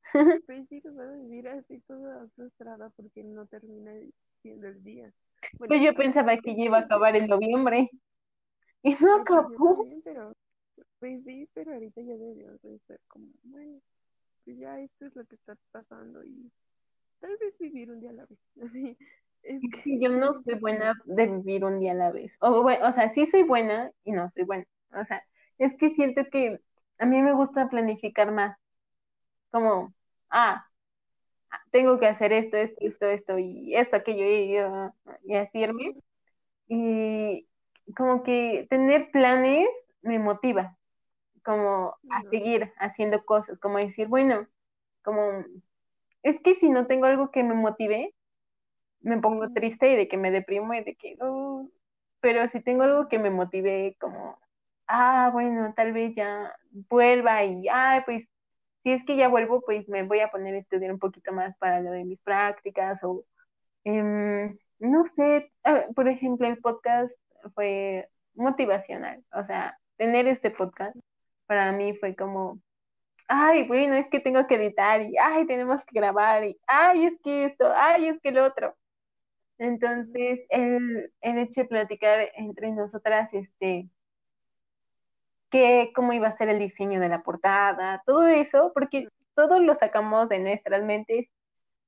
pues 0.47 0.69
sí, 0.69 0.81
vas 0.85 1.09
a 1.09 1.13
vivir 1.17 1.49
así 1.49 1.81
toda 1.87 2.29
frustrada 2.35 2.91
porque 2.97 3.23
no 3.25 3.47
termina 3.47 3.93
siendo 4.43 4.69
el 4.69 4.83
día. 4.83 5.13
Bueno, 5.59 5.75
Pues 5.75 5.83
yo 5.83 5.95
pensaba 5.95 6.37
que 6.37 6.57
ya 6.57 6.65
iba 6.65 6.79
a 6.79 6.81
acabar 6.83 7.17
en 7.17 7.27
noviembre 7.27 7.91
y 8.83 8.91
no 9.01 9.17
pues 9.17 9.23
acabó. 9.23 9.49
también, 9.59 10.03
pero, 10.03 10.33
pues 11.01 11.23
sí, 11.25 11.49
pero 11.55 11.73
ahorita 11.75 12.01
ya 12.03 12.17
debió 12.17 12.53
de 12.63 12.79
ser 12.87 13.01
como, 13.09 13.27
bueno, 13.45 13.81
pues 14.45 14.59
ya 14.59 14.81
esto 14.81 15.07
es 15.07 15.17
lo 15.17 15.25
que 15.25 15.37
está 15.37 15.57
pasando 15.73 16.25
y 16.25 16.51
tal 17.21 17.37
vez 17.41 17.57
vivir 17.59 17.91
un 17.91 18.01
día 18.01 18.11
a 18.11 18.15
la 18.15 18.27
vez. 18.27 18.39
Así, 18.63 18.97
es 19.43 19.61
que 19.73 19.83
Sí, 19.83 19.99
yo 20.01 20.11
no 20.11 20.35
soy 20.35 20.55
buena 20.55 20.95
de 21.05 21.27
vivir 21.27 21.65
un 21.65 21.81
día 21.81 21.93
a 21.93 21.95
la 21.95 22.11
vez. 22.13 22.37
O, 22.41 22.63
bueno, 22.63 22.87
o 22.89 22.93
sea, 22.93 23.13
sí 23.13 23.27
soy 23.27 23.43
buena 23.43 23.93
y 24.05 24.13
no 24.13 24.29
soy 24.29 24.45
buena. 24.45 24.67
O 24.93 25.05
sea, 25.05 25.23
es 25.59 25.77
que 25.77 25.91
siento 25.91 26.23
que 26.31 26.61
a 26.99 27.07
mí 27.07 27.23
me 27.23 27.33
gusta 27.35 27.69
planificar 27.69 28.33
más. 28.33 28.57
Como, 29.51 29.95
ah, 30.31 30.67
tengo 31.71 31.99
que 31.99 32.07
hacer 32.07 32.33
esto, 32.33 32.57
esto, 32.57 32.81
esto, 32.81 33.07
esto 33.07 33.39
y 33.39 33.75
esto, 33.75 33.97
aquello 33.97 34.25
y, 34.27 34.57
y 35.25 35.37
así 35.37 35.59
irme. 35.59 35.97
Y 36.69 37.49
como 37.97 38.23
que 38.23 38.67
tener 38.71 39.11
planes 39.13 39.69
me 40.03 40.19
motiva, 40.19 40.77
como 41.45 41.97
a 42.11 42.23
seguir 42.31 42.73
haciendo 42.79 43.25
cosas, 43.25 43.59
como 43.61 43.79
decir, 43.79 44.09
bueno, 44.09 44.49
como, 45.03 45.45
es 46.27 46.41
que 46.41 46.57
si 46.57 46.69
no 46.69 46.87
tengo 46.89 47.07
algo 47.07 47.31
que 47.31 47.45
me 47.45 47.55
motive, 47.55 48.13
me 49.01 49.19
pongo 49.19 49.53
triste 49.53 49.93
y 49.93 49.97
de 49.97 50.09
que 50.09 50.17
me 50.17 50.33
deprimo 50.33 50.75
y 50.75 50.83
de 50.83 50.97
que, 50.97 51.17
pero 52.21 52.49
si 52.49 52.61
tengo 52.61 52.83
algo 52.83 53.09
que 53.09 53.21
me 53.21 53.31
motive 53.31 53.97
como, 54.01 54.37
ah, 54.89 55.31
bueno, 55.33 55.73
tal 55.77 55.93
vez 55.93 56.15
ya 56.17 56.53
vuelva 56.91 57.45
y, 57.45 57.69
ah, 57.69 58.03
pues 58.05 58.29
si 58.83 58.93
es 58.93 59.05
que 59.05 59.17
ya 59.17 59.29
vuelvo, 59.29 59.61
pues 59.61 59.89
me 59.89 60.03
voy 60.03 60.19
a 60.21 60.31
poner 60.31 60.55
a 60.57 60.59
estudiar 60.59 60.93
un 60.93 60.99
poquito 60.99 61.33
más 61.33 61.57
para 61.59 61.81
lo 61.81 61.93
de 61.93 62.05
mis 62.05 62.21
prácticas 62.23 63.05
o, 63.05 63.25
em, 63.85 64.59
no 64.81 65.07
sé, 65.07 65.53
ah, 65.65 65.87
por 65.95 66.09
ejemplo, 66.09 66.49
el 66.49 66.59
podcast 66.59 67.15
fue 67.55 68.09
motivacional, 68.35 69.25
o 69.33 69.45
sea, 69.45 69.79
tener 69.97 70.27
este 70.27 70.51
podcast 70.51 70.97
para 71.47 71.71
mí 71.73 71.95
fue 71.95 72.17
como, 72.17 72.61
ay, 73.29 73.65
bueno, 73.67 73.95
es 73.95 74.09
que 74.09 74.21
tengo 74.21 74.47
que 74.47 74.57
editar 74.57 75.03
y, 75.03 75.17
ay, 75.19 75.47
tenemos 75.47 75.81
que 75.85 75.99
grabar 75.99 76.45
y, 76.45 76.59
ay, 76.67 77.07
es 77.07 77.21
que 77.23 77.45
esto, 77.47 77.73
ay, 77.75 78.09
es 78.09 78.21
que 78.21 78.31
el 78.31 78.39
otro. 78.39 78.77
Entonces, 79.59 80.47
el, 80.51 81.13
el 81.21 81.39
hecho 81.39 81.63
de 81.63 81.69
platicar 81.69 82.31
entre 82.35 82.71
nosotras, 82.73 83.33
este, 83.33 83.89
que 85.51 85.93
cómo 85.95 86.13
iba 86.13 86.29
a 86.29 86.37
ser 86.37 86.49
el 86.49 86.59
diseño 86.59 87.01
de 87.01 87.09
la 87.09 87.23
portada, 87.23 88.03
todo 88.07 88.27
eso, 88.27 88.73
porque 88.75 89.09
todo 89.35 89.61
lo 89.61 89.75
sacamos 89.75 90.29
de 90.29 90.39
nuestras 90.41 90.83
mentes, 90.83 91.29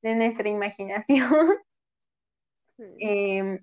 de 0.02 0.14
nuestra 0.14 0.48
imaginación. 0.48 1.58
sí. 2.76 2.84
Eh, 3.00 3.60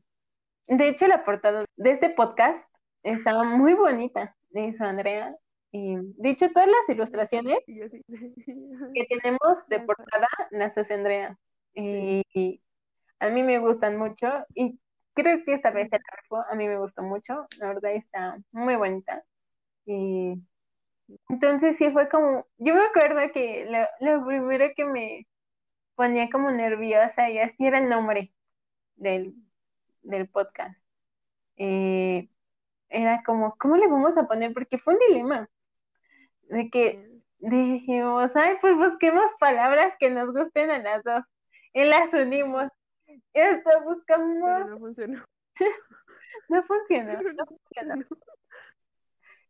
de 0.67 0.89
hecho, 0.89 1.07
la 1.07 1.23
portada 1.23 1.63
de 1.78 1.91
este 1.91 2.09
podcast 2.09 2.67
estaba 3.03 3.43
muy 3.43 3.73
bonita, 3.73 4.36
eso, 4.51 4.84
Andrea. 4.84 5.36
Y, 5.76 5.97
de 5.97 6.30
hecho, 6.30 6.49
todas 6.51 6.69
las 6.69 6.88
ilustraciones 6.88 7.59
que 7.65 7.99
tenemos 9.21 9.67
de 9.67 9.82
portada 9.82 10.30
las 10.51 10.78
hace 10.78 10.93
Andrea. 10.93 11.38
Y 11.73 12.61
a 13.19 13.28
mí 13.30 13.43
me 13.43 13.59
gustan 13.59 13.97
mucho 13.97 14.28
y 14.53 14.80
creo 15.13 15.43
que 15.43 15.53
esta 15.53 15.71
vez 15.71 15.91
el 15.91 15.99
rifo 15.99 16.38
a 16.49 16.55
mí 16.55 16.69
me 16.69 16.78
gustó 16.78 17.03
mucho, 17.03 17.45
la 17.59 17.67
verdad 17.67 17.91
está 17.91 18.38
muy 18.53 18.78
bonita. 18.78 19.26
Y 19.86 20.41
entonces 21.28 21.76
sí 21.78 21.91
fue 21.91 22.07
como, 22.07 22.47
yo 22.57 22.73
me 22.73 22.86
acuerdo 22.86 23.30
que 23.34 23.65
lo, 23.99 24.13
lo 24.13 24.26
primero 24.26 24.67
que 24.78 24.86
me 24.86 25.28
ponía 25.95 26.30
como 26.30 26.51
nerviosa 26.51 27.30
y 27.30 27.39
así 27.39 27.67
era 27.67 27.80
el 27.80 27.89
nombre 27.89 28.34
del, 28.95 29.36
del 30.03 30.30
podcast. 30.30 30.80
Eh, 31.57 32.30
era 32.89 33.23
como, 33.23 33.57
¿cómo 33.57 33.76
le 33.76 33.88
vamos 33.88 34.17
a 34.17 34.28
poner? 34.28 34.53
Porque 34.53 34.78
fue 34.78 34.93
un 34.93 34.99
dilema 35.09 35.49
de 36.50 36.70
que 36.70 37.10
dijimos, 37.39 38.36
ay, 38.36 38.56
pues 38.62 38.76
busquemos 38.76 39.32
palabras 39.39 39.93
que 40.00 40.10
nos 40.10 40.32
gusten 40.34 40.72
a 40.72 40.80
las 40.80 41.04
dos 41.04 41.24
y 41.74 41.84
las 41.84 42.14
unimos. 42.14 42.70
Esto 43.34 43.62
Pero 43.66 43.84
buscamos, 43.84 44.68
no 44.70 44.80
funcionó. 44.80 45.26
no 46.50 46.64
funcionó, 46.68 47.22
no. 47.22 48.06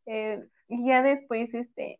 Eh, 0.07 0.43
y 0.67 0.87
ya 0.87 1.01
después, 1.01 1.53
este, 1.53 1.99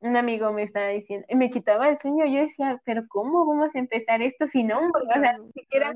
un 0.00 0.16
amigo 0.16 0.52
me 0.52 0.62
estaba 0.62 0.88
diciendo, 0.88 1.26
y 1.28 1.36
me 1.36 1.50
quitaba 1.50 1.88
el 1.88 1.98
sueño, 1.98 2.26
yo 2.26 2.40
decía, 2.40 2.80
pero 2.84 3.06
¿cómo 3.08 3.44
vamos 3.46 3.74
a 3.74 3.78
empezar 3.78 4.22
esto 4.22 4.46
sin 4.46 4.68
nombre? 4.68 5.02
O 5.08 5.20
sea, 5.20 5.38
ni 5.38 5.52
siquiera, 5.52 5.94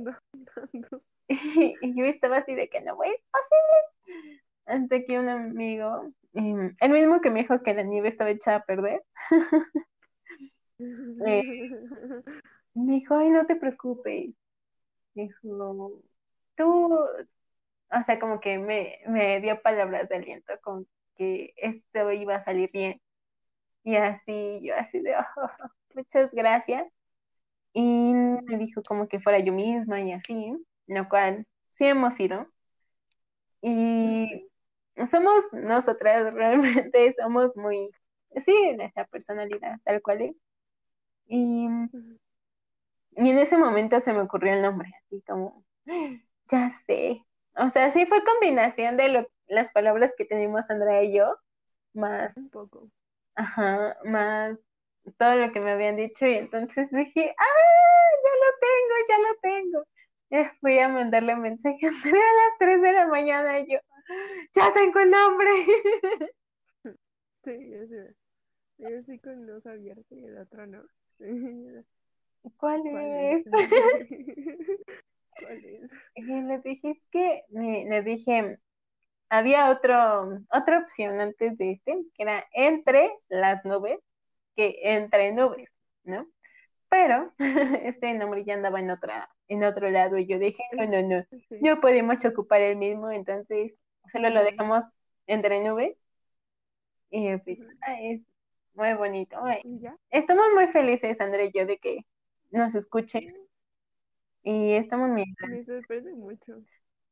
y 1.28 1.94
yo 1.94 2.04
estaba 2.04 2.38
así 2.38 2.54
de 2.54 2.68
que 2.68 2.80
no 2.80 3.02
es 3.04 3.20
posible. 3.30 4.30
Hasta 4.66 5.04
que 5.04 5.18
un 5.18 5.28
amigo, 5.28 6.12
eh, 6.34 6.74
el 6.80 6.90
mismo 6.90 7.20
que 7.20 7.30
me 7.30 7.40
dijo 7.40 7.62
que 7.62 7.74
la 7.74 7.82
nieve 7.82 8.08
estaba 8.08 8.30
hecha 8.30 8.56
a 8.56 8.64
perder, 8.64 9.02
eh, 11.26 11.42
me 12.74 12.92
dijo, 12.94 13.16
ay, 13.16 13.30
no 13.30 13.46
te 13.46 13.56
preocupes. 13.56 14.30
Dijo, 15.14 16.02
tú, 16.56 16.94
o 16.94 18.02
sea, 18.06 18.18
como 18.20 18.40
que 18.40 18.58
me, 18.58 18.98
me 19.06 19.40
dio 19.40 19.60
palabras 19.62 20.08
de 20.08 20.16
aliento 20.16 20.54
con 20.62 20.86
que 21.16 21.52
esto 21.56 22.12
iba 22.12 22.36
a 22.36 22.40
salir 22.40 22.70
bien. 22.72 23.00
Y 23.84 23.96
así, 23.96 24.60
yo 24.62 24.74
así 24.76 25.00
de, 25.00 25.16
"Oh, 25.16 25.48
muchas 25.94 26.30
gracias. 26.32 26.84
Y 27.72 28.12
me 28.12 28.58
dijo 28.58 28.82
como 28.82 29.08
que 29.08 29.20
fuera 29.20 29.38
yo 29.40 29.52
misma 29.52 30.00
y 30.02 30.12
así, 30.12 30.54
lo 30.86 31.08
cual 31.08 31.46
sí 31.70 31.86
hemos 31.86 32.18
ido. 32.20 32.46
Y 33.62 34.49
somos 35.08 35.44
nosotras, 35.52 36.32
realmente 36.34 37.14
somos 37.20 37.56
muy, 37.56 37.90
sí, 38.44 38.72
nuestra 38.76 39.06
personalidad, 39.06 39.78
tal 39.84 40.02
cual 40.02 40.22
es. 40.22 40.36
Y, 41.28 41.68
y 43.12 43.30
en 43.30 43.38
ese 43.38 43.56
momento 43.56 44.00
se 44.00 44.12
me 44.12 44.20
ocurrió 44.22 44.54
el 44.54 44.62
nombre, 44.62 44.90
así 45.06 45.22
como, 45.22 45.64
ya 46.50 46.70
sé. 46.86 47.24
O 47.56 47.70
sea, 47.70 47.90
sí 47.90 48.06
fue 48.06 48.24
combinación 48.24 48.96
de 48.96 49.08
lo, 49.08 49.28
las 49.48 49.70
palabras 49.70 50.12
que 50.16 50.24
tenemos 50.24 50.70
Andrea 50.70 51.02
y 51.04 51.16
yo, 51.16 51.36
más, 51.94 52.36
Un 52.36 52.48
poco. 52.50 52.90
ajá, 53.36 53.98
más 54.04 54.58
todo 55.18 55.36
lo 55.36 55.52
que 55.52 55.60
me 55.60 55.72
habían 55.72 55.96
dicho. 55.96 56.26
Y 56.26 56.34
entonces 56.34 56.90
dije, 56.92 57.34
¡ah! 57.38 57.44
Ya 58.24 58.30
lo 58.46 58.58
tengo, 58.60 58.94
ya 59.08 59.18
lo 59.18 59.36
tengo. 59.42 59.86
Eh, 60.30 60.50
fui 60.60 60.78
a 60.78 60.88
mandarle 60.88 61.36
mensaje 61.36 61.86
a 61.86 61.90
Andrea 61.90 62.22
a 62.22 62.34
las 62.34 62.58
3 62.58 62.82
de 62.82 62.92
la 62.92 63.06
mañana 63.08 63.60
y 63.60 63.72
yo, 63.72 63.78
¡ya 64.54 64.72
tengo 64.72 65.00
el 65.00 65.10
nombre! 65.10 65.50
Sí, 67.44 67.52
yo 67.70 67.86
sí. 67.86 67.96
Yo 68.78 69.02
sí 69.04 69.18
con 69.20 69.46
los 69.46 69.66
abiertos 69.66 70.06
y 70.12 70.24
el 70.24 70.38
otro 70.38 70.66
no. 70.66 70.82
¿Cuál 72.58 72.86
¿Cuál 72.90 73.14
es? 73.14 73.42
es? 73.42 73.46
¿Cuál 75.38 75.64
es? 75.64 75.90
Y 76.14 76.22
le 76.42 76.58
dije, 76.60 76.90
es 76.90 76.98
que, 77.10 77.42
me- 77.50 77.84
le 77.86 78.02
dije, 78.02 78.58
había 79.30 79.70
otro, 79.70 80.40
otra 80.52 80.80
opción 80.80 81.20
antes 81.20 81.58
de 81.58 81.72
este, 81.72 81.92
que 82.14 82.22
era 82.24 82.46
entre 82.54 83.12
las 83.28 83.64
nubes, 83.64 83.98
que 84.56 84.76
entre 84.84 85.32
nubes, 85.32 85.68
¿no? 86.04 86.26
Pero 86.90 87.32
este 87.84 88.14
nombre 88.14 88.44
ya 88.44 88.54
andaba 88.54 88.80
en 88.80 88.90
otra, 88.90 89.30
en 89.48 89.64
otro 89.64 89.90
lado 89.90 90.18
y 90.18 90.26
yo 90.26 90.38
dije, 90.38 90.62
no, 90.78 90.86
no, 90.86 91.02
no, 91.02 91.24
no 91.60 91.80
podemos 91.80 92.24
ocupar 92.24 92.62
el 92.62 92.76
mismo, 92.78 93.10
entonces 93.10 93.74
solo 94.10 94.30
lo 94.30 94.42
dejamos 94.44 94.84
entre 95.26 95.62
nubes 95.64 95.96
y 97.10 97.36
pues 97.38 97.60
ah, 97.82 98.00
es 98.00 98.20
muy 98.74 98.94
bonito. 98.94 99.36
Estamos 100.10 100.46
muy 100.54 100.68
felices, 100.68 101.20
André 101.20 101.46
y 101.46 101.52
yo, 101.52 101.66
de 101.66 101.78
que 101.78 102.06
nos 102.50 102.74
escuchen 102.74 103.34
y 104.42 104.72
estamos 104.72 105.10
muy 105.10 105.24
Me 105.48 105.64
sorprende 105.64 106.12
mucho. 106.14 106.62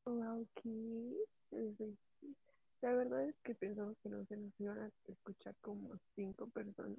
Wow, 0.05 0.47
¿qué? 0.55 1.17
La 2.81 2.93
verdad 2.93 3.25
es 3.25 3.35
que 3.43 3.55
pensamos 3.55 3.97
que 4.03 4.09
no 4.09 4.25
se 4.27 4.37
nos 4.37 4.53
iban 4.61 4.79
a 4.79 4.91
escuchar 5.07 5.55
como 5.61 5.99
cinco 6.15 6.49
personas. 6.49 6.99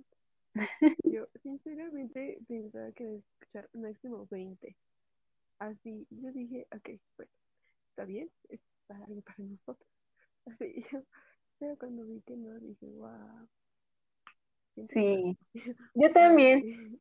Yo 1.04 1.28
sinceramente 1.42 2.40
pensaba 2.48 2.92
que 2.92 3.04
iban 3.04 3.16
a 3.16 3.20
escuchar 3.20 3.70
máximo 3.74 4.28
20. 4.30 4.76
Así, 5.60 6.08
yo 6.10 6.32
dije, 6.32 6.68
ok, 6.72 6.90
bueno, 7.18 7.32
está 7.90 8.06
bien, 8.06 8.30
para 8.90 9.38
nosotros. 9.38 9.90
Así, 10.46 10.84
yo, 10.92 11.00
pero 11.60 11.78
cuando 11.78 12.06
vi 12.06 12.22
que 12.22 12.36
no, 12.36 12.60
dije, 12.60 12.88
wow. 12.88 13.48
Sí, 14.88 15.38
yo 15.94 16.12
también. 16.14 17.00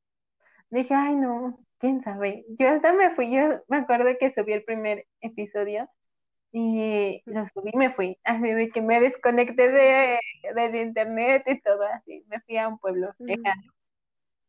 Dije, 0.70 0.94
ay, 0.94 1.16
no, 1.16 1.58
quién 1.78 2.02
sabe. 2.02 2.44
Yo 2.58 2.68
hasta 2.68 2.92
me 2.92 3.14
fui, 3.14 3.34
yo 3.34 3.62
me 3.68 3.78
acuerdo 3.78 4.10
que 4.20 4.32
subí 4.32 4.52
el 4.52 4.64
primer 4.64 5.06
episodio 5.20 5.88
y 6.52 7.22
lo 7.24 7.46
subí 7.46 7.70
y 7.72 7.78
me 7.78 7.92
fui. 7.92 8.18
Así 8.24 8.52
de 8.52 8.68
que 8.68 8.82
me 8.82 9.00
desconecté 9.00 9.70
de, 9.70 10.18
de 10.54 10.82
internet 10.82 11.44
y 11.46 11.60
todo 11.60 11.84
así. 11.84 12.22
Me 12.28 12.40
fui 12.40 12.58
a 12.58 12.68
un 12.68 12.78
pueblo 12.78 13.14
lejano 13.18 13.62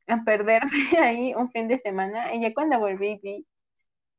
a 0.07 0.23
perderme 0.23 0.69
ahí 0.99 1.33
un 1.35 1.49
fin 1.51 1.67
de 1.67 1.77
semana. 1.77 2.33
Y 2.33 2.41
ya 2.41 2.53
cuando 2.53 2.79
volví 2.79 3.19
vi 3.23 3.45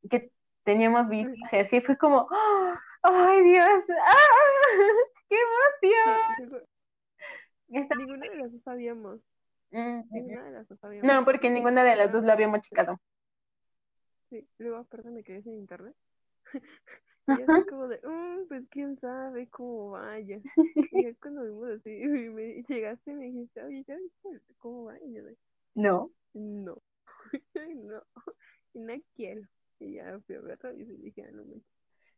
que 0.08 0.30
teníamos 0.70 1.08
vistas 1.08 1.52
y 1.52 1.56
así 1.56 1.80
fue 1.80 1.96
como, 1.96 2.28
¡oh! 2.30 2.74
¡ay, 3.02 3.42
Dios! 3.42 3.84
¡Ah! 4.06 4.16
¡Qué 5.28 5.36
emoción! 5.82 6.62
Está- 7.70 7.96
ninguna 7.96 8.28
de 8.28 8.36
las 8.36 8.52
dos 8.52 8.62
sabíamos. 8.62 9.20
Mm. 9.72 10.00
Ninguna 10.10 10.44
de 10.44 10.50
las 10.52 10.68
dos 10.68 10.78
sabíamos. 10.78 11.12
No, 11.12 11.24
porque 11.24 11.50
ninguna 11.50 11.82
de 11.82 11.96
las 11.96 12.12
dos 12.12 12.22
lo 12.22 12.32
habíamos 12.32 12.60
checado. 12.60 13.00
Sí, 14.28 14.46
luego 14.58 14.76
aparte 14.78 15.10
me 15.10 15.24
quedé 15.24 15.42
sin 15.42 15.54
internet. 15.54 15.94
y 17.26 17.42
así 17.42 17.66
como 17.68 17.88
de, 17.88 18.00
"Mm, 18.04 18.46
pues 18.48 18.62
quién 18.70 18.96
sabe 19.00 19.48
cómo 19.48 19.90
vaya. 19.90 20.38
Y 20.92 21.14
cuando 21.14 21.42
vimos 21.42 21.68
así, 21.70 21.90
y 21.90 22.06
me 22.06 22.62
llegaste 22.68 23.10
y 23.10 23.14
me 23.14 23.24
dijiste, 23.24 23.62
oye, 23.64 23.84
¿ya 23.88 23.96
viste 23.96 24.40
cómo 24.58 24.84
va? 24.84 24.98
Y 25.00 25.14
yo 25.14 25.24
de, 25.24 25.36
No. 25.74 26.10
no, 26.34 26.76
no, 27.54 28.02
y 28.74 28.78
no 28.80 28.94
quiero. 29.16 29.42
Y 29.80 29.94
ya 29.94 30.18
fui 30.26 30.36
a 30.36 30.40
verlo 30.40 30.72
y 30.72 30.84
dije, 30.84 31.24
ah, 31.26 31.30
no 31.32 31.44
me 31.44 31.60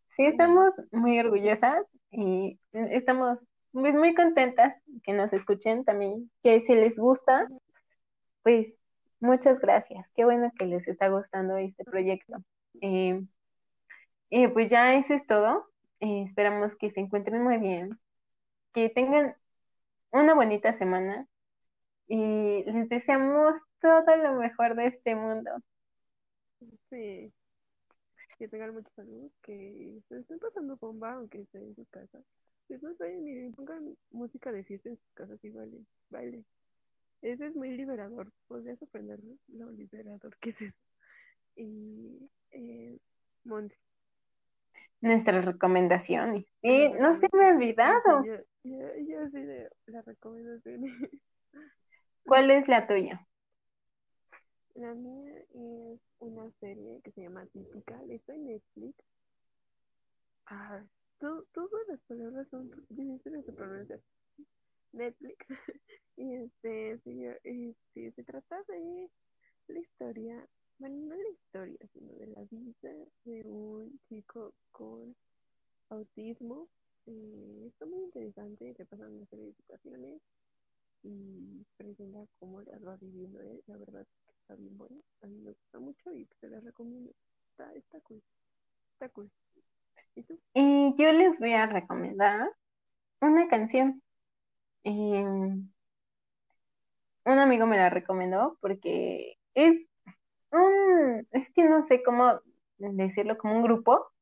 Sí, 0.09 0.27
estamos 0.27 0.75
muy 0.91 1.19
orgullosas 1.19 1.87
y 2.11 2.59
estamos 2.73 3.39
pues, 3.73 3.95
muy 3.95 4.15
contentas 4.15 4.75
que 5.05 5.15
nos 5.15 5.33
escuchen 5.33 5.85
también, 5.85 6.31
que 6.43 6.61
si 6.61 6.75
les 6.75 6.99
gusta, 6.99 7.49
pues 8.43 8.75
muchas 9.21 9.59
gracias. 9.61 10.11
Qué 10.15 10.25
bueno 10.25 10.53
que 10.59 10.67
les 10.67 10.87
está 10.87 11.09
gustando 11.09 11.57
este 11.57 11.85
proyecto. 11.85 12.37
Eh, 12.83 13.23
y 14.29 14.49
pues 14.49 14.69
ya 14.69 14.95
eso 14.97 15.15
es 15.15 15.27
todo. 15.27 15.67
Eh, 16.01 16.25
esperamos 16.25 16.77
que 16.77 16.91
se 16.91 17.01
encuentren 17.01 17.43
muy 17.43 17.57
bien, 17.57 17.99
que 18.75 18.91
tengan 18.91 19.35
una 20.11 20.35
bonita 20.35 20.75
semana 20.75 21.27
y 22.07 22.65
les 22.65 22.89
deseamos 22.91 23.55
todo 23.81 24.17
lo 24.17 24.35
mejor 24.35 24.75
de 24.77 24.89
este 24.89 25.15
mundo. 25.15 25.51
Sí, 26.91 27.33
que 28.43 28.49
tengan 28.49 28.75
mucha 28.75 28.91
salud, 28.97 29.31
que 29.41 30.03
se 30.09 30.19
estén 30.19 30.41
pasando 30.41 30.77
bomba 30.77 31.13
aunque 31.13 31.43
estén 31.43 31.63
en 31.63 31.77
su 31.77 31.85
casa. 31.85 32.19
Pues 32.67 32.83
no 32.83 32.93
sé, 32.97 33.17
miren, 33.19 33.53
pongan 33.53 33.97
música 34.11 34.51
de 34.51 34.65
fiesta 34.65 34.89
en 34.89 34.97
sus 34.97 35.13
casas 35.15 35.39
y 35.45 35.51
bailen, 35.51 35.87
bailen. 36.11 36.45
Eso 37.21 37.45
es 37.45 37.55
muy 37.55 37.71
liberador, 37.71 38.33
podrías 38.49 38.83
aprender 38.83 39.21
lo 39.47 39.71
liberador 39.71 40.37
que 40.39 40.51
es 40.51 40.61
eso. 40.61 40.77
Y 41.55 42.29
eh, 42.51 42.99
Monte. 43.45 43.79
Nuestras 45.01 45.45
recomendaciones. 45.45 46.45
Y 46.63 46.89
no 46.95 47.15
se 47.15 47.29
me 47.33 47.45
ha 47.45 47.55
olvidado. 47.55 48.25
Yo, 48.25 48.35
yo, 48.65 48.79
yo 49.07 49.29
sí 49.31 49.41
de 49.41 49.71
la 49.87 50.03
recomendación. 50.03 50.83
¿Cuál 52.25 52.51
es 52.51 52.67
la 52.67 52.89
tuya? 52.89 53.25
La 54.75 54.95
mía 54.95 55.39
es 55.55 56.01
una 56.21 56.51
serie 56.61 57.01
que 57.03 57.13
se 57.13 57.23
llama 57.23 57.47
Típica, 57.47 58.03
está 58.09 58.35
en 58.35 58.47
Netflix. 58.47 58.95
Ah, 60.47 60.83
to- 61.21 61.45
todas 61.53 61.87
las 61.89 62.01
palabras 62.03 62.49
son 62.51 62.71
difíciles 62.89 63.45
de 63.47 63.53
pronunciar. 63.53 64.01
Netflix. 64.93 65.47
y 66.17 66.35
este, 66.35 66.99
se, 67.01 67.41
este, 67.45 68.13
se 68.13 68.25
trata 68.25 68.63
de 68.69 69.11
la 69.69 69.79
historia, 69.81 70.49
bueno, 70.79 70.97
no 71.09 71.17
la 71.17 71.29
historia, 71.31 71.79
sino 71.93 72.13
de 72.15 72.27
la 72.29 72.43
vida 72.45 73.07
de 73.25 73.43
un 73.49 73.99
chico 74.09 74.53
con 74.73 75.15
autismo. 75.91 76.69
Eh, 77.07 77.67
está 77.69 77.85
muy 77.87 78.05
interesante, 78.05 78.75
le 78.79 78.85
pasan 78.87 79.13
una 79.13 79.27
serie 79.27 79.47
de 79.47 79.55
situaciones 79.55 80.23
y 81.03 81.65
presenta 81.77 82.27
cómo 82.39 82.63
las 82.63 82.85
va 82.87 82.97
viviendo 82.97 83.41
él. 83.41 83.63
La 83.67 83.77
verdad 83.77 84.07
que 84.07 84.33
está 84.53 84.63
bien 84.63 84.77
bueno. 84.77 85.01
A 85.23 85.27
mí 85.27 85.39
me 85.39 85.53
gusta 85.53 85.79
mucho 85.79 86.13
y 86.13 86.29
se 86.41 86.49
las 86.49 86.63
recomiendo. 86.63 87.11
Está, 87.51 87.73
está 87.75 88.01
cool. 88.01 88.23
Está 88.93 89.09
cool. 89.09 89.31
¿Y 90.15 90.23
tú? 90.25 90.39
Y 90.53 90.95
yo 90.97 91.13
les 91.13 91.39
voy 91.39 91.53
a 91.55 91.67
recomendar 91.67 92.51
una 93.21 93.49
canción. 93.49 94.03
Eh, 94.85 95.25
un 95.25 95.73
amigo 97.25 97.67
me 97.67 97.77
la 97.79 97.89
recomendó 97.89 98.59
porque 98.61 99.39
es 99.55 99.87
un, 100.51 101.27
es 101.31 101.51
que 101.53 101.65
no 101.65 101.85
sé 101.85 102.03
cómo 102.03 102.41
decirlo, 102.77 103.39
como 103.39 103.57
un 103.57 103.63
grupo 103.63 104.13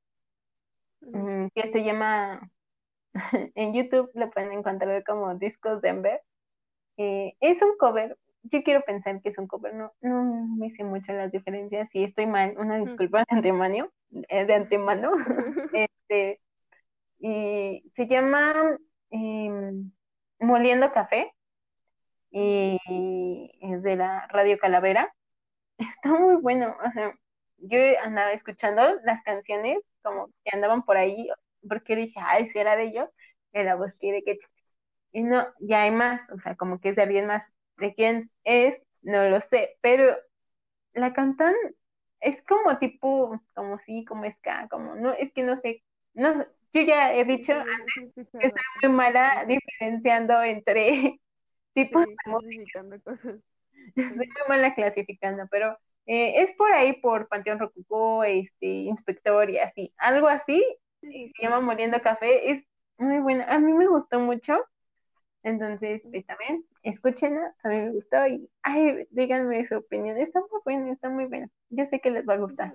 mm, 1.01 1.47
que 1.55 1.71
se 1.71 1.83
llama, 1.83 2.53
en 3.55 3.75
YouTube 3.75 4.11
lo 4.15 4.31
pueden 4.31 4.53
encontrar 4.53 5.03
como 5.03 5.35
Discos 5.35 5.83
Denver. 5.83 6.21
Eh, 6.99 7.35
es 7.41 7.63
un 7.63 7.77
cover, 7.79 8.17
yo 8.43 8.63
quiero 8.63 8.83
pensar 8.83 9.21
que 9.21 9.29
es 9.29 9.39
un 9.39 9.47
cover, 9.47 9.75
no, 9.75 9.93
no 10.01 10.47
me 10.57 10.71
sé 10.71 10.85
mucho 10.85 11.13
las 11.13 11.31
diferencias, 11.33 11.91
si 11.91 12.05
estoy 12.05 12.27
mal, 12.27 12.55
una 12.59 12.79
disculpa 12.79 13.21
de 13.21 13.37
antemano, 13.37 13.91
eh, 14.29 14.45
de 14.45 14.55
antemano. 14.55 15.13
Este, 16.11 16.41
y 17.21 17.85
se 17.95 18.07
llama 18.09 18.77
em, 19.11 19.93
Moliendo 20.41 20.93
Café 20.93 21.33
y 22.31 22.79
es 23.61 23.83
de 23.83 23.97
la 23.97 24.27
Radio 24.29 24.59
Calavera. 24.59 25.15
Está 25.79 26.11
muy 26.11 26.37
bueno, 26.37 26.77
o 26.85 26.91
sea, 26.91 27.15
yo 27.59 27.79
andaba 28.03 28.33
escuchando 28.33 28.83
las 29.05 29.23
canciones 29.23 29.79
como 30.03 30.29
que 30.45 30.51
andaban 30.55 30.83
por 30.83 30.97
ahí, 30.97 31.29
porque 31.69 31.97
dije, 31.97 32.21
ay, 32.23 32.49
si 32.49 32.59
era 32.59 32.77
de 32.77 32.85
ellos, 32.85 33.09
me 33.53 33.65
la 33.65 33.77
busqué 33.77 34.13
de 34.13 34.23
que 34.23 34.39
y 35.13 35.23
no, 35.23 35.47
ya 35.61 35.83
hay 35.83 35.91
más, 35.91 36.31
o 36.31 36.39
sea, 36.39 36.57
como 36.57 36.81
que 36.81 36.91
es 36.91 36.97
de 36.97 37.03
alguien 37.03 37.27
más. 37.27 37.43
¿De 37.81 37.95
quién 37.95 38.31
es? 38.45 38.83
No 39.03 39.29
lo 39.31 39.41
sé, 39.41 39.79
pero 39.83 40.17
la 40.95 41.13
cantan 41.15 41.55
es 42.21 42.43
como 42.45 42.79
tipo, 42.79 43.41
como 43.55 43.79
sí, 43.81 44.05
como 44.05 44.31
ska, 44.31 44.69
como 44.71 44.95
no, 44.97 45.13
es 45.15 45.33
que 45.33 45.43
no 45.43 45.57
sé, 45.57 45.85
no, 46.15 46.45
yo 46.73 46.83
ya 46.83 47.15
he 47.15 47.25
dicho 47.25 47.55
antes 47.55 48.15
que 48.41 48.51
soy 48.51 48.61
muy 48.91 48.93
mala 48.97 49.45
diferenciando 49.47 50.43
entre 50.43 51.21
tipos 51.75 52.03
Sí, 52.03 52.21
de 52.25 52.31
música, 52.33 53.01
cosas. 53.05 53.41
soy 54.17 54.27
muy 54.27 54.49
mala 54.49 54.75
clasificando, 54.75 55.45
pero 55.51 55.77
eh, 56.07 56.43
es 56.43 56.53
por 56.57 56.73
ahí 56.73 56.95
por 57.01 57.29
Panteón 57.29 57.59
Rococó, 57.59 58.25
este, 58.25 58.67
Inspector 58.67 59.51
y 59.51 59.59
así, 59.59 59.93
algo 59.99 60.29
así, 60.29 60.65
Sí, 61.03 61.09
y 61.11 61.31
se 61.37 61.43
llama 61.43 61.61
Moliendo 61.61 62.01
Café, 62.03 62.51
es 62.53 62.65
muy 62.99 63.19
buena, 63.21 63.45
a 63.47 63.59
mí 63.59 63.73
me 63.73 63.89
gustó 63.89 64.19
mucho, 64.21 64.65
entonces 65.43 66.03
pues 66.11 66.27
también 66.27 66.65
escúchenla, 66.83 67.55
a 67.63 67.69
mí 67.69 67.77
me 67.77 67.91
gustó 67.93 68.27
y 68.27 68.49
ay, 68.63 69.07
díganme 69.11 69.65
su 69.65 69.77
opinión, 69.77 70.17
está 70.19 70.41
muy 70.41 70.61
buena, 70.65 70.93
está 70.93 71.09
muy 71.09 71.27
buena, 71.27 71.49
yo 71.71 71.87
sé 71.87 72.01
que 72.01 72.11
les 72.11 72.27
va 72.29 72.35
a 72.35 72.39
gustar. 72.39 72.75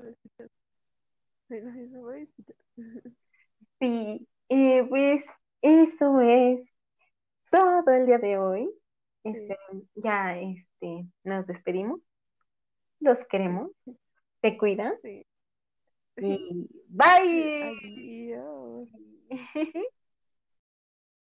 Sí, 3.79 4.27
eh, 4.49 4.83
pues 4.89 5.23
eso 5.61 6.21
es 6.21 6.75
todo 7.51 7.91
el 7.91 8.05
día 8.05 8.17
de 8.17 8.37
hoy. 8.37 8.69
Este, 9.23 9.57
ya 9.95 10.37
este, 10.37 11.05
nos 11.23 11.47
despedimos. 11.47 11.99
Los 12.99 13.25
queremos. 13.27 13.71
Se 14.41 14.57
cuidan 14.57 14.95
Sí. 15.01 15.25
y 16.17 16.69
bye. 16.89 17.63
Adiós. 17.63 18.89